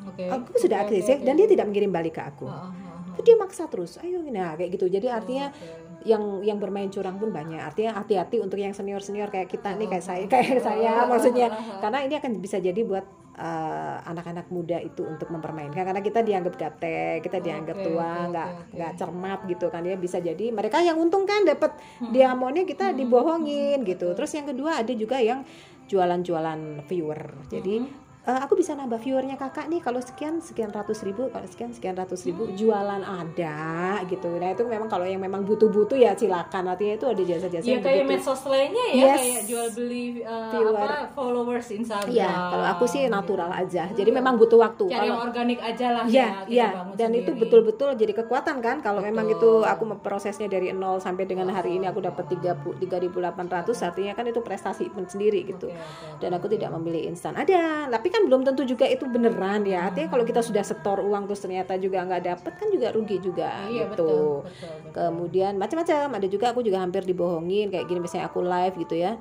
Hmm, 0.00 0.08
oke. 0.08 0.24
aku 0.48 0.50
sudah 0.56 0.78
Oke, 0.88 0.96
aktif 0.96 1.02
oke, 1.04 1.22
dan 1.22 1.34
oke. 1.36 1.40
dia 1.44 1.48
tidak 1.52 1.66
mengirim 1.68 1.90
balik 1.92 2.14
ke 2.16 2.22
aku. 2.24 2.48
Ah, 2.48 2.72
ah. 2.72 3.20
dia 3.20 3.36
maksa 3.36 3.68
terus 3.68 4.00
ayo 4.00 4.24
nah 4.24 4.56
kayak 4.56 4.80
gitu. 4.80 4.88
Jadi 4.88 5.12
artinya 5.12 5.52
Oke. 5.52 6.08
yang 6.08 6.22
yang 6.40 6.56
bermain 6.56 6.88
curang 6.88 7.20
pun 7.20 7.28
banyak. 7.28 7.60
Artinya 7.60 8.00
hati-hati 8.00 8.40
untuk 8.40 8.56
yang 8.56 8.72
senior 8.72 9.04
senior 9.04 9.28
kayak 9.28 9.52
kita 9.52 9.76
nih 9.76 9.88
kayak 9.92 10.04
saya 10.04 10.24
kayak 10.24 10.64
saya 10.64 11.04
maksudnya. 11.04 11.52
karena 11.84 12.00
ini 12.00 12.14
akan 12.16 12.40
bisa 12.40 12.56
jadi 12.56 12.80
buat 12.80 13.04
eh, 13.36 13.96
anak-anak 14.08 14.48
muda 14.48 14.80
itu 14.80 15.04
untuk 15.04 15.28
mempermainkan. 15.28 15.84
Karena 15.84 16.00
kita 16.00 16.24
dianggap 16.24 16.54
gaptek 16.56 17.20
kita 17.20 17.44
dianggap 17.44 17.76
tua 17.84 18.32
nggak 18.32 18.48
oke. 18.48 18.72
nggak 18.80 18.92
cermat 18.96 19.40
gitu 19.52 19.66
kan. 19.68 19.84
Ya 19.84 20.00
bisa 20.00 20.16
jadi 20.16 20.48
mereka 20.48 20.80
yang 20.80 20.96
untung 20.96 21.28
kan 21.28 21.44
dapat 21.44 21.76
diamondnya 22.08 22.64
kita 22.64 22.96
dibohongin 22.96 23.84
gitu. 23.84 24.16
terus 24.16 24.32
yang 24.32 24.48
kedua 24.48 24.80
ada 24.80 24.92
juga 24.96 25.20
yang 25.20 25.44
jualan-jualan 25.90 26.86
viewer. 26.88 27.20
Jadi 27.50 28.08
eh, 28.30 28.38
aku 28.38 28.54
bisa 28.54 28.72
nambah 28.72 28.96
viewernya 28.96 29.34
kakak 29.36 29.66
nih 29.66 29.80
kalau 29.80 29.98
sekian 29.98 30.38
sekian 30.38 30.70
ratus 30.70 31.02
ribu 31.02 31.26
kalau 31.28 31.42
sekian 31.44 31.70
sekian 31.70 31.92
ratus 31.92 32.22
ribu 32.22 32.46
jualan 32.52 33.02
ada 33.02 33.58
gitu 34.04 34.30
nah 34.32 34.48
itu 34.48 34.62
memang 34.64 34.86
kalau 34.86 35.02
yang 35.02 35.18
memang 35.18 35.42
butuh-butuh 35.42 35.96
ya 35.96 36.14
silakan 36.14 36.70
artinya 36.70 36.94
itu 36.94 37.06
ada 37.06 37.18
jasa-jasa 37.20 37.60
Iya 37.60 37.72
yang 37.72 37.82
kayak 37.82 37.96
begitu. 38.00 38.12
medsos 38.14 38.42
lainnya 38.46 38.86
ya 38.88 38.98
Yes. 39.00 39.18
kayak 39.18 39.42
jual 39.44 39.66
beli 39.72 40.04
uh, 40.20 40.50
Viewer. 40.50 40.76
apa 40.76 40.94
followers 41.10 41.68
Instagram. 41.72 42.12
Iya, 42.12 42.30
kalau 42.30 42.66
aku 42.68 42.84
sih 42.86 43.02
natural 43.06 43.50
aja. 43.50 43.90
Jadi 43.90 44.10
memang 44.10 44.36
butuh 44.36 44.58
waktu. 44.58 44.84
Cari 44.86 44.94
yang 45.02 45.10
Kalau 45.10 45.26
organik 45.26 45.58
aja 45.58 45.86
lah 45.90 46.04
Iya, 46.04 46.20
ya. 46.20 46.28
iya. 46.46 46.68
bangun 46.70 46.94
Dan 46.94 47.10
itu 47.12 47.24
sendiri. 47.26 47.40
betul-betul 47.42 47.88
jadi 47.96 48.12
kekuatan 48.14 48.56
kan 48.58 48.76
kalau 48.78 49.00
memang 49.00 49.26
itu 49.26 49.64
aku 49.64 49.84
memprosesnya 49.88 50.46
dari 50.46 50.70
nol 50.70 50.98
sampai 50.98 51.24
dengan 51.24 51.48
hari 51.48 51.74
ini 51.74 51.86
aku 51.86 51.98
dapat 51.98 52.28
30 52.28 52.78
3800 52.78 53.42
artinya 53.82 54.12
kan 54.12 54.24
itu 54.24 54.40
prestasi 54.40 54.84
sendiri 55.04 55.40
gitu. 55.44 55.66
Oke, 55.66 55.76
oke. 55.76 56.20
Dan 56.20 56.30
aku 56.32 56.46
tidak 56.48 56.70
memilih 56.72 57.08
instan. 57.08 57.34
Ada, 57.34 57.88
tapi 57.88 58.08
kan 58.08 58.19
belum 58.26 58.42
tentu 58.44 58.62
juga 58.66 58.84
itu 58.84 59.04
beneran 59.06 59.64
ya. 59.64 59.88
Artinya 59.88 60.08
kalau 60.10 60.24
kita 60.26 60.40
sudah 60.42 60.60
setor 60.64 61.00
uang 61.00 61.28
terus 61.30 61.40
ternyata 61.40 61.76
juga 61.80 62.02
nggak 62.04 62.22
dapat 62.26 62.52
kan 62.58 62.68
juga 62.68 62.88
rugi 62.92 63.16
juga 63.22 63.68
Iya 63.68 63.88
gitu. 63.92 64.08
betul, 64.08 64.34
betul, 64.44 64.72
betul. 64.84 64.92
Kemudian 64.92 65.52
macam-macam. 65.56 66.06
Ada 66.20 66.26
juga 66.28 66.46
aku 66.52 66.60
juga 66.60 66.78
hampir 66.82 67.02
dibohongin 67.06 67.70
kayak 67.72 67.86
gini 67.88 68.00
misalnya 68.02 68.26
aku 68.28 68.40
live 68.42 68.74
gitu 68.80 68.94
ya. 68.98 69.16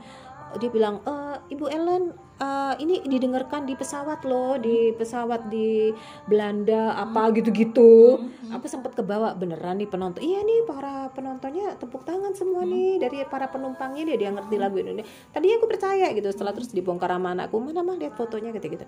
Dia 0.58 0.70
bilang, 0.74 1.06
e, 1.06 1.14
Ibu 1.54 1.66
Ellen, 1.70 2.14
eh, 2.40 2.74
ini 2.80 3.04
didengarkan 3.04 3.68
di 3.68 3.76
pesawat 3.76 4.24
loh, 4.24 4.56
di 4.58 4.96
pesawat 4.96 5.52
di 5.52 5.92
Belanda 6.26 6.96
apa 6.96 7.30
gitu-gitu. 7.36 8.22
Aku 8.50 8.66
sempat 8.66 8.96
kebawa 8.96 9.36
beneran 9.36 9.78
nih 9.78 9.90
penonton. 9.92 10.24
Iya 10.24 10.42
nih 10.42 10.66
para 10.66 11.12
penontonnya 11.12 11.76
tepuk 11.78 12.08
tangan 12.08 12.34
semua 12.34 12.64
nih 12.64 12.98
dari 12.98 13.22
para 13.28 13.52
penumpangnya 13.52 14.14
dia 14.14 14.18
dia 14.18 14.30
ngerti 14.32 14.56
lagu 14.56 14.80
Indonesia. 14.80 15.06
Tadinya 15.36 15.56
aku 15.60 15.68
percaya 15.68 16.08
gitu. 16.16 16.28
Setelah 16.32 16.54
terus 16.56 16.72
dibongkar 16.72 17.12
sama 17.12 17.36
anakku, 17.36 17.60
mana 17.60 17.84
mah 17.84 18.00
lihat 18.00 18.16
fotonya 18.16 18.56
gitu-gitu. 18.56 18.86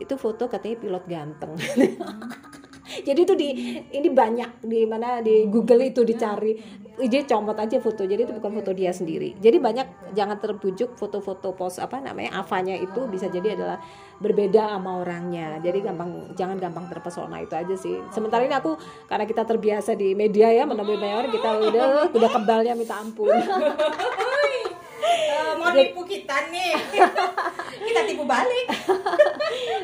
Itu 0.00 0.14
foto 0.16 0.48
katanya 0.48 0.76
pilot 0.80 1.04
ganteng. 1.04 1.52
jadi 3.06 3.18
itu 3.18 3.34
di 3.36 3.48
ini 3.92 4.08
banyak 4.08 4.62
di 4.64 4.86
mana 4.88 5.20
di 5.20 5.44
Google 5.50 5.90
itu 5.90 6.06
dicari 6.06 6.85
dia 6.96 7.28
comot 7.28 7.56
aja 7.60 7.76
foto 7.76 8.08
jadi 8.08 8.24
itu 8.24 8.32
bukan 8.32 8.56
foto 8.56 8.72
dia 8.72 8.88
sendiri. 8.88 9.36
Jadi 9.36 9.60
banyak 9.60 10.16
jangan 10.16 10.40
terbujuk 10.40 10.96
foto-foto 10.96 11.52
pos 11.52 11.76
apa 11.76 12.00
namanya 12.00 12.40
avanya 12.40 12.72
itu 12.72 13.04
bisa 13.04 13.28
jadi 13.28 13.52
adalah 13.52 13.76
berbeda 14.16 14.72
sama 14.72 15.04
orangnya. 15.04 15.60
Jadi 15.60 15.84
gampang 15.84 16.32
jangan 16.32 16.56
gampang 16.56 16.88
terpesona 16.88 17.44
itu 17.44 17.52
aja 17.52 17.76
sih. 17.76 18.00
Sementara 18.08 18.48
ini 18.48 18.56
aku 18.56 18.80
karena 19.04 19.28
kita 19.28 19.44
terbiasa 19.44 19.92
di 19.92 20.16
media 20.16 20.48
ya 20.48 20.64
menemui 20.64 20.96
banyak 20.96 21.16
orang 21.20 21.32
kita 21.32 21.48
udah 21.68 21.86
udah 22.16 22.30
kebalnya 22.32 22.72
minta 22.72 22.96
ampun. 22.96 23.36
Eh, 25.06 25.52
mau 25.54 25.70
nipu 25.70 26.02
kita 26.02 26.50
nih. 26.50 26.74
kita 27.86 28.00
tipu 28.08 28.26
balik. 28.26 28.66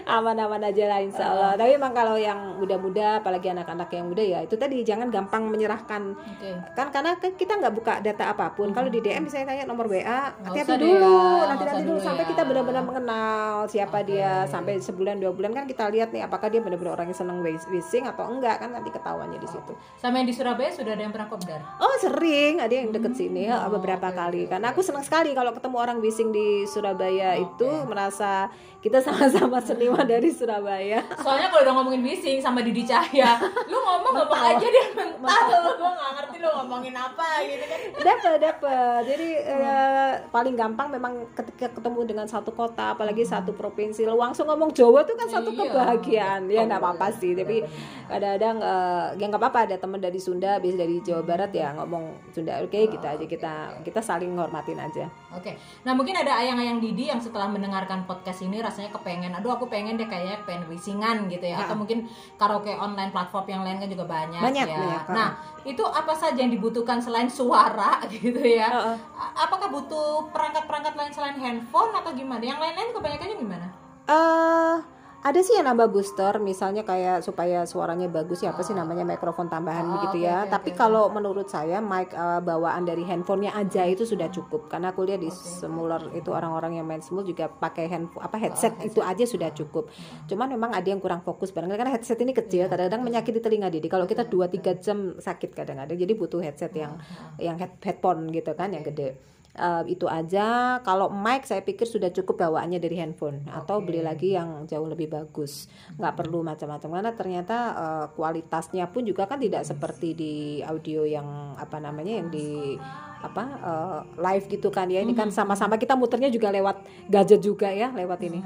aman-aman 0.05 0.62
aja 0.64 0.85
lah 0.87 1.01
insya 1.01 1.25
Allah. 1.27 1.53
Tapi 1.55 1.75
emang 1.75 1.92
kalau 1.92 2.16
yang 2.16 2.57
muda-muda 2.57 3.18
apalagi 3.18 3.48
anak-anak 3.48 3.88
yang 3.88 4.07
muda 4.07 4.22
ya 4.22 4.38
itu 4.40 4.55
tadi 4.55 4.83
jangan 4.83 5.09
gampang 5.09 5.46
menyerahkan. 5.46 6.14
Oke. 6.14 6.51
kan 6.72 6.88
karena 6.88 7.11
kita 7.18 7.53
nggak 7.57 7.75
buka 7.75 7.94
data 8.01 8.31
apa 8.31 8.53
pun. 8.53 8.70
Kalau 8.70 8.88
di 8.88 8.98
DM 8.98 9.25
misalnya 9.25 9.53
tanya 9.53 9.64
nomor 9.64 9.87
WA 9.87 10.33
hati-hati 10.42 10.79
dulu 10.79 11.16
nanti 11.42 11.62
nggak 11.62 11.64
nanti 11.64 11.64
usah 11.64 11.81
dulu 11.81 11.90
dulu 11.92 12.01
sampai 12.01 12.25
ya. 12.25 12.29
kita 12.31 12.42
benar-benar 12.44 12.83
mengenal 12.83 13.46
siapa 13.66 13.98
dia 14.03 14.33
sampai 14.46 14.79
sebulan 14.79 15.16
dua 15.18 15.33
bulan 15.33 15.53
kan 15.53 15.64
kita 15.64 15.88
lihat 15.88 16.11
nih 16.11 16.22
apakah 16.22 16.48
dia 16.48 16.61
benar-benar 16.61 16.94
orang 16.94 17.11
yang 17.11 17.18
seneng 17.18 17.38
wis- 17.40 17.68
wishing 17.68 18.05
atau 18.05 18.25
enggak 18.27 18.59
kan 18.59 18.70
nanti 18.70 18.88
ketahuannya 18.88 19.37
di 19.37 19.48
situ. 19.48 19.72
Sama 19.96 20.18
yang 20.18 20.29
di 20.29 20.35
Surabaya 20.35 20.70
sudah 20.70 20.92
ada 20.92 21.03
yang 21.03 21.12
pernah 21.12 21.29
kopdar. 21.29 21.61
oh 21.79 21.96
sering. 21.98 22.55
Ada 22.62 22.75
yang 22.75 22.88
deket 22.90 23.12
sini 23.12 23.48
ya, 23.48 23.64
Oh, 23.64 23.70
beberapa 23.72 24.07
oke, 24.07 24.16
kali. 24.16 24.42
karena 24.46 24.70
aku 24.70 24.81
senang 24.81 25.03
sekali 25.03 25.33
kalau 25.33 25.51
ketemu 25.51 25.77
orang 25.77 25.98
wishing 25.98 26.31
di 26.31 26.62
Surabaya 26.64 27.35
itu 27.35 27.68
merasa 27.85 28.46
kita 28.79 29.03
sama-sama 29.03 29.51
seniman 29.60 30.06
dari 30.06 30.30
Surabaya. 30.30 31.04
Soalnya 31.20 31.52
kalau 31.52 31.62
udah 31.66 31.74
ngomongin 31.76 32.00
bising 32.00 32.38
sama 32.38 32.62
Didi 32.62 32.86
Cahya, 32.86 33.36
lu 33.66 33.76
ngomong 33.76 34.14
ngomong 34.16 34.40
aja 34.40 34.64
dia 34.64 34.84
mental. 34.94 35.62
Gua 35.76 35.90
nggak 35.92 36.10
ngerti 36.16 36.36
lu 36.38 36.48
ngomongin 36.48 36.94
apa 36.94 37.28
gitu 37.44 37.64
kan. 37.66 37.80
dapat 38.02 38.36
dapat 38.38 39.00
jadi 39.04 39.28
eh, 39.42 40.12
paling 40.30 40.54
gampang 40.54 40.88
memang 40.88 41.12
ketika 41.34 41.68
ketemu 41.74 42.00
dengan 42.06 42.26
satu 42.26 42.54
kota 42.54 42.94
apalagi 42.94 43.26
satu 43.26 43.52
provinsi. 43.52 44.06
Lo 44.06 44.16
langsung 44.16 44.48
ngomong 44.48 44.72
Jawa 44.72 45.02
tuh 45.02 45.18
kan 45.18 45.28
satu 45.28 45.50
Iya. 45.52 45.58
kebahagiaan. 45.60 46.40
Ya 46.48 46.64
nggak 46.64 46.80
apa-apa 46.80 47.12
sih. 47.12 47.34
Tapi 47.34 47.60
kadang-kadang 48.06 48.56
eh, 48.62 49.06
ya 49.18 49.24
nggak 49.26 49.42
apa-apa. 49.42 49.58
Ada 49.68 49.76
teman 49.76 49.98
dari 49.98 50.22
Sunda 50.22 50.56
bisa 50.56 50.78
dari 50.78 51.02
Jawa 51.02 51.22
Barat 51.22 51.50
ya 51.50 51.74
ngomong 51.74 52.30
Sunda. 52.30 52.62
Oke 52.62 52.86
kita 52.86 53.18
aja 53.18 53.24
kita 53.26 53.52
kita 53.82 54.00
saling 54.00 54.32
nghormatin 54.32 54.78
aja. 54.78 55.06
Oke, 55.32 55.56
nah 55.82 55.96
mungkin 55.96 56.12
ada 56.12 56.36
ayang-ayang 56.38 56.76
Didi 56.76 57.08
yang 57.08 57.16
setelah 57.16 57.48
mendengarkan 57.48 58.04
podcast 58.04 58.44
ini 58.44 58.60
rasanya 58.60 58.92
kepengen, 58.92 59.32
aduh 59.42 59.52
aku 59.52 59.66
pengen 59.66 59.98
deh 59.98 60.07
kayaknya 60.07 60.38
pengen 60.46 60.70
wisingan 60.70 61.26
gitu 61.26 61.42
ya, 61.42 61.59
atau 61.59 61.74
mungkin 61.74 62.07
karaoke 62.38 62.70
online 62.70 63.11
platform 63.11 63.50
yang 63.50 63.62
lain 63.62 63.76
kan 63.76 63.90
juga 63.90 64.07
banyak, 64.07 64.38
Banyak, 64.38 64.66
ya. 64.66 64.78
banyak, 64.78 65.02
Nah 65.11 65.28
itu 65.62 65.83
apa 65.83 66.14
saja 66.14 66.38
yang 66.38 66.55
dibutuhkan 66.55 67.02
selain 67.02 67.26
suara 67.26 67.98
gitu 68.14 68.38
ya? 68.38 68.70
Heeh. 68.70 68.96
A- 69.12 69.35
Apakah 69.42 69.66
butuh 69.66 70.31
perangkat-perangkat 70.31 70.94
lain 70.94 71.11
selain 71.11 71.37
handphone 71.37 71.90
atau 71.90 72.14
gimana? 72.14 72.38
Yang 72.38 72.62
lain-lain 72.62 72.90
kebanyakannya 72.92 73.37
gimana? 73.37 73.66
eh 74.05 74.76
ada 75.22 75.38
sih 75.38 75.54
yang 75.54 75.70
nambah 75.70 75.94
booster 75.94 76.42
misalnya 76.42 76.82
kayak 76.82 77.22
supaya 77.22 77.62
suaranya 77.62 78.11
bagus 78.11 78.42
ya 78.42 78.50
apa 78.50 78.66
sih 78.66 78.74
namanya 78.74 79.06
mikrofon 79.06 79.46
tambahan 79.46 79.87
Oh, 79.87 79.94
begitu 79.94 80.26
ya. 80.26 80.42
oke, 80.42 80.50
tapi 80.50 80.70
oke. 80.74 80.78
kalau 80.82 81.06
menurut 81.14 81.46
saya 81.46 81.78
mic 81.78 82.11
eh, 82.11 82.40
bawaan 82.42 82.82
dari 82.82 83.06
handphonenya 83.06 83.54
aja 83.54 83.87
itu 83.87 84.02
sudah 84.02 84.26
cukup. 84.35 84.66
Karena 84.66 84.90
aku 84.90 85.06
lihat 85.06 85.22
di 85.22 85.30
semuler 85.30 86.11
itu 86.18 86.26
orang-orang 86.35 86.82
yang 86.82 86.87
main 86.87 86.98
semul 86.98 87.22
juga 87.22 87.46
pakai 87.46 87.87
handphone 87.87 88.18
apa 88.18 88.35
headset, 88.42 88.74
itu 88.82 88.98
aja 88.98 89.22
sudah 89.22 89.54
cukup. 89.54 89.87
Cuman 90.26 90.50
memang 90.58 90.74
ada 90.74 90.90
yang 90.90 90.98
kurang 90.98 91.22
fokus 91.22 91.54
barangkali 91.54 91.78
karena 91.78 91.92
headset 91.94 92.18
ini 92.18 92.35
kecil 92.35 92.66
kadang-kadang 92.66 93.06
menyakiti 93.06 93.38
telinga 93.38 93.70
jadi 93.70 93.87
kalau 93.87 94.11
kita 94.11 94.26
2-3 94.26 94.82
jam 94.82 94.98
sakit 95.22 95.54
kadang-kadang 95.54 95.94
jadi 95.94 96.12
butuh 96.18 96.42
headset 96.42 96.74
yang 96.74 96.98
yang 97.38 97.54
head, 97.62 97.78
headphone 97.78 98.26
gitu 98.35 98.50
kan 98.58 98.74
yang 98.74 98.82
gede 98.82 99.14
Eh, 99.52 99.84
itu 99.92 100.08
aja. 100.08 100.80
Kalau 100.80 101.12
mic 101.12 101.44
saya 101.44 101.60
pikir 101.60 101.84
sudah 101.84 102.08
cukup 102.08 102.48
bawaannya 102.48 102.80
dari 102.80 102.96
handphone. 102.96 103.44
Atau 103.52 103.84
beli 103.84 104.00
lagi 104.00 104.32
yang 104.32 104.64
jauh 104.64 104.88
lebih 104.88 105.12
bagus. 105.12 105.68
Nggak 106.00 106.24
perlu 106.24 106.40
macam-macam. 106.40 106.88
Karena 106.88 107.12
ternyata 107.12 107.56
eh, 107.76 108.06
kualitasnya 108.16 108.88
pun 108.88 109.04
juga 109.04 109.28
kan 109.28 109.36
tidak 109.36 109.68
seperti 109.68 110.16
di 110.16 110.34
audio 110.64 111.04
yang 111.04 111.52
apa 111.60 111.76
namanya 111.76 112.24
yang 112.24 112.32
di 112.32 112.80
apa 113.20 113.44
eh, 113.60 114.00
live 114.16 114.46
gitu 114.48 114.72
kan 114.72 114.88
ya. 114.88 115.04
Ini 115.04 115.12
kan 115.12 115.28
sama-sama 115.28 115.76
kita 115.76 116.00
muternya 116.00 116.32
juga 116.32 116.48
lewat 116.48 117.08
gadget 117.12 117.44
juga 117.44 117.68
ya 117.68 117.92
lewat 117.92 118.24
ini. 118.24 118.40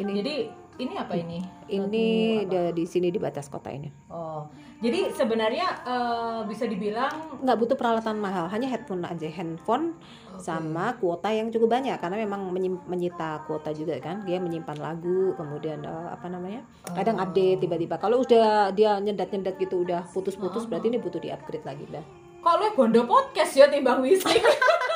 Ini. 0.00 0.12
Jadi 0.16 0.36
ini 0.76 0.94
apa 0.96 1.12
ini? 1.16 1.40
ini 1.66 2.06
di, 2.46 2.58
di 2.72 2.84
sini 2.86 3.08
di 3.10 3.18
batas 3.18 3.50
kota 3.50 3.72
ini. 3.72 3.90
Oh, 4.12 4.46
jadi 4.76 5.08
sebenarnya 5.12 5.66
eh, 5.88 6.40
bisa 6.44 6.68
dibilang 6.68 7.40
nggak 7.40 7.56
butuh 7.56 7.76
peralatan 7.76 8.20
mahal 8.20 8.48
hanya 8.52 8.68
headphone 8.68 9.02
aja. 9.04 9.28
Handphone 9.32 9.96
sama 10.36 10.92
kuota 11.00 11.32
yang 11.32 11.48
cukup 11.48 11.80
banyak 11.80 11.96
karena 11.96 12.16
memang 12.20 12.52
menyita 12.84 13.44
kuota 13.48 13.72
juga 13.72 13.96
kan. 13.98 14.24
Dia 14.28 14.36
menyimpan 14.36 14.76
lagu 14.76 15.32
kemudian 15.36 15.80
eh, 15.80 16.08
apa 16.12 16.28
namanya 16.28 16.60
kadang 16.92 17.16
update 17.16 17.64
tiba-tiba. 17.64 17.96
Kalau 17.96 18.20
udah 18.20 18.70
dia 18.76 19.00
nyedat-nyedat 19.00 19.56
gitu 19.56 19.80
udah 19.84 20.04
putus-putus 20.12 20.68
berarti 20.68 20.92
ini 20.92 20.98
butuh 21.00 21.20
di 21.20 21.32
upgrade 21.32 21.64
lagi 21.64 21.88
dah 21.88 22.04
kalau 22.46 22.70
bondo 22.78 23.02
podcast 23.10 23.58
ya 23.58 23.66
timbang 23.66 23.98
wisik. 23.98 24.38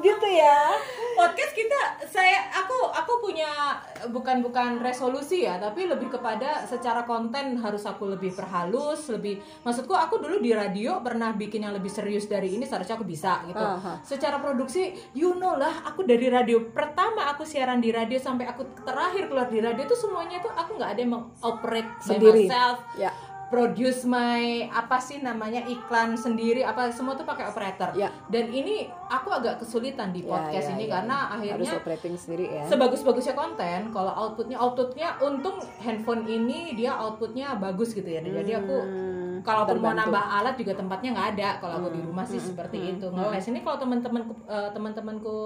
gitu 0.00 0.26
ya 0.28 0.74
podcast 1.16 1.52
kita 1.52 1.80
saya 2.08 2.48
aku 2.56 2.88
aku 2.90 3.12
punya 3.20 3.76
bukan 4.08 4.40
bukan 4.40 4.80
resolusi 4.80 5.44
ya 5.44 5.60
tapi 5.60 5.84
lebih 5.84 6.08
kepada 6.08 6.64
secara 6.64 7.04
konten 7.04 7.60
harus 7.60 7.84
aku 7.84 8.08
lebih 8.08 8.32
perhalus 8.32 9.12
lebih 9.12 9.38
maksudku 9.62 9.92
aku 9.92 10.18
dulu 10.18 10.40
di 10.40 10.56
radio 10.56 11.04
pernah 11.04 11.36
bikin 11.36 11.68
yang 11.68 11.76
lebih 11.76 11.92
serius 11.92 12.24
dari 12.24 12.56
ini 12.56 12.64
seharusnya 12.64 12.96
aku 12.96 13.04
bisa 13.04 13.44
gitu 13.44 13.60
Aha. 13.60 14.00
secara 14.00 14.40
produksi 14.40 14.96
you 15.12 15.36
know 15.36 15.60
lah 15.60 15.84
aku 15.84 16.08
dari 16.08 16.32
radio 16.32 16.64
pertama 16.72 17.28
aku 17.28 17.44
siaran 17.44 17.78
di 17.84 17.92
radio 17.92 18.16
sampai 18.16 18.48
aku 18.48 18.64
terakhir 18.82 19.28
keluar 19.28 19.52
di 19.52 19.60
radio 19.60 19.84
itu 19.84 19.96
semuanya 19.96 20.40
tuh 20.40 20.52
aku 20.56 20.80
nggak 20.80 20.90
ada 20.96 21.00
yang 21.00 21.12
mengoperate 21.12 21.90
Sendiri. 22.00 22.48
myself 22.48 22.78
Ya. 22.96 23.12
Produce 23.50 24.06
my 24.06 24.70
apa 24.70 24.96
sih 24.96 25.18
namanya 25.18 25.66
iklan 25.66 26.14
sendiri 26.14 26.62
apa 26.62 26.88
semua 26.88 27.12
tuh 27.12 27.26
pakai 27.26 27.44
operator. 27.44 27.90
Ya. 27.92 28.08
dan 28.26 28.46
ini 28.46 28.86
aku 29.06 29.28
agak 29.28 29.58
kesulitan 29.58 30.14
di 30.14 30.22
Ya, 30.22 30.30
podcast 30.30 30.66
ya, 30.70 30.74
ini 30.74 30.84
ya. 30.86 30.90
karena 30.96 31.16
harus 31.18 31.34
akhirnya 31.34 31.72
operating 31.76 32.14
sendiri 32.14 32.46
ya. 32.46 32.62
sebagus-bagusnya 32.64 33.34
konten 33.34 33.80
kalau 33.90 34.12
outputnya 34.14 34.56
outputnya 34.56 35.08
untung 35.18 35.58
handphone 35.82 36.22
ini 36.24 36.72
dia 36.72 36.94
outputnya 36.94 37.58
bagus 37.58 37.90
gitu 37.90 38.06
ya. 38.06 38.22
Jadi 38.22 38.54
aku 38.54 38.76
Hmm, 38.80 39.42
kalaupun 39.42 39.80
mau 39.80 39.96
nambah 39.96 40.20
alat 40.20 40.52
juga 40.54 40.76
tempatnya 40.76 41.16
nggak 41.16 41.28
ada. 41.32 41.48
Kalau 41.58 41.74
aku 41.80 41.88
di 41.90 42.00
rumah 42.04 42.22
sih 42.22 42.36
hmm, 42.36 42.48
seperti 42.52 42.76
hmm, 42.76 42.90
itu. 42.92 43.06
ngeles. 43.08 43.44
Ini 43.48 43.58
kalau 43.64 43.76
teman-temanku 43.80 44.32
eh, 44.44 44.68
teman-temanku 44.70 45.36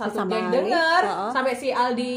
satu 0.00 0.16
Sama 0.16 0.32
geng 0.32 0.48
denger 0.48 1.02
heeh. 1.04 1.30
sampai 1.30 1.52
si 1.52 1.68
Aldi 1.68 2.16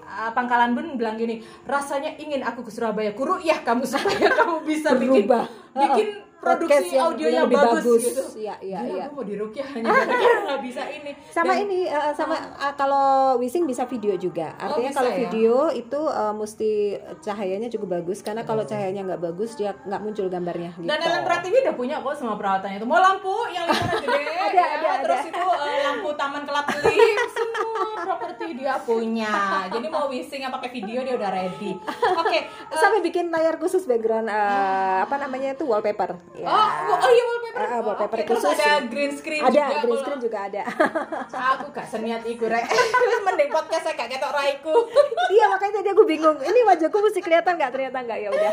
uh, 0.00 0.32
Pangkalan 0.32 0.72
Bun 0.72 0.96
bilang 0.96 1.14
gini 1.14 1.38
rasanya 1.62 2.16
ingin 2.16 2.40
aku 2.40 2.64
ke 2.64 2.72
Surabaya 2.72 3.12
kuru 3.12 3.36
ya 3.38 3.60
kamu 3.60 3.84
supaya 3.84 4.32
kamu 4.40 4.64
bisa 4.64 4.96
bikin 4.96 5.28
Berubah. 5.28 5.44
bikin. 5.76 6.08
Produksi 6.50 6.86
yang 6.90 7.06
audionya 7.06 7.40
lebih 7.42 7.58
bagus, 7.58 7.74
bagus. 7.78 8.02
gitu 8.04 8.22
Iya, 8.38 8.54
iya, 8.60 8.78
Gila, 8.80 8.90
iya. 8.90 9.02
aku 9.04 9.14
mau 9.14 9.26
dirukyah 9.26 9.66
hanya 9.68 9.88
nggak 10.46 10.60
bisa 10.62 10.82
ini 10.88 11.10
sama 11.28 11.52
Dan- 11.52 11.62
ini 11.62 11.78
eh, 11.84 12.12
sama 12.12 12.36
eh, 12.38 12.74
kalau 12.74 13.06
Wising 13.36 13.64
bisa 13.64 13.84
video 13.84 14.14
juga 14.14 14.54
artinya 14.54 14.88
bisa 14.88 14.98
kalau 14.98 15.10
ya? 15.10 15.18
video 15.20 15.56
itu 15.70 16.00
eh, 16.02 16.34
mesti 16.34 16.70
cahayanya 17.18 17.68
cukup 17.68 17.88
bagus 17.94 18.18
karena 18.20 18.42
kalau 18.42 18.62
cahayanya 18.62 19.02
nggak 19.04 19.22
bagus 19.22 19.54
dia 19.54 19.76
nggak 19.80 20.00
muncul 20.00 20.26
gambarnya 20.26 20.70
gitu 20.74 20.86
Dan 20.86 20.98
Ellen 20.98 21.22
Pratiwi 21.22 21.56
udah 21.60 21.74
punya 21.74 21.96
kok 21.98 22.14
semua 22.14 22.34
perawatannya 22.34 22.78
itu. 22.78 22.86
Mau 22.86 22.96
lampu 22.96 23.34
yang 23.48 23.64
lingkaran 23.64 24.00
gede, 24.00 24.20
Ada, 24.48 24.54
ya, 24.54 24.66
ada, 24.66 24.88
ada. 24.88 25.02
terus 25.02 25.22
itu 25.26 25.38
eh, 25.40 25.78
lampu 25.84 26.08
taman 26.14 26.42
kelap 26.42 26.66
kelip, 26.70 27.18
semua 27.28 27.76
properti 27.98 28.44
dia 28.54 28.74
punya. 28.78 29.32
Jadi 29.68 29.86
mau 29.86 30.06
wising 30.06 30.40
yang 30.40 30.50
pakai 30.50 30.70
video 30.70 31.00
dia 31.00 31.14
udah 31.14 31.30
ready. 31.30 31.72
Oke. 32.16 32.38
eh, 32.38 32.42
sampai 32.72 33.00
bikin 33.00 33.28
layar 33.28 33.56
khusus 33.56 33.84
background 33.84 34.26
eh, 34.26 34.98
apa 35.00 35.16
namanya 35.16 35.52
itu 35.52 35.64
wallpaper 35.64 36.16
ya. 36.38 36.46
Oh, 36.46 36.68
oh 36.96 37.10
iya 37.10 37.24
wallpaper. 37.24 37.58
Ah, 37.58 37.66
ah, 37.68 37.80
wallpaper 37.80 38.16
Oke, 38.16 38.24
terus 38.24 38.40
khusus. 38.40 38.54
ada 38.56 38.70
green 38.84 39.12
screen 39.12 39.40
ada 39.40 39.50
juga. 39.50 39.66
green 39.66 39.82
kalau- 39.82 40.00
screen 40.00 40.20
juga 40.20 40.38
ada 40.44 40.62
Aku 41.52 41.66
gak 41.70 41.86
seniat 41.86 42.22
iku 42.24 42.44
rek. 42.46 42.64
Terus 42.64 43.20
mending 43.26 43.50
podcast 43.50 43.82
saya 43.84 43.94
gak 43.96 44.08
ketok 44.08 44.30
raiku. 44.30 44.74
iya 45.34 45.44
makanya 45.46 45.74
tadi 45.76 45.88
aku 45.90 46.04
bingung 46.04 46.38
ini 46.38 46.60
wajahku 46.62 46.98
mesti 46.98 47.20
kelihatan 47.20 47.54
nggak 47.54 47.70
ternyata 47.70 47.98
nggak 48.00 48.18
ya 48.18 48.28
udah 48.30 48.52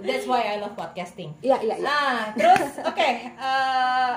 That's 0.00 0.24
why 0.24 0.42
I 0.44 0.58
love 0.58 0.74
podcasting. 0.74 1.32
iya 1.40 1.56
iya 1.58 1.74
iya 1.74 1.84
Nah, 1.84 2.18
terus 2.34 2.82
oke, 2.82 3.08
eh, 3.30 4.12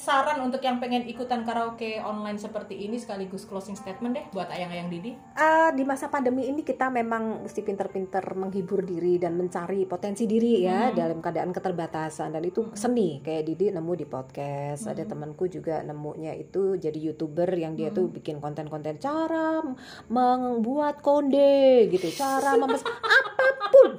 saran 0.00 0.40
untuk 0.40 0.64
yang 0.64 0.80
pengen 0.80 1.04
ikutan 1.04 1.44
karaoke 1.44 2.00
online 2.00 2.40
seperti 2.40 2.88
ini 2.88 2.96
sekaligus 2.96 3.44
closing 3.44 3.76
statement 3.76 4.16
deh 4.16 4.24
buat 4.32 4.48
ayang-ayang 4.48 4.88
Didi. 4.88 5.12
Eh, 5.36 5.70
di 5.76 5.84
masa 5.84 6.08
pandemi 6.08 6.48
ini 6.48 6.64
kita 6.64 6.88
memang 6.88 7.44
mesti 7.44 7.60
pinter-pinter 7.60 8.24
menghibur 8.32 8.80
diri 8.80 9.20
dan 9.20 9.36
mencari 9.36 9.84
potensi 9.84 10.24
diri 10.24 10.64
ya 10.64 10.88
dalam 10.96 11.20
keadaan 11.20 11.52
keterbatasan. 11.52 12.32
Dan 12.32 12.48
itu 12.48 12.72
seni. 12.72 13.20
Kayak 13.20 13.52
Didi 13.52 13.68
nemu 13.68 13.92
di 13.92 14.06
podcast 14.08 14.88
ada 14.88 15.04
temanku 15.04 15.52
juga 15.52 15.84
nemunya 15.84 16.32
itu 16.40 16.80
jadi 16.80 16.96
youtuber 16.96 17.52
yang 17.52 17.76
dia 17.76 17.92
tuh 17.92 18.08
bikin 18.08 18.40
konten-konten 18.40 18.96
cara 18.96 19.60
membuat 20.08 21.04
konde 21.04 21.92
gitu 21.92 22.08
cara 22.16 22.56
memes 22.56 22.80
apa 23.20 23.46
pun. 23.68 23.90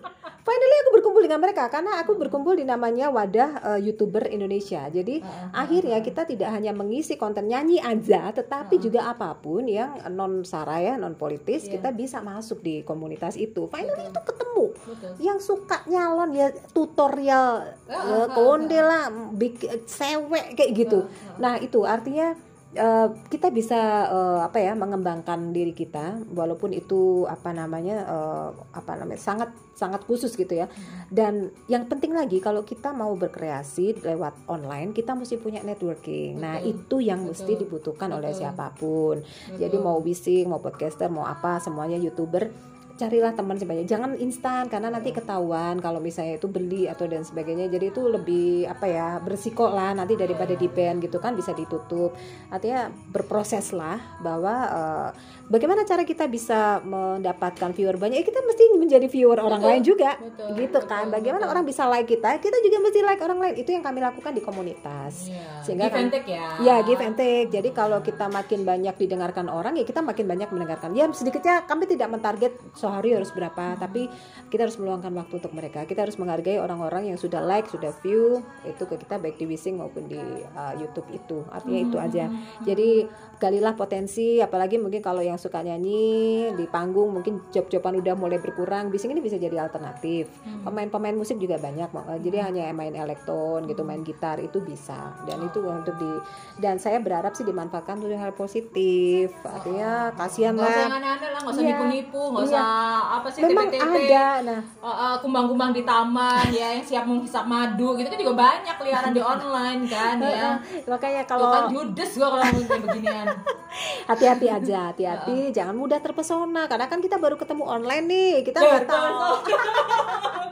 Finally 0.41 0.77
aku 0.81 0.91
berkumpul 0.97 1.21
dengan 1.21 1.37
mereka 1.37 1.69
karena 1.69 2.01
aku 2.01 2.17
berkumpul 2.17 2.57
di 2.57 2.65
namanya 2.65 3.13
wadah 3.13 3.77
eh, 3.77 3.79
youtuber 3.85 4.25
Indonesia. 4.25 4.89
Jadi 4.89 5.21
akhirnya 5.53 5.90
kita 5.99 6.23
tidak 6.23 6.47
hanya 6.47 6.71
mengisi 6.71 7.19
konten 7.19 7.51
nyanyi 7.51 7.83
aja 7.83 8.31
tetapi 8.31 8.79
juga 8.79 9.11
apa 9.11 9.35
pun 9.35 9.67
yang 9.67 9.99
non 10.07 10.47
sara 10.47 10.79
ya 10.79 10.95
non 10.95 11.19
politis 11.19 11.67
Iya. 11.67 11.75
kita 11.75 11.89
bisa 11.91 12.17
masuk 12.21 12.63
di 12.63 12.87
komunitas 12.87 13.35
itu. 13.35 13.67
Finally 13.67 14.07
itu 14.07 14.21
ketemu 14.23 14.65
Betul. 14.71 15.11
yang 15.19 15.39
suka 15.41 15.83
nyalon 15.85 16.31
ya 16.31 16.47
tutorial 16.71 17.75
Ah, 17.89 17.91
eh, 17.91 18.23
ah, 18.23 18.27
konde 18.31 18.79
lah 18.79 19.09
bik 19.35 19.67
sewek 19.83 20.55
kayak 20.55 20.71
gitu. 20.77 20.99
Nah 21.35 21.59
itu 21.59 21.83
artinya 21.83 22.31
eh, 22.75 23.07
kita 23.27 23.51
bisa 23.51 23.79
eh, 24.07 24.39
apa 24.43 24.57
ya 24.59 24.73
mengembangkan 24.75 25.51
diri 25.51 25.75
kita 25.75 26.23
walaupun 26.31 26.71
itu 26.71 27.25
apa 27.27 27.51
namanya 27.51 28.03
eh, 28.07 28.49
apa 28.75 28.91
namanya 28.95 29.19
sangat 29.19 29.49
sangat 29.75 30.05
khusus 30.05 30.37
gitu 30.37 30.53
ya 30.53 30.69
dan 31.09 31.49
yang 31.65 31.89
penting 31.89 32.13
lagi 32.13 32.37
kalau 32.37 32.61
kita 32.61 32.93
mau 32.93 33.17
berkreasi 33.17 33.97
lewat 34.05 34.45
online 34.45 34.93
kita 34.93 35.17
mesti 35.17 35.41
punya 35.41 35.65
networking 35.65 36.37
nah 36.37 36.61
Betul. 36.61 36.71
itu 36.77 36.95
yang 37.01 37.25
Betul. 37.25 37.29
mesti 37.33 37.51
dibutuhkan 37.57 38.09
oleh 38.13 38.29
Betul. 38.29 38.41
siapa 38.45 38.67
pun 38.77 39.15
jadi 39.57 39.77
mau 39.81 39.97
wising 39.97 40.45
mau 40.47 40.61
podcaster 40.61 41.09
mau 41.09 41.25
apa 41.25 41.57
semuanya 41.57 41.97
youtuber 41.97 42.53
carilah 43.01 43.33
teman 43.33 43.57
sebanyak 43.57 43.89
jangan 43.89 44.13
instan 44.21 44.69
karena 44.69 44.93
nanti 44.93 45.09
ketahuan 45.09 45.81
kalau 45.81 45.97
misalnya 45.97 46.37
itu 46.37 46.45
beli 46.45 46.85
atau 46.85 47.09
dan 47.09 47.25
sebagainya. 47.25 47.65
Jadi 47.73 47.89
itu 47.89 48.01
lebih 48.05 48.69
apa 48.69 48.85
ya 48.85 49.07
bersiko 49.17 49.65
lah 49.73 49.97
nanti 49.97 50.13
daripada 50.13 50.53
di 50.53 50.69
ban 50.69 51.01
gitu 51.01 51.17
kan 51.17 51.33
bisa 51.33 51.57
ditutup. 51.57 52.13
Artinya 52.53 52.93
berproses 53.09 53.73
lah 53.73 53.97
bahwa 54.21 54.55
eh, 54.69 55.09
bagaimana 55.51 55.83
cara 55.83 56.07
kita 56.07 56.31
bisa 56.31 56.79
mendapatkan 56.81 57.75
viewer 57.75 57.99
banyak 57.99 58.23
ya 58.23 58.25
kita 58.25 58.39
mesti 58.39 58.63
menjadi 58.79 59.07
viewer 59.11 59.35
orang 59.37 59.59
Betul, 59.59 59.69
lain 59.75 59.83
juga 59.83 60.11
betul, 60.15 60.47
gitu 60.55 60.79
betul, 60.79 60.87
kan 60.87 61.05
bagaimana 61.11 61.43
betul. 61.43 61.53
orang 61.53 61.63
bisa 61.67 61.83
like 61.91 62.07
kita 62.07 62.39
kita 62.39 62.57
juga 62.63 62.77
mesti 62.79 62.99
like 63.03 63.19
orang 63.19 63.39
lain 63.43 63.55
itu 63.59 63.69
yang 63.75 63.83
kami 63.83 63.99
lakukan 63.99 64.31
di 64.31 64.39
komunitas 64.39 65.27
Iya. 65.27 65.61
Sehingga 65.61 65.85
Give 65.89 65.93
kan- 65.93 66.03
and 66.07 66.13
take 66.13 66.29
ya. 66.29 66.47
Ya 66.61 66.75
give 66.81 67.01
and 67.01 67.15
take. 67.17 67.49
Jadi 67.51 67.69
kalau 67.71 67.99
kita 68.01 68.25
makin 68.27 68.63
banyak 68.63 68.95
didengarkan 68.97 69.51
orang 69.51 69.77
ya 69.77 69.83
kita 69.83 70.01
makin 70.01 70.25
banyak 70.25 70.49
mendengarkan. 70.49 70.95
Ya 70.95 71.05
sedikitnya 71.11 71.65
kami 71.65 71.85
tidak 71.85 72.09
mentarget 72.09 72.53
sehari 72.73 73.13
harus 73.13 73.29
berapa, 73.33 73.77
tapi 73.77 74.07
kita 74.49 74.65
harus 74.69 74.77
meluangkan 74.79 75.11
waktu 75.13 75.33
untuk 75.41 75.53
mereka. 75.53 75.83
Kita 75.85 76.05
harus 76.05 76.17
menghargai 76.17 76.57
orang-orang 76.57 77.13
yang 77.13 77.17
sudah 77.19 77.41
like, 77.43 77.67
sudah 77.69 77.93
view 78.01 78.41
itu 78.63 78.83
ke 78.85 78.95
kita 78.97 79.17
baik 79.21 79.37
di 79.37 79.45
Wising 79.49 79.77
maupun 79.81 80.07
di 80.09 80.21
uh, 80.55 80.73
YouTube 80.77 81.07
itu. 81.11 81.43
Artinya 81.49 81.79
itu 81.81 81.97
aja. 81.97 82.25
Jadi 82.63 83.05
galilah 83.41 83.73
potensi 83.73 84.37
apalagi 84.37 84.77
mungkin 84.77 85.01
kalau 85.01 85.25
yang 85.25 85.40
suka 85.41 85.59
nyanyi 85.59 86.05
di 86.53 86.65
panggung 86.65 87.09
mungkin 87.11 87.41
job-joban 87.49 87.97
udah 87.97 88.13
mulai 88.13 88.37
berkurang 88.37 88.87
Bising 88.87 89.09
ini 89.09 89.19
bisa 89.19 89.35
jadi 89.35 89.57
alternatif. 89.57 90.29
Pemain-pemain 90.61 91.11
musik 91.13 91.35
juga 91.35 91.57
banyak 91.57 91.89
eh, 91.89 92.19
jadi 92.21 92.37
hanya 92.45 92.69
main 92.71 92.93
elektron 92.93 93.65
gitu 93.65 93.81
main 93.81 94.05
gitar 94.05 94.37
itu 94.37 94.61
bisa. 94.61 95.17
Dan 95.25 95.41
itu 95.41 95.57
untuk 95.59 95.97
di 95.97 96.11
dan 96.57 96.77
saya 96.77 97.01
berharap 97.01 97.33
sih 97.33 97.41
dimanfaatkan 97.41 97.97
untuk 97.97 98.13
hal 98.13 98.31
positif. 98.31 99.33
Artinya 99.41 100.13
kasihan 100.13 100.53
Nggak 100.53 100.67
usah 100.67 100.77
lah. 100.77 100.89
aneh-aneh 100.93 101.29
lah, 101.31 101.39
nggak 101.41 101.53
usah 101.53 101.63
Iya. 101.63 101.69
nipu-nipu, 101.71 102.21
nggak 102.29 102.43
Iya. 102.43 102.51
usah 102.53 102.69
apa 103.11 103.27
sih 103.27 103.41
memang 103.41 103.67
ada 103.71 104.25
nah. 104.41 104.61
Uh, 104.77 104.87
uh, 104.87 105.13
kumbang-kumbang 105.17 105.71
di 105.71 105.81
taman 105.81 106.45
ya 106.51 106.67
yang 106.75 106.85
siap 106.85 107.03
menghisap 107.03 107.45
madu 107.45 107.95
gitu 107.95 108.05
kan 108.05 108.19
juga 108.19 108.35
banyak 108.37 108.75
liaran 108.77 109.11
di 109.11 109.21
online 109.21 109.81
kan 109.87 110.15
ya. 110.19 110.49
makanya 110.85 111.23
Kalau 111.23 111.47
kan 111.47 111.63
kalau 111.63 111.71
judes 111.71 112.11
gua 112.13 112.27
kalau 112.35 112.43
beginian. 112.83 113.25
hati-hati 114.09 114.47
aja 114.51 114.91
hati-hati 114.91 115.30
jangan 115.55 115.75
mudah 115.75 115.99
terpesona 115.99 116.67
karena 116.67 116.85
kan 116.91 116.99
kita 116.99 117.15
baru 117.17 117.35
ketemu 117.39 117.63
online 117.65 118.05
nih 118.07 118.31
kita 118.43 118.57
Ber- 118.59 118.67
nggak 118.67 118.85
tahu 118.87 119.17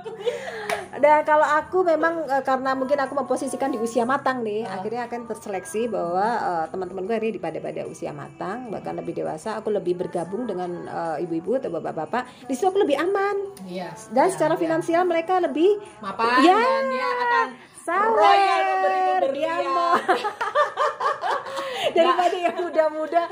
Dan 0.99 1.23
kalau 1.23 1.47
aku 1.47 1.87
memang 1.87 2.27
eh, 2.27 2.43
karena 2.43 2.75
mungkin 2.75 2.99
aku 2.99 3.15
memposisikan 3.15 3.71
di 3.71 3.79
usia 3.79 4.03
matang 4.03 4.43
nih, 4.43 4.67
akhirnya 4.67 5.07
akan 5.07 5.31
terseleksi 5.31 5.87
bahwa 5.87 6.27
eh, 6.27 6.65
teman-temanku 6.75 7.11
hari 7.15 7.31
ini 7.31 7.39
pada 7.39 7.61
pada 7.63 7.87
usia 7.87 8.11
matang, 8.11 8.67
bahkan 8.67 8.99
lebih 8.99 9.15
dewasa, 9.15 9.55
aku 9.55 9.71
lebih 9.71 9.95
bergabung 9.95 10.43
dengan 10.43 10.67
eh, 10.83 11.23
ibu-ibu 11.23 11.55
atau 11.55 11.71
bapak-bapak. 11.71 12.49
Di 12.51 12.53
situ 12.57 12.67
aku 12.67 12.83
lebih 12.83 12.99
aman. 12.99 13.35
Iya. 13.63 13.95
Dan 14.11 14.27
iya, 14.27 14.33
secara 14.35 14.59
iya. 14.59 14.61
finansial 14.61 15.03
mereka 15.07 15.39
lebih 15.39 15.79
mapan 16.03 16.43
Ya, 16.43 16.59
dan 16.59 16.83
dia 16.91 17.07
akan 17.07 17.47
sawer, 17.79 19.23
dia 19.31 19.55
mau. 19.71 19.95
daripada 21.97 22.37
yang 22.37 22.55
muda-muda. 22.57 23.23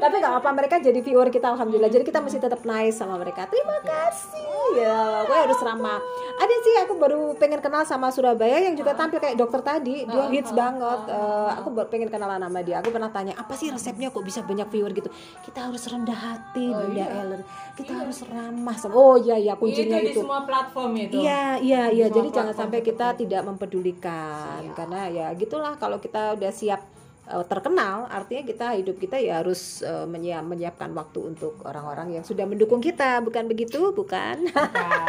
Tapi 0.00 0.14
nggak 0.20 0.34
apa 0.40 0.50
mereka 0.52 0.74
jadi 0.80 1.00
viewer 1.00 1.28
kita 1.28 1.52
alhamdulillah. 1.52 1.90
Jadi 1.92 2.04
kita 2.06 2.20
mesti 2.20 2.38
tetap 2.40 2.62
nice 2.64 2.96
sama 2.96 3.16
mereka. 3.20 3.48
Terima 3.48 3.78
kasih. 3.84 4.48
Ya, 4.70 5.26
gue 5.26 5.36
harus 5.36 5.58
ramah. 5.60 5.98
Ada 6.38 6.54
sih 6.62 6.74
aku 6.86 6.94
baru 6.96 7.34
pengen 7.34 7.58
kenal 7.58 7.82
sama 7.82 8.08
Surabaya 8.14 8.62
yang 8.62 8.78
juga 8.78 8.94
tampil 8.94 9.18
kayak 9.18 9.34
dokter 9.34 9.60
tadi. 9.60 10.06
Dia 10.06 10.24
hits 10.30 10.54
banget. 10.54 11.10
Eh, 11.10 11.50
aku 11.58 11.68
baru 11.74 11.88
pengen 11.90 12.08
kenalan 12.08 12.38
sama 12.38 12.60
dia. 12.62 12.78
Aku 12.78 12.94
pernah 12.94 13.10
tanya 13.10 13.34
apa 13.34 13.52
sih 13.58 13.68
resepnya 13.68 14.14
kok 14.14 14.22
bisa 14.22 14.46
banyak 14.46 14.70
viewer 14.70 14.94
gitu. 14.94 15.10
Kita 15.42 15.66
harus 15.66 15.82
rendah 15.90 16.14
hati, 16.14 16.70
Bunda 16.70 17.06
Ellen. 17.06 17.42
Kita 17.74 17.92
harus 17.98 18.22
ramah 18.24 18.76
sama. 18.78 18.94
Oh 18.94 19.16
iya 19.18 19.36
iya 19.36 19.58
kuncinya 19.58 19.98
itu 19.98 20.06
di 20.06 20.12
itu. 20.14 20.20
semua 20.22 20.46
platform 20.46 20.92
itu. 20.96 21.18
Iya, 21.18 21.58
iya, 21.60 21.82
iya. 21.90 22.06
Jadi 22.08 22.28
jangan 22.30 22.54
sampai 22.54 22.80
kita 22.80 23.18
tidak 23.18 23.42
mempedulikan 23.42 24.62
karena 24.74 25.00
ya 25.10 25.26
gitulah 25.34 25.74
kalau 25.76 25.98
kita 25.98 26.38
udah 26.38 26.52
siap 26.54 26.99
uh, 27.30 27.46
terkenal 27.46 28.10
artinya 28.10 28.42
kita 28.42 28.66
hidup 28.76 28.96
kita 28.98 29.16
ya 29.22 29.40
harus 29.40 29.80
uh, 29.86 30.04
menyiap, 30.04 30.44
menyiapkan 30.44 30.90
waktu 30.92 31.32
untuk 31.32 31.62
orang-orang 31.62 32.18
yang 32.18 32.24
sudah 32.26 32.44
mendukung 32.44 32.82
kita. 32.82 33.22
Bukan 33.22 33.46
begitu? 33.46 33.94
Bukan. 33.94 34.50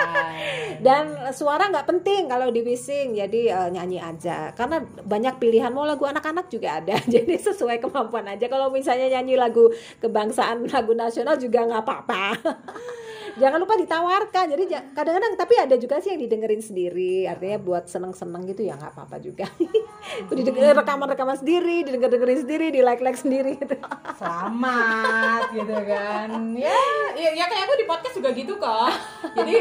Dan 0.86 1.34
suara 1.34 1.68
nggak 1.68 1.88
penting 1.90 2.30
kalau 2.30 2.54
di 2.54 2.62
bising 2.62 3.18
jadi 3.18 3.42
uh, 3.58 3.70
nyanyi 3.74 4.00
aja. 4.00 4.54
Karena 4.54 4.82
banyak 4.86 5.42
pilihan 5.42 5.74
mau 5.74 5.84
lagu 5.84 6.06
anak-anak 6.06 6.48
juga 6.48 6.82
ada. 6.82 6.98
Jadi 7.14 7.38
sesuai 7.38 7.82
kemampuan 7.82 8.26
aja. 8.30 8.46
Kalau 8.48 8.70
misalnya 8.70 9.20
nyanyi 9.20 9.36
lagu 9.36 9.70
kebangsaan 10.00 10.70
lagu 10.70 10.94
nasional 10.94 11.36
juga 11.38 11.66
nggak 11.66 11.84
apa-apa 11.84 12.24
jangan 13.42 13.58
lupa 13.58 13.74
ditawarkan. 13.74 14.46
Jadi 14.54 14.64
kadang-kadang 14.94 15.34
tapi 15.34 15.54
ada 15.58 15.76
juga 15.82 15.98
sih 15.98 16.14
yang 16.14 16.22
didengerin 16.22 16.62
sendiri. 16.62 17.26
Artinya 17.26 17.58
buat 17.58 17.90
seneng-seneng 17.90 18.46
gitu 18.54 18.62
ya 18.70 18.78
nggak 18.78 18.94
apa-apa 18.94 19.18
juga. 19.18 19.50
Didengerin 20.38 20.78
rekaman-rekaman 20.78 21.42
sendiri 21.42 21.82
didengar-dengerin 21.82 22.40
sendiri 22.46 22.68
di 22.70 22.82
like-like 22.86 23.18
sendiri 23.18 23.58
gitu. 23.58 23.74
Selamat 24.22 25.50
gitu 25.58 25.74
kan. 25.74 26.30
Ya, 26.54 26.82
ya 27.18 27.30
ya 27.34 27.46
kayak 27.50 27.66
aku 27.66 27.74
di 27.82 27.86
podcast 27.90 28.16
juga 28.22 28.30
gitu 28.38 28.54
kok. 28.62 28.94
Jadi 29.34 29.58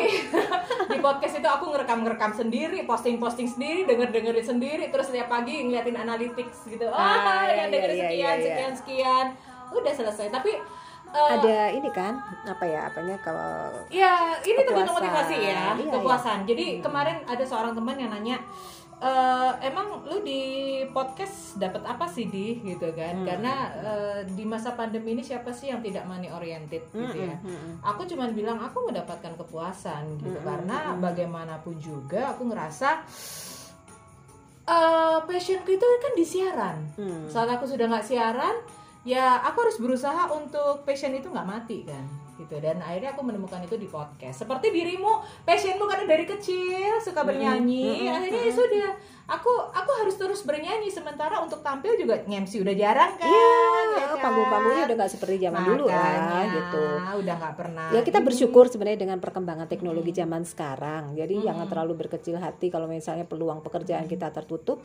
di 0.95 0.99
podcast 1.01 1.35
itu 1.41 1.49
aku 1.49 1.73
ngerekam-ngerekam 1.73 2.37
sendiri 2.37 2.85
posting-posting 2.85 3.49
sendiri 3.49 3.89
denger-dengerin 3.89 4.45
sendiri 4.45 4.85
terus 4.93 5.09
setiap 5.09 5.33
pagi 5.33 5.65
ngeliatin 5.65 5.97
analytics 5.97 6.69
gitu. 6.69 6.85
Ah, 6.93 7.49
ah 7.49 7.49
ya 7.49 7.73
dengerin 7.73 7.97
iya, 7.97 8.05
sekian 8.05 8.13
iya, 8.13 8.31
iya. 8.37 8.45
sekian 8.45 8.73
sekian. 8.77 9.27
Udah 9.73 9.93
selesai. 9.97 10.29
Tapi 10.29 10.53
uh, 11.15 11.31
ada 11.39 11.71
ini 11.75 11.91
kan 11.91 12.19
apa 12.47 12.65
ya 12.67 12.87
apanya 12.87 13.17
kalau 13.23 13.75
ya 13.91 14.39
ini 14.43 14.61
tergantung 14.63 14.97
motivasi 14.97 15.35
ya 15.37 15.41
iya, 15.41 15.63
iya. 15.75 15.93
kepuasan 15.93 16.39
iya. 16.45 16.47
jadi 16.49 16.65
hmm. 16.65 16.81
kemarin 16.83 17.17
ada 17.27 17.45
seorang 17.45 17.73
teman 17.75 17.97
yang 17.99 18.11
nanya 18.11 18.39
uh, 19.01 19.53
emang 19.65 20.05
lu 20.07 20.21
di 20.23 20.41
podcast 20.93 21.57
dapat 21.57 21.83
apa 21.89 22.07
sih 22.07 22.29
di 22.29 22.61
gitu 22.63 22.93
kan 22.93 23.25
hmm. 23.25 23.27
karena 23.27 23.55
uh, 23.81 24.19
di 24.29 24.45
masa 24.45 24.77
pandemi 24.77 25.17
ini 25.17 25.25
siapa 25.25 25.51
sih 25.51 25.73
yang 25.73 25.81
tidak 25.81 26.07
money 26.07 26.29
oriented 26.29 26.85
gitu 26.93 27.19
hmm, 27.19 27.27
ya 27.27 27.37
hmm, 27.41 27.51
hmm. 27.51 27.75
aku 27.83 28.07
cuma 28.07 28.29
bilang 28.31 28.61
aku 28.61 28.85
mendapatkan 28.87 29.35
kepuasan 29.35 30.21
gitu 30.21 30.39
hmm, 30.39 30.47
karena 30.47 30.95
hmm. 30.95 31.01
bagaimanapun 31.03 31.75
juga 31.81 32.37
aku 32.37 32.53
ngerasa 32.53 32.89
uh, 34.69 35.19
passionku 35.25 35.71
itu 35.75 35.87
kan 35.99 36.13
di 36.15 36.25
siaran 36.25 36.79
hmm. 36.95 37.27
saat 37.33 37.49
aku 37.49 37.67
sudah 37.67 37.89
nggak 37.89 38.07
siaran 38.07 38.55
ya 39.01 39.41
aku 39.41 39.65
harus 39.65 39.79
berusaha 39.81 40.29
untuk 40.33 40.85
passion 40.85 41.17
itu 41.17 41.33
nggak 41.33 41.49
mati 41.49 41.89
kan 41.89 42.05
gitu. 42.41 42.57
Dan 42.59 42.81
akhirnya 42.81 43.13
aku 43.13 43.23
menemukan 43.23 43.61
itu 43.61 43.77
di 43.77 43.87
podcast. 43.87 44.45
Seperti 44.45 44.73
dirimu 44.73 45.21
passionmu 45.45 45.85
karena 45.85 46.05
dari 46.09 46.25
kecil 46.25 46.97
suka 47.05 47.21
bernyanyi. 47.23 47.85
Mm 47.85 47.97
-hmm. 48.01 48.17
akhirnya 48.17 48.41
ya 48.49 48.53
sudah 48.53 48.89
aku 49.29 49.53
aku 49.71 49.91
harus 50.01 50.17
terus 50.17 50.41
bernyanyi. 50.49 50.89
Sementara 50.89 51.39
untuk 51.45 51.61
tampil 51.61 52.01
juga 52.01 52.25
ngemsi 52.25 52.65
udah 52.65 52.75
jarang 52.75 53.13
kan 53.21 53.29
iya, 53.29 54.01
ya 54.01 54.07
kan? 54.17 54.19
panggung-panggungnya 54.25 54.85
udah 54.89 54.97
nggak 54.97 55.13
seperti 55.13 55.37
zaman 55.45 55.61
Makanya, 55.61 55.71
dulu 55.77 55.85
lah 55.93 56.45
gitu. 56.49 56.85
udah 57.21 57.35
nggak 57.37 57.55
pernah. 57.55 57.89
Ya 57.93 58.01
kita 58.01 58.19
bersyukur 58.25 58.65
sebenarnya 58.73 59.01
dengan 59.05 59.19
perkembangan 59.21 59.69
teknologi 59.69 60.13
zaman 60.17 60.43
sekarang. 60.49 61.13
Jadi 61.15 61.35
hmm. 61.41 61.45
jangan 61.45 61.67
terlalu 61.69 61.93
berkecil 62.01 62.41
hati 62.41 62.73
kalau 62.73 62.89
misalnya 62.89 63.29
peluang 63.29 63.61
pekerjaan 63.61 64.09
kita 64.09 64.33
tertutup 64.33 64.81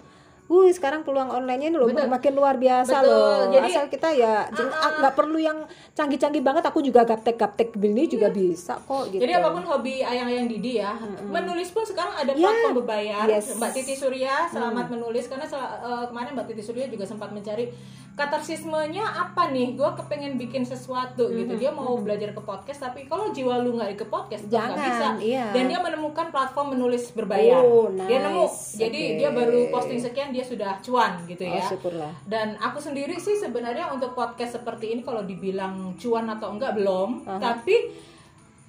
Wuh, 0.45 0.69
sekarang 0.69 1.01
peluang 1.01 1.33
online-nya 1.33 1.73
ini 1.73 1.77
loh 1.81 1.89
Betul. 1.89 2.05
makin 2.05 2.33
luar 2.37 2.55
biasa 2.61 3.01
Betul. 3.01 3.09
loh. 3.09 3.39
Jadi 3.49 3.67
asal 3.73 3.85
kita 3.89 4.09
ya 4.13 4.45
nggak 4.53 5.01
uh, 5.01 5.09
uh, 5.09 5.15
perlu 5.17 5.41
yang 5.41 5.65
canggih-canggih 5.97 6.45
banget. 6.45 6.63
Aku 6.69 6.85
juga 6.85 7.01
gaptek-gaptek 7.01 7.73
begini 7.73 8.05
iya. 8.05 8.11
juga 8.13 8.27
bisa 8.29 8.77
kok 8.77 9.09
gitu. 9.09 9.25
Jadi 9.25 9.33
apa 9.33 9.49
pun 9.49 9.63
hobi 9.65 10.05
ayang-ayang 10.05 10.45
Didi 10.45 10.77
ya, 10.77 10.93
hmm. 10.93 11.33
menulis 11.33 11.73
pun 11.73 11.81
sekarang 11.81 12.13
ada 12.13 12.37
yeah. 12.37 12.45
platform 12.45 12.75
berbayar. 12.85 13.25
Yes. 13.25 13.57
Mbak 13.57 13.71
Titi 13.73 13.97
Surya 13.97 14.45
selamat 14.53 14.85
hmm. 14.85 14.93
menulis 14.93 15.25
karena 15.25 15.45
uh, 15.49 16.05
kemarin 16.13 16.37
Mbak 16.37 16.45
Titi 16.53 16.61
Surya 16.61 16.85
juga 16.93 17.09
sempat 17.09 17.33
mencari 17.33 17.73
katarsismenya 18.15 19.03
apa 19.03 19.51
nih 19.51 19.75
gue 19.75 19.89
kepengen 19.99 20.39
bikin 20.39 20.63
sesuatu 20.63 21.27
mm-hmm. 21.27 21.39
gitu 21.43 21.53
dia 21.59 21.71
mau 21.75 21.93
mm-hmm. 21.93 22.05
belajar 22.07 22.29
ke 22.31 22.41
podcast 22.41 22.79
tapi 22.87 23.11
kalau 23.11 23.35
jiwa 23.35 23.59
lu 23.59 23.75
nggak 23.75 23.99
ke 23.99 24.07
podcast 24.07 24.47
jangan 24.47 24.79
bisa 24.79 25.07
iya. 25.19 25.51
dan 25.51 25.67
dia 25.67 25.79
menemukan 25.83 26.31
platform 26.31 26.79
menulis 26.79 27.11
berbayar 27.11 27.59
oh, 27.59 27.91
nice. 27.91 28.07
dia 28.07 28.19
nemu 28.23 28.45
jadi 28.79 29.01
dia 29.19 29.29
baru 29.35 29.67
posting 29.67 29.99
sekian 29.99 30.31
dia 30.35 30.43
sudah 30.43 30.71
cuan 30.83 31.23
gitu 31.23 31.47
oh, 31.47 31.55
ya 31.55 31.63
syukurlah. 31.63 32.13
dan 32.27 32.59
aku 32.59 32.83
sendiri 32.83 33.15
sih 33.15 33.39
sebenarnya 33.39 33.87
untuk 33.95 34.11
podcast 34.11 34.59
seperti 34.59 34.91
ini 34.91 35.01
kalau 35.01 35.23
dibilang 35.23 35.95
cuan 35.95 36.27
atau 36.27 36.51
enggak 36.51 36.75
belum 36.75 37.23
uh-huh. 37.23 37.39
tapi 37.39 37.95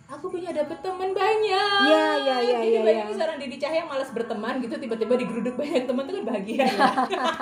aku 0.06 0.30
punya 0.30 0.54
dapet 0.54 0.78
teman 0.86 1.10
banyak. 1.10 1.82
Iya, 1.82 2.06
iya, 2.22 2.36
iya. 2.38 2.58
Jadi 2.62 2.78
ya, 2.78 2.82
bayangin 2.86 3.10
ya. 3.10 3.18
seorang 3.18 3.38
Didi 3.42 3.56
Cahya 3.58 3.82
yang 3.82 3.90
malas 3.90 4.10
berteman 4.14 4.62
gitu 4.62 4.78
tiba-tiba 4.78 5.18
digeruduk 5.18 5.58
banyak 5.58 5.82
teman 5.82 6.06
tuh 6.06 6.14
kan 6.14 6.24
bahagia. 6.30 6.62
Ya? 6.62 6.86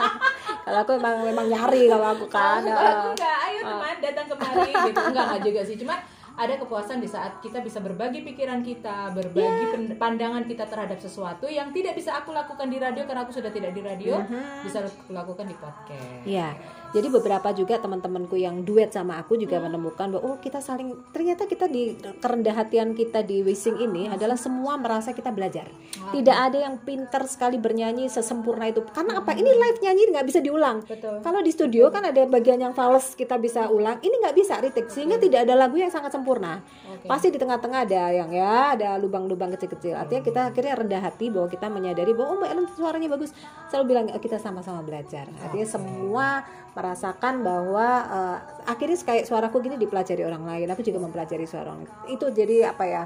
kalau 0.64 0.79
aku 0.81 0.91
memang 0.97 1.16
memang 1.29 1.47
nyari 1.53 1.83
kalau 1.93 2.16
aku 2.16 2.27
kan. 2.33 2.64
Oh, 2.64 2.72
aku 2.72 3.09
enggak, 3.12 3.37
ayo 3.37 3.59
ah. 3.61 3.68
teman 3.68 3.95
datang 4.01 4.27
kemari 4.33 4.72
gitu. 4.72 5.01
Enggak 5.12 5.25
enggak 5.29 5.43
juga 5.45 5.61
sih, 5.68 5.77
cuma 5.77 5.95
ada 6.35 6.55
kepuasan 6.59 6.99
di 6.99 7.07
saat 7.07 7.39
kita 7.39 7.62
bisa 7.62 7.78
berbagi 7.78 8.26
pikiran 8.26 8.59
kita, 8.66 9.14
berbagi 9.14 9.64
yeah. 9.70 9.95
pandangan 9.95 10.43
kita 10.51 10.66
terhadap 10.66 10.99
sesuatu 10.99 11.47
yang 11.47 11.70
tidak 11.70 11.95
bisa 11.95 12.11
aku 12.18 12.35
lakukan 12.35 12.66
di 12.66 12.82
radio 12.82 13.07
karena 13.07 13.22
aku 13.22 13.32
sudah 13.35 13.55
tidak 13.55 13.70
di 13.70 13.82
radio, 13.87 14.18
uh 14.18 14.26
-huh. 14.26 14.66
bisa 14.66 14.82
aku 14.82 15.14
lakukan 15.14 15.47
di 15.47 15.57
podcast. 15.57 16.26
Iya. 16.26 16.51
Yeah. 16.59 16.84
Jadi 16.95 17.11
beberapa 17.11 17.51
juga 17.51 17.82
teman-temanku 17.82 18.38
yang 18.38 18.62
duet 18.62 18.95
sama 18.95 19.18
aku 19.18 19.34
juga 19.34 19.59
hmm. 19.59 19.66
menemukan 19.66 20.07
bahwa 20.14 20.22
oh 20.22 20.36
kita 20.38 20.62
saling 20.62 20.95
ternyata 21.11 21.51
kita 21.51 21.66
di 21.66 21.99
kerendah 22.22 22.55
hatian 22.55 22.95
kita 22.95 23.26
di 23.26 23.42
Wishing 23.42 23.82
ini 23.82 24.07
hmm. 24.07 24.14
adalah 24.14 24.38
semua 24.38 24.78
merasa 24.78 25.11
kita 25.11 25.34
belajar. 25.34 25.66
Hmm. 25.66 26.14
Tidak 26.14 26.36
ada 26.38 26.55
yang 26.62 26.78
pintar 26.86 27.26
sekali 27.26 27.59
bernyanyi 27.59 28.07
sesempurna 28.07 28.70
itu. 28.70 28.86
Karena 28.95 29.18
apa? 29.18 29.34
Ini 29.34 29.51
live 29.51 29.78
nyanyi 29.82 30.03
nggak 30.14 30.26
bisa 30.30 30.38
diulang. 30.38 30.86
Betul. 30.86 31.18
Kalau 31.18 31.40
di 31.42 31.51
studio 31.51 31.90
kan 31.90 32.07
ada 32.07 32.22
bagian 32.30 32.62
yang 32.62 32.70
fals 32.78 33.18
kita 33.18 33.42
bisa 33.42 33.66
ulang. 33.66 33.99
Ini 33.99 34.14
nggak 34.14 34.36
bisa 34.38 34.62
retake 34.62 34.86
sehingga 34.95 35.18
tidak 35.18 35.51
ada 35.51 35.59
lagu 35.59 35.74
yang 35.74 35.90
sangat 35.90 36.14
sempurna. 36.14 36.62
Okay. 36.62 37.11
Pasti 37.11 37.34
di 37.34 37.42
tengah-tengah 37.42 37.90
ada 37.90 38.03
yang 38.14 38.30
ya 38.30 38.78
ada 38.78 38.95
lubang-lubang 39.03 39.51
kecil-kecil. 39.59 39.99
Artinya 39.99 40.22
kita 40.22 40.40
akhirnya 40.55 40.74
rendah 40.78 41.03
hati 41.03 41.26
bahwa 41.34 41.51
kita 41.51 41.66
menyadari 41.66 42.14
bahwa 42.14 42.28
oh 42.30 42.38
Mbak 42.38 42.51
Ellen 42.55 42.66
suaranya 42.70 43.09
bagus. 43.11 43.34
Selalu 43.66 43.84
bilang 43.90 44.07
kita 44.22 44.38
sama-sama 44.38 44.78
belajar. 44.86 45.26
Artinya 45.42 45.66
okay. 45.66 45.74
semua 45.74 46.47
merasakan 46.75 47.47
bahwa 47.47 47.89
uh, 48.11 48.39
akhirnya 48.66 48.99
kayak 48.99 49.25
suaraku 49.31 49.62
gini 49.62 49.79
dipelajari 49.79 50.27
orang 50.27 50.43
lain 50.43 50.66
aku 50.66 50.83
juga 50.83 50.99
mempelajari 50.99 51.47
suara 51.47 51.70
orang 51.70 51.87
itu 52.11 52.27
jadi 52.35 52.75
apa 52.75 52.85
ya 52.85 53.05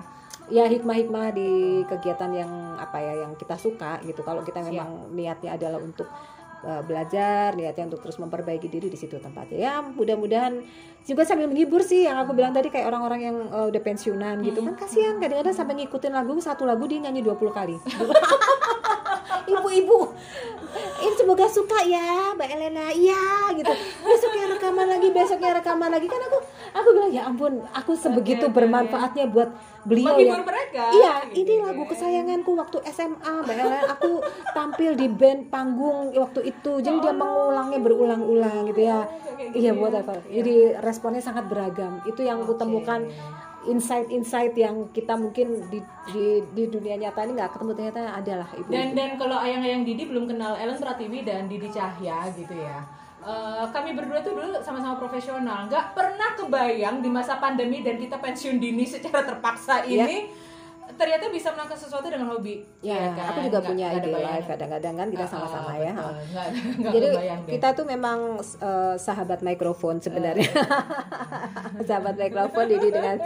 ya 0.48 0.64
hikmah-hikmah 0.64 1.26
di 1.36 1.50
kegiatan 1.84 2.32
yang 2.32 2.52
apa 2.80 2.98
ya 3.00 3.14
yang 3.24 3.36
kita 3.36 3.60
suka 3.60 4.00
gitu. 4.04 4.24
Kalau 4.24 4.40
kita 4.40 4.64
memang 4.64 5.08
Siap. 5.08 5.12
niatnya 5.12 5.50
adalah 5.60 5.78
untuk 5.80 6.08
uh, 6.64 6.82
belajar 6.82 7.52
niatnya 7.52 7.92
untuk 7.92 8.00
terus 8.00 8.16
memperbaiki 8.16 8.68
diri 8.72 8.88
di 8.88 8.96
situ 8.96 9.20
tempatnya. 9.20 9.58
Ya 9.60 9.74
mudah-mudahan 9.84 10.64
juga 11.04 11.28
sambil 11.28 11.52
menghibur 11.52 11.84
sih 11.84 12.08
yang 12.08 12.16
aku 12.20 12.32
bilang 12.32 12.56
tadi 12.56 12.72
kayak 12.72 12.88
orang-orang 12.88 13.20
yang 13.28 13.36
uh, 13.52 13.68
udah 13.68 13.82
pensiunan 13.84 14.40
gitu. 14.40 14.64
Kan 14.64 14.76
kasihan 14.76 15.20
kadang-kadang 15.20 15.56
sampai 15.56 15.84
ngikutin 15.84 16.12
lagu 16.16 16.32
satu 16.40 16.64
lagu 16.64 16.84
dia 16.88 17.04
nyanyi 17.04 17.20
20 17.20 17.36
kali 17.52 17.76
ibu-ibu 19.48 20.14
ini 20.98 21.14
semoga 21.16 21.46
suka 21.48 21.78
ya 21.86 22.34
Mbak 22.36 22.48
Elena. 22.52 22.86
Iya 22.92 23.54
gitu. 23.56 23.72
Besoknya 24.04 24.44
rekaman 24.52 24.86
lagi 24.90 25.08
besoknya 25.14 25.50
rekaman 25.56 25.90
lagi. 25.90 26.06
Kan 26.10 26.20
aku 26.28 26.38
aku 26.74 26.88
bilang 26.92 27.10
ya 27.14 27.22
ampun 27.24 27.64
aku 27.72 27.92
sebegitu 27.96 28.50
bermanfaatnya 28.52 29.30
buat 29.32 29.50
beliau 29.88 30.20
ya. 30.20 30.36
mereka, 30.44 30.84
iya 30.92 31.12
gitu, 31.32 31.48
ini 31.48 31.54
ya. 31.56 31.64
lagu 31.70 31.82
kesayanganku 31.88 32.50
waktu 32.58 32.78
SMA 32.92 33.32
Mbak 33.46 33.54
Elena. 33.56 33.80
Aku 33.96 34.20
tampil 34.52 34.92
di 34.98 35.06
band 35.08 35.48
panggung 35.48 36.12
waktu 36.12 36.52
itu 36.52 36.72
jadi 36.84 36.98
dia 37.00 37.14
mengulangi 37.14 37.78
berulang-ulang 37.80 38.68
gitu 38.74 38.80
ya. 38.84 39.08
Iya 39.54 39.72
buat 39.72 39.94
apa? 39.94 40.20
Jadi 40.28 40.76
responnya 40.82 41.22
sangat 41.24 41.48
beragam. 41.48 42.04
Itu 42.04 42.20
yang 42.26 42.42
aku 42.44 42.58
temukan 42.58 43.08
insight-insight 43.68 44.56
yang 44.56 44.88
kita 44.90 45.14
mungkin 45.14 45.68
di, 45.68 45.78
di, 46.10 46.42
di 46.56 46.64
dunia 46.66 46.96
nyata 46.96 47.28
ini 47.28 47.32
nggak 47.36 47.52
ketemu 47.54 47.70
ternyata 47.76 48.00
adalah 48.16 48.48
ibu 48.56 48.68
dan 48.72 48.96
dan 48.96 49.10
kalau 49.20 49.36
ayang-ayang 49.36 49.84
Didi 49.84 50.08
belum 50.08 50.24
kenal 50.26 50.56
Ellen 50.56 50.80
Pratiwi 50.80 51.22
dan 51.22 51.46
Didi 51.46 51.68
Cahya 51.68 52.32
gitu 52.32 52.56
ya 52.56 52.80
uh, 53.20 53.68
kami 53.68 53.92
berdua 53.92 54.24
tuh 54.24 54.32
dulu 54.32 54.58
sama-sama 54.64 54.96
profesional 54.96 55.68
nggak 55.68 55.92
pernah 55.92 56.34
kebayang 56.34 57.04
di 57.04 57.08
masa 57.12 57.36
pandemi 57.36 57.84
dan 57.84 58.00
kita 58.00 58.16
pensiun 58.16 58.56
dini 58.56 58.88
secara 58.88 59.22
terpaksa 59.22 59.84
iya. 59.84 60.08
ini 60.08 60.16
yeah 60.18 60.46
ternyata 60.98 61.30
bisa 61.30 61.54
melakukan 61.54 61.78
sesuatu 61.78 62.06
dengan 62.10 62.28
hobi. 62.34 62.66
Ya, 62.82 62.98
ya 62.98 63.10
kan? 63.14 63.26
aku 63.32 63.38
juga 63.46 63.60
punya 63.62 63.86
ide 63.94 64.10
live 64.10 64.46
kadang-kadang 64.50 64.94
kan 64.98 65.08
kita 65.14 65.26
sama-sama 65.30 65.72
uh, 65.72 65.76
ya. 65.78 65.92
Gak, 65.94 66.12
gak 66.34 66.92
Jadi 66.92 67.08
kita 67.54 67.68
tuh 67.78 67.86
memang 67.86 68.42
uh, 68.42 68.94
sahabat 68.98 69.40
mikrofon 69.40 70.02
sebenarnya. 70.02 70.50
Uh. 70.50 71.86
sahabat 71.88 72.18
mikrofon 72.18 72.66
jadi 72.66 72.88
dengan 72.90 73.16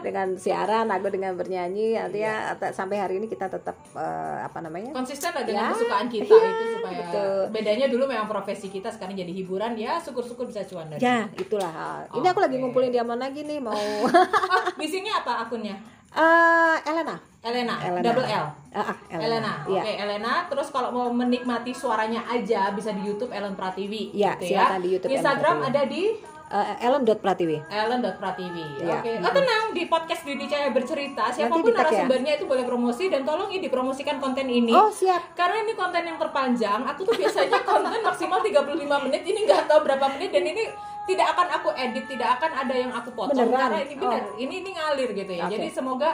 dengan 0.00 0.28
siaran, 0.40 0.88
aku 0.88 1.12
dengan 1.12 1.36
bernyanyi, 1.36 2.00
artinya 2.00 2.56
ya. 2.56 2.72
sampai 2.72 2.96
hari 2.96 3.20
ini 3.20 3.28
kita 3.28 3.52
tetap 3.52 3.76
uh, 3.92 4.40
apa 4.40 4.58
namanya? 4.64 4.96
konsisten 4.96 5.30
lah 5.36 5.44
dengan 5.44 5.70
ya, 5.70 5.72
kesukaan 5.76 6.06
kita 6.08 6.32
ya, 6.32 6.48
itu 6.48 6.64
supaya 6.80 6.98
betul. 7.04 7.40
bedanya 7.52 7.86
dulu 7.92 8.04
memang 8.08 8.26
profesi 8.26 8.72
kita 8.72 8.88
sekarang 8.88 9.14
jadi 9.14 9.30
hiburan 9.30 9.76
ya 9.76 10.00
syukur-syukur 10.00 10.48
bisa 10.48 10.64
cuan 10.64 10.88
dari. 10.88 11.04
Ya, 11.04 11.28
itulah. 11.36 12.08
Ini 12.16 12.24
okay. 12.24 12.32
aku 12.32 12.40
lagi 12.40 12.56
ngumpulin 12.56 12.90
diamond 12.90 13.20
lagi 13.20 13.44
nih 13.44 13.60
mau. 13.60 13.76
oh, 13.76 14.62
bisingnya 14.80 15.20
apa 15.20 15.44
akunnya? 15.46 15.99
Eh, 16.12 16.76
Elena. 16.84 17.16
Elena, 17.40 17.74
Elena. 17.80 18.04
double 18.04 18.26
L. 18.28 18.46
Ah, 18.70 18.84
ah, 18.84 18.96
Elena, 19.10 19.64
oke 19.64 19.80
Iya. 19.80 20.04
Elena. 20.04 20.44
Terus 20.46 20.68
kalau 20.68 20.90
mau 20.90 21.08
menikmati 21.08 21.72
suaranya 21.72 22.20
aja 22.26 22.68
bisa 22.70 22.92
di 22.92 23.00
YouTube 23.02 23.30
Ellen 23.30 23.54
Pratiwi. 23.54 24.12
Iya, 24.12 24.36
gitu 24.36 24.52
silakan 24.52 24.78
di 24.78 24.88
YouTube 24.90 25.08
Ellen 25.08 25.16
Instagram 25.16 25.56
Pratiwi. 25.56 25.70
ada 25.70 25.82
di 25.86 26.02
Eh, 26.50 26.74
Ellen.pratiwi. 26.82 27.56
Ellen.pratiwi. 27.64 28.82
Iya. 28.82 28.98
Oke. 28.98 29.12
Oh 29.22 29.30
tenang 29.32 29.70
di 29.70 29.86
podcast 29.86 30.26
Didi 30.26 30.44
Cahaya 30.44 30.74
bercerita 30.74 31.30
siapa 31.30 31.54
pun 31.54 31.62
ya? 31.64 31.78
narasumbernya 31.78 32.32
itu 32.34 32.44
boleh 32.44 32.66
promosi 32.66 33.06
dan 33.06 33.22
tolong 33.22 33.46
ini 33.48 33.62
dipromosikan 33.62 34.18
konten 34.18 34.50
ini. 34.50 34.74
Oh, 34.74 34.90
siap. 34.90 35.30
Karena 35.32 35.62
ini 35.62 35.72
konten 35.72 36.02
yang 36.02 36.18
terpanjang, 36.18 36.82
aku 36.82 37.06
tuh 37.06 37.14
biasanya 37.14 37.54
konten 37.70 38.02
maksimal 38.02 38.42
35 38.42 38.66
menit, 39.00 39.22
ini 39.22 39.46
nggak 39.46 39.62
tahu 39.64 39.80
berapa 39.80 40.10
menit 40.10 40.28
dan 40.28 40.42
ini 40.44 40.62
tidak 41.10 41.26
akan 41.34 41.48
aku 41.58 41.68
edit, 41.74 42.04
tidak 42.06 42.38
akan 42.38 42.50
ada 42.54 42.74
yang 42.74 42.92
aku 42.94 43.10
potong 43.12 43.50
Beneran? 43.50 43.66
karena 43.66 43.78
ini 43.82 43.94
benar, 43.96 44.22
Oh. 44.22 44.38
ini 44.38 44.54
ini 44.62 44.70
ngalir 44.72 45.10
gitu 45.12 45.32
ya. 45.34 45.44
Oke. 45.46 45.52
Jadi 45.58 45.68
semoga 45.68 46.10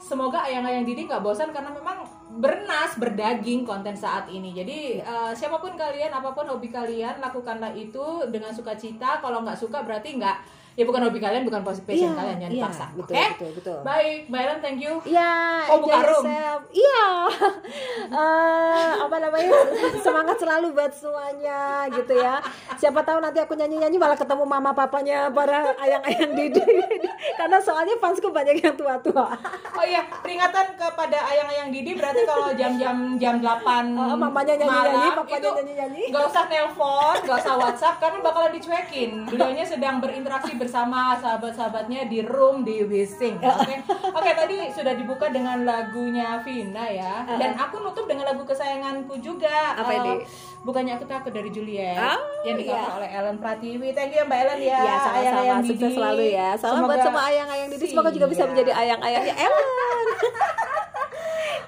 semoga 0.00 0.38
ayang-ayang 0.42 0.82
Didi 0.82 1.04
nggak 1.04 1.20
bosan 1.20 1.52
karena 1.52 1.68
memang 1.70 2.00
bernas 2.34 2.96
berdaging 2.96 3.62
konten 3.62 3.92
saat 3.92 4.26
ini. 4.26 4.50
Jadi 4.50 4.98
eh, 4.98 5.32
siapa 5.36 5.60
pun 5.60 5.76
kalian, 5.76 6.10
apa 6.10 6.32
pun 6.32 6.48
hobi 6.48 6.68
kalian, 6.68 7.20
lakukanlah 7.20 7.70
itu 7.72 8.24
dengan 8.28 8.50
sukacita. 8.50 9.20
Kalau 9.20 9.44
nggak 9.44 9.56
suka 9.56 9.84
berarti 9.84 10.16
nggak 10.16 10.36
ya 10.72 10.84
bukan 10.84 11.00
hobi 11.02 11.18
kalian, 11.18 11.42
bukan 11.42 11.60
passion 11.60 11.84
Iya, 11.84 12.10
kalian, 12.12 12.36
jangan 12.38 12.50
iya, 12.50 12.62
dipaksa. 12.62 12.86
betul, 12.92 13.12
Oke? 13.12 13.26
betul, 13.30 13.50
betul. 13.54 13.78
Baik, 13.82 14.18
Mbak 14.26 14.40
Ellen, 14.40 14.58
thank 14.60 14.78
you. 14.78 14.94
Iya, 15.02 15.32
Oh, 15.66 15.76
buka 15.78 15.92
enjoy 15.92 16.08
room. 16.08 16.24
Iya. 16.70 17.02
Eh, 18.10 18.90
apa 18.96 19.16
namanya? 19.18 19.50
Semangat 20.02 20.36
selalu 20.36 20.72
buat 20.72 20.90
semuanya 20.90 21.60
gitu 21.88 22.16
ya. 22.16 22.42
Siapa 22.74 23.00
tahu 23.00 23.20
nanti 23.20 23.38
aku 23.38 23.54
nyanyi-nyanyi 23.54 23.96
malah 23.96 24.16
ketemu 24.16 24.42
mama 24.42 24.72
papanya 24.72 25.30
para 25.30 25.70
ayang-ayang 25.76 26.32
Didi. 26.32 26.64
Karena 27.38 27.58
soalnya 27.58 27.94
fansku 27.96 28.28
banyak 28.28 28.58
yang 28.58 28.74
tua-tua. 28.74 29.30
Oh 29.72 29.84
iya, 29.84 30.02
peringatan 30.18 30.74
kepada 30.74 31.22
ayang-ayang 31.24 31.70
Didi 31.70 31.94
berarti 31.94 32.22
kalau 32.24 32.50
jam-jam 32.52 32.96
jam 33.16 33.34
8 33.38 33.62
Oh, 33.92 34.16
mamanya 34.18 34.54
nyanyi-nyanyi, 34.56 35.06
malam 35.06 35.18
papanya 35.20 35.38
itu 35.38 35.48
nyanyi-nyanyi. 35.54 36.02
nggak 36.10 36.24
usah 36.26 36.44
nelpon, 36.46 37.16
nggak 37.22 37.38
usah 37.38 37.54
WhatsApp 37.56 37.96
karena 37.98 38.18
bakalan 38.20 38.50
dicuekin. 38.52 39.10
Beliaunya 39.24 39.64
sedang 39.64 40.02
berinteraksi 40.02 40.58
bersama 40.60 41.16
sahabat-sahabatnya 41.16 42.04
di 42.04 42.20
room 42.20 42.60
di 42.60 42.84
Wising. 42.84 43.40
Oke. 43.48 43.80
Oke, 44.12 44.30
tadi 44.36 44.68
sudah 44.68 44.92
dibuka 44.92 45.32
dengan 45.32 45.64
lagunya 45.64 46.36
Vina 46.44 46.84
ya. 46.84 47.24
Dan 47.24 47.56
aku 47.56 47.80
nutup 47.80 48.04
dengan 48.04 48.28
lagu 48.28 48.44
kesayanganku 48.44 49.16
juga. 49.18 49.72
Apa 49.72 49.92
ini? 49.96 50.12
Bukannya 50.60 51.00
aku 51.00 51.08
takut 51.08 51.32
dari 51.32 51.48
Juliet 51.48 51.96
Oh, 51.96 52.20
yang 52.44 52.60
dikover 52.60 52.84
iya. 52.84 52.92
oleh 52.92 53.08
Ellen 53.08 53.40
Pratiwi. 53.40 53.96
Thank 53.96 54.12
you 54.12 54.28
Mbak 54.28 54.38
Ellen 54.38 54.60
ya. 54.60 54.68
Iya, 54.76 54.76
sama-sama 54.76 55.16
Ayang-ayang 55.16 55.60
sukses 55.64 55.80
Didi. 55.80 55.96
selalu 55.96 56.22
ya. 56.28 56.48
Salam 56.60 56.84
buat 56.84 57.00
semua 57.00 57.22
ayang-ayang 57.24 57.68
Didi. 57.72 57.86
Semoga 57.88 58.10
juga 58.12 58.26
bisa 58.28 58.44
Siap. 58.44 58.50
menjadi 58.52 58.70
ayang-ayangnya 58.76 59.34
Ellen. 59.40 60.04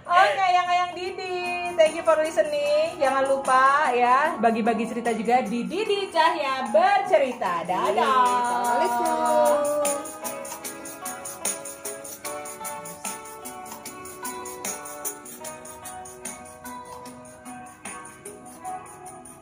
Oke, 0.03 0.46
yang 0.50 0.68
yang 0.68 0.90
Didi. 0.98 1.70
Thank 1.78 1.94
you 1.94 2.05
for 2.05 2.18
listening. 2.18 2.98
Jangan 2.98 3.24
lupa 3.30 3.90
ya 3.94 4.34
bagi-bagi 4.38 4.90
cerita 4.90 5.14
juga 5.14 5.46
di 5.46 5.62
Didi 5.62 6.11
Cahya 6.11 6.70
bercerita. 6.70 7.62
Dadah. 7.62 7.90
Iya, 7.94 8.11
Assalamualaikum. 8.42 10.21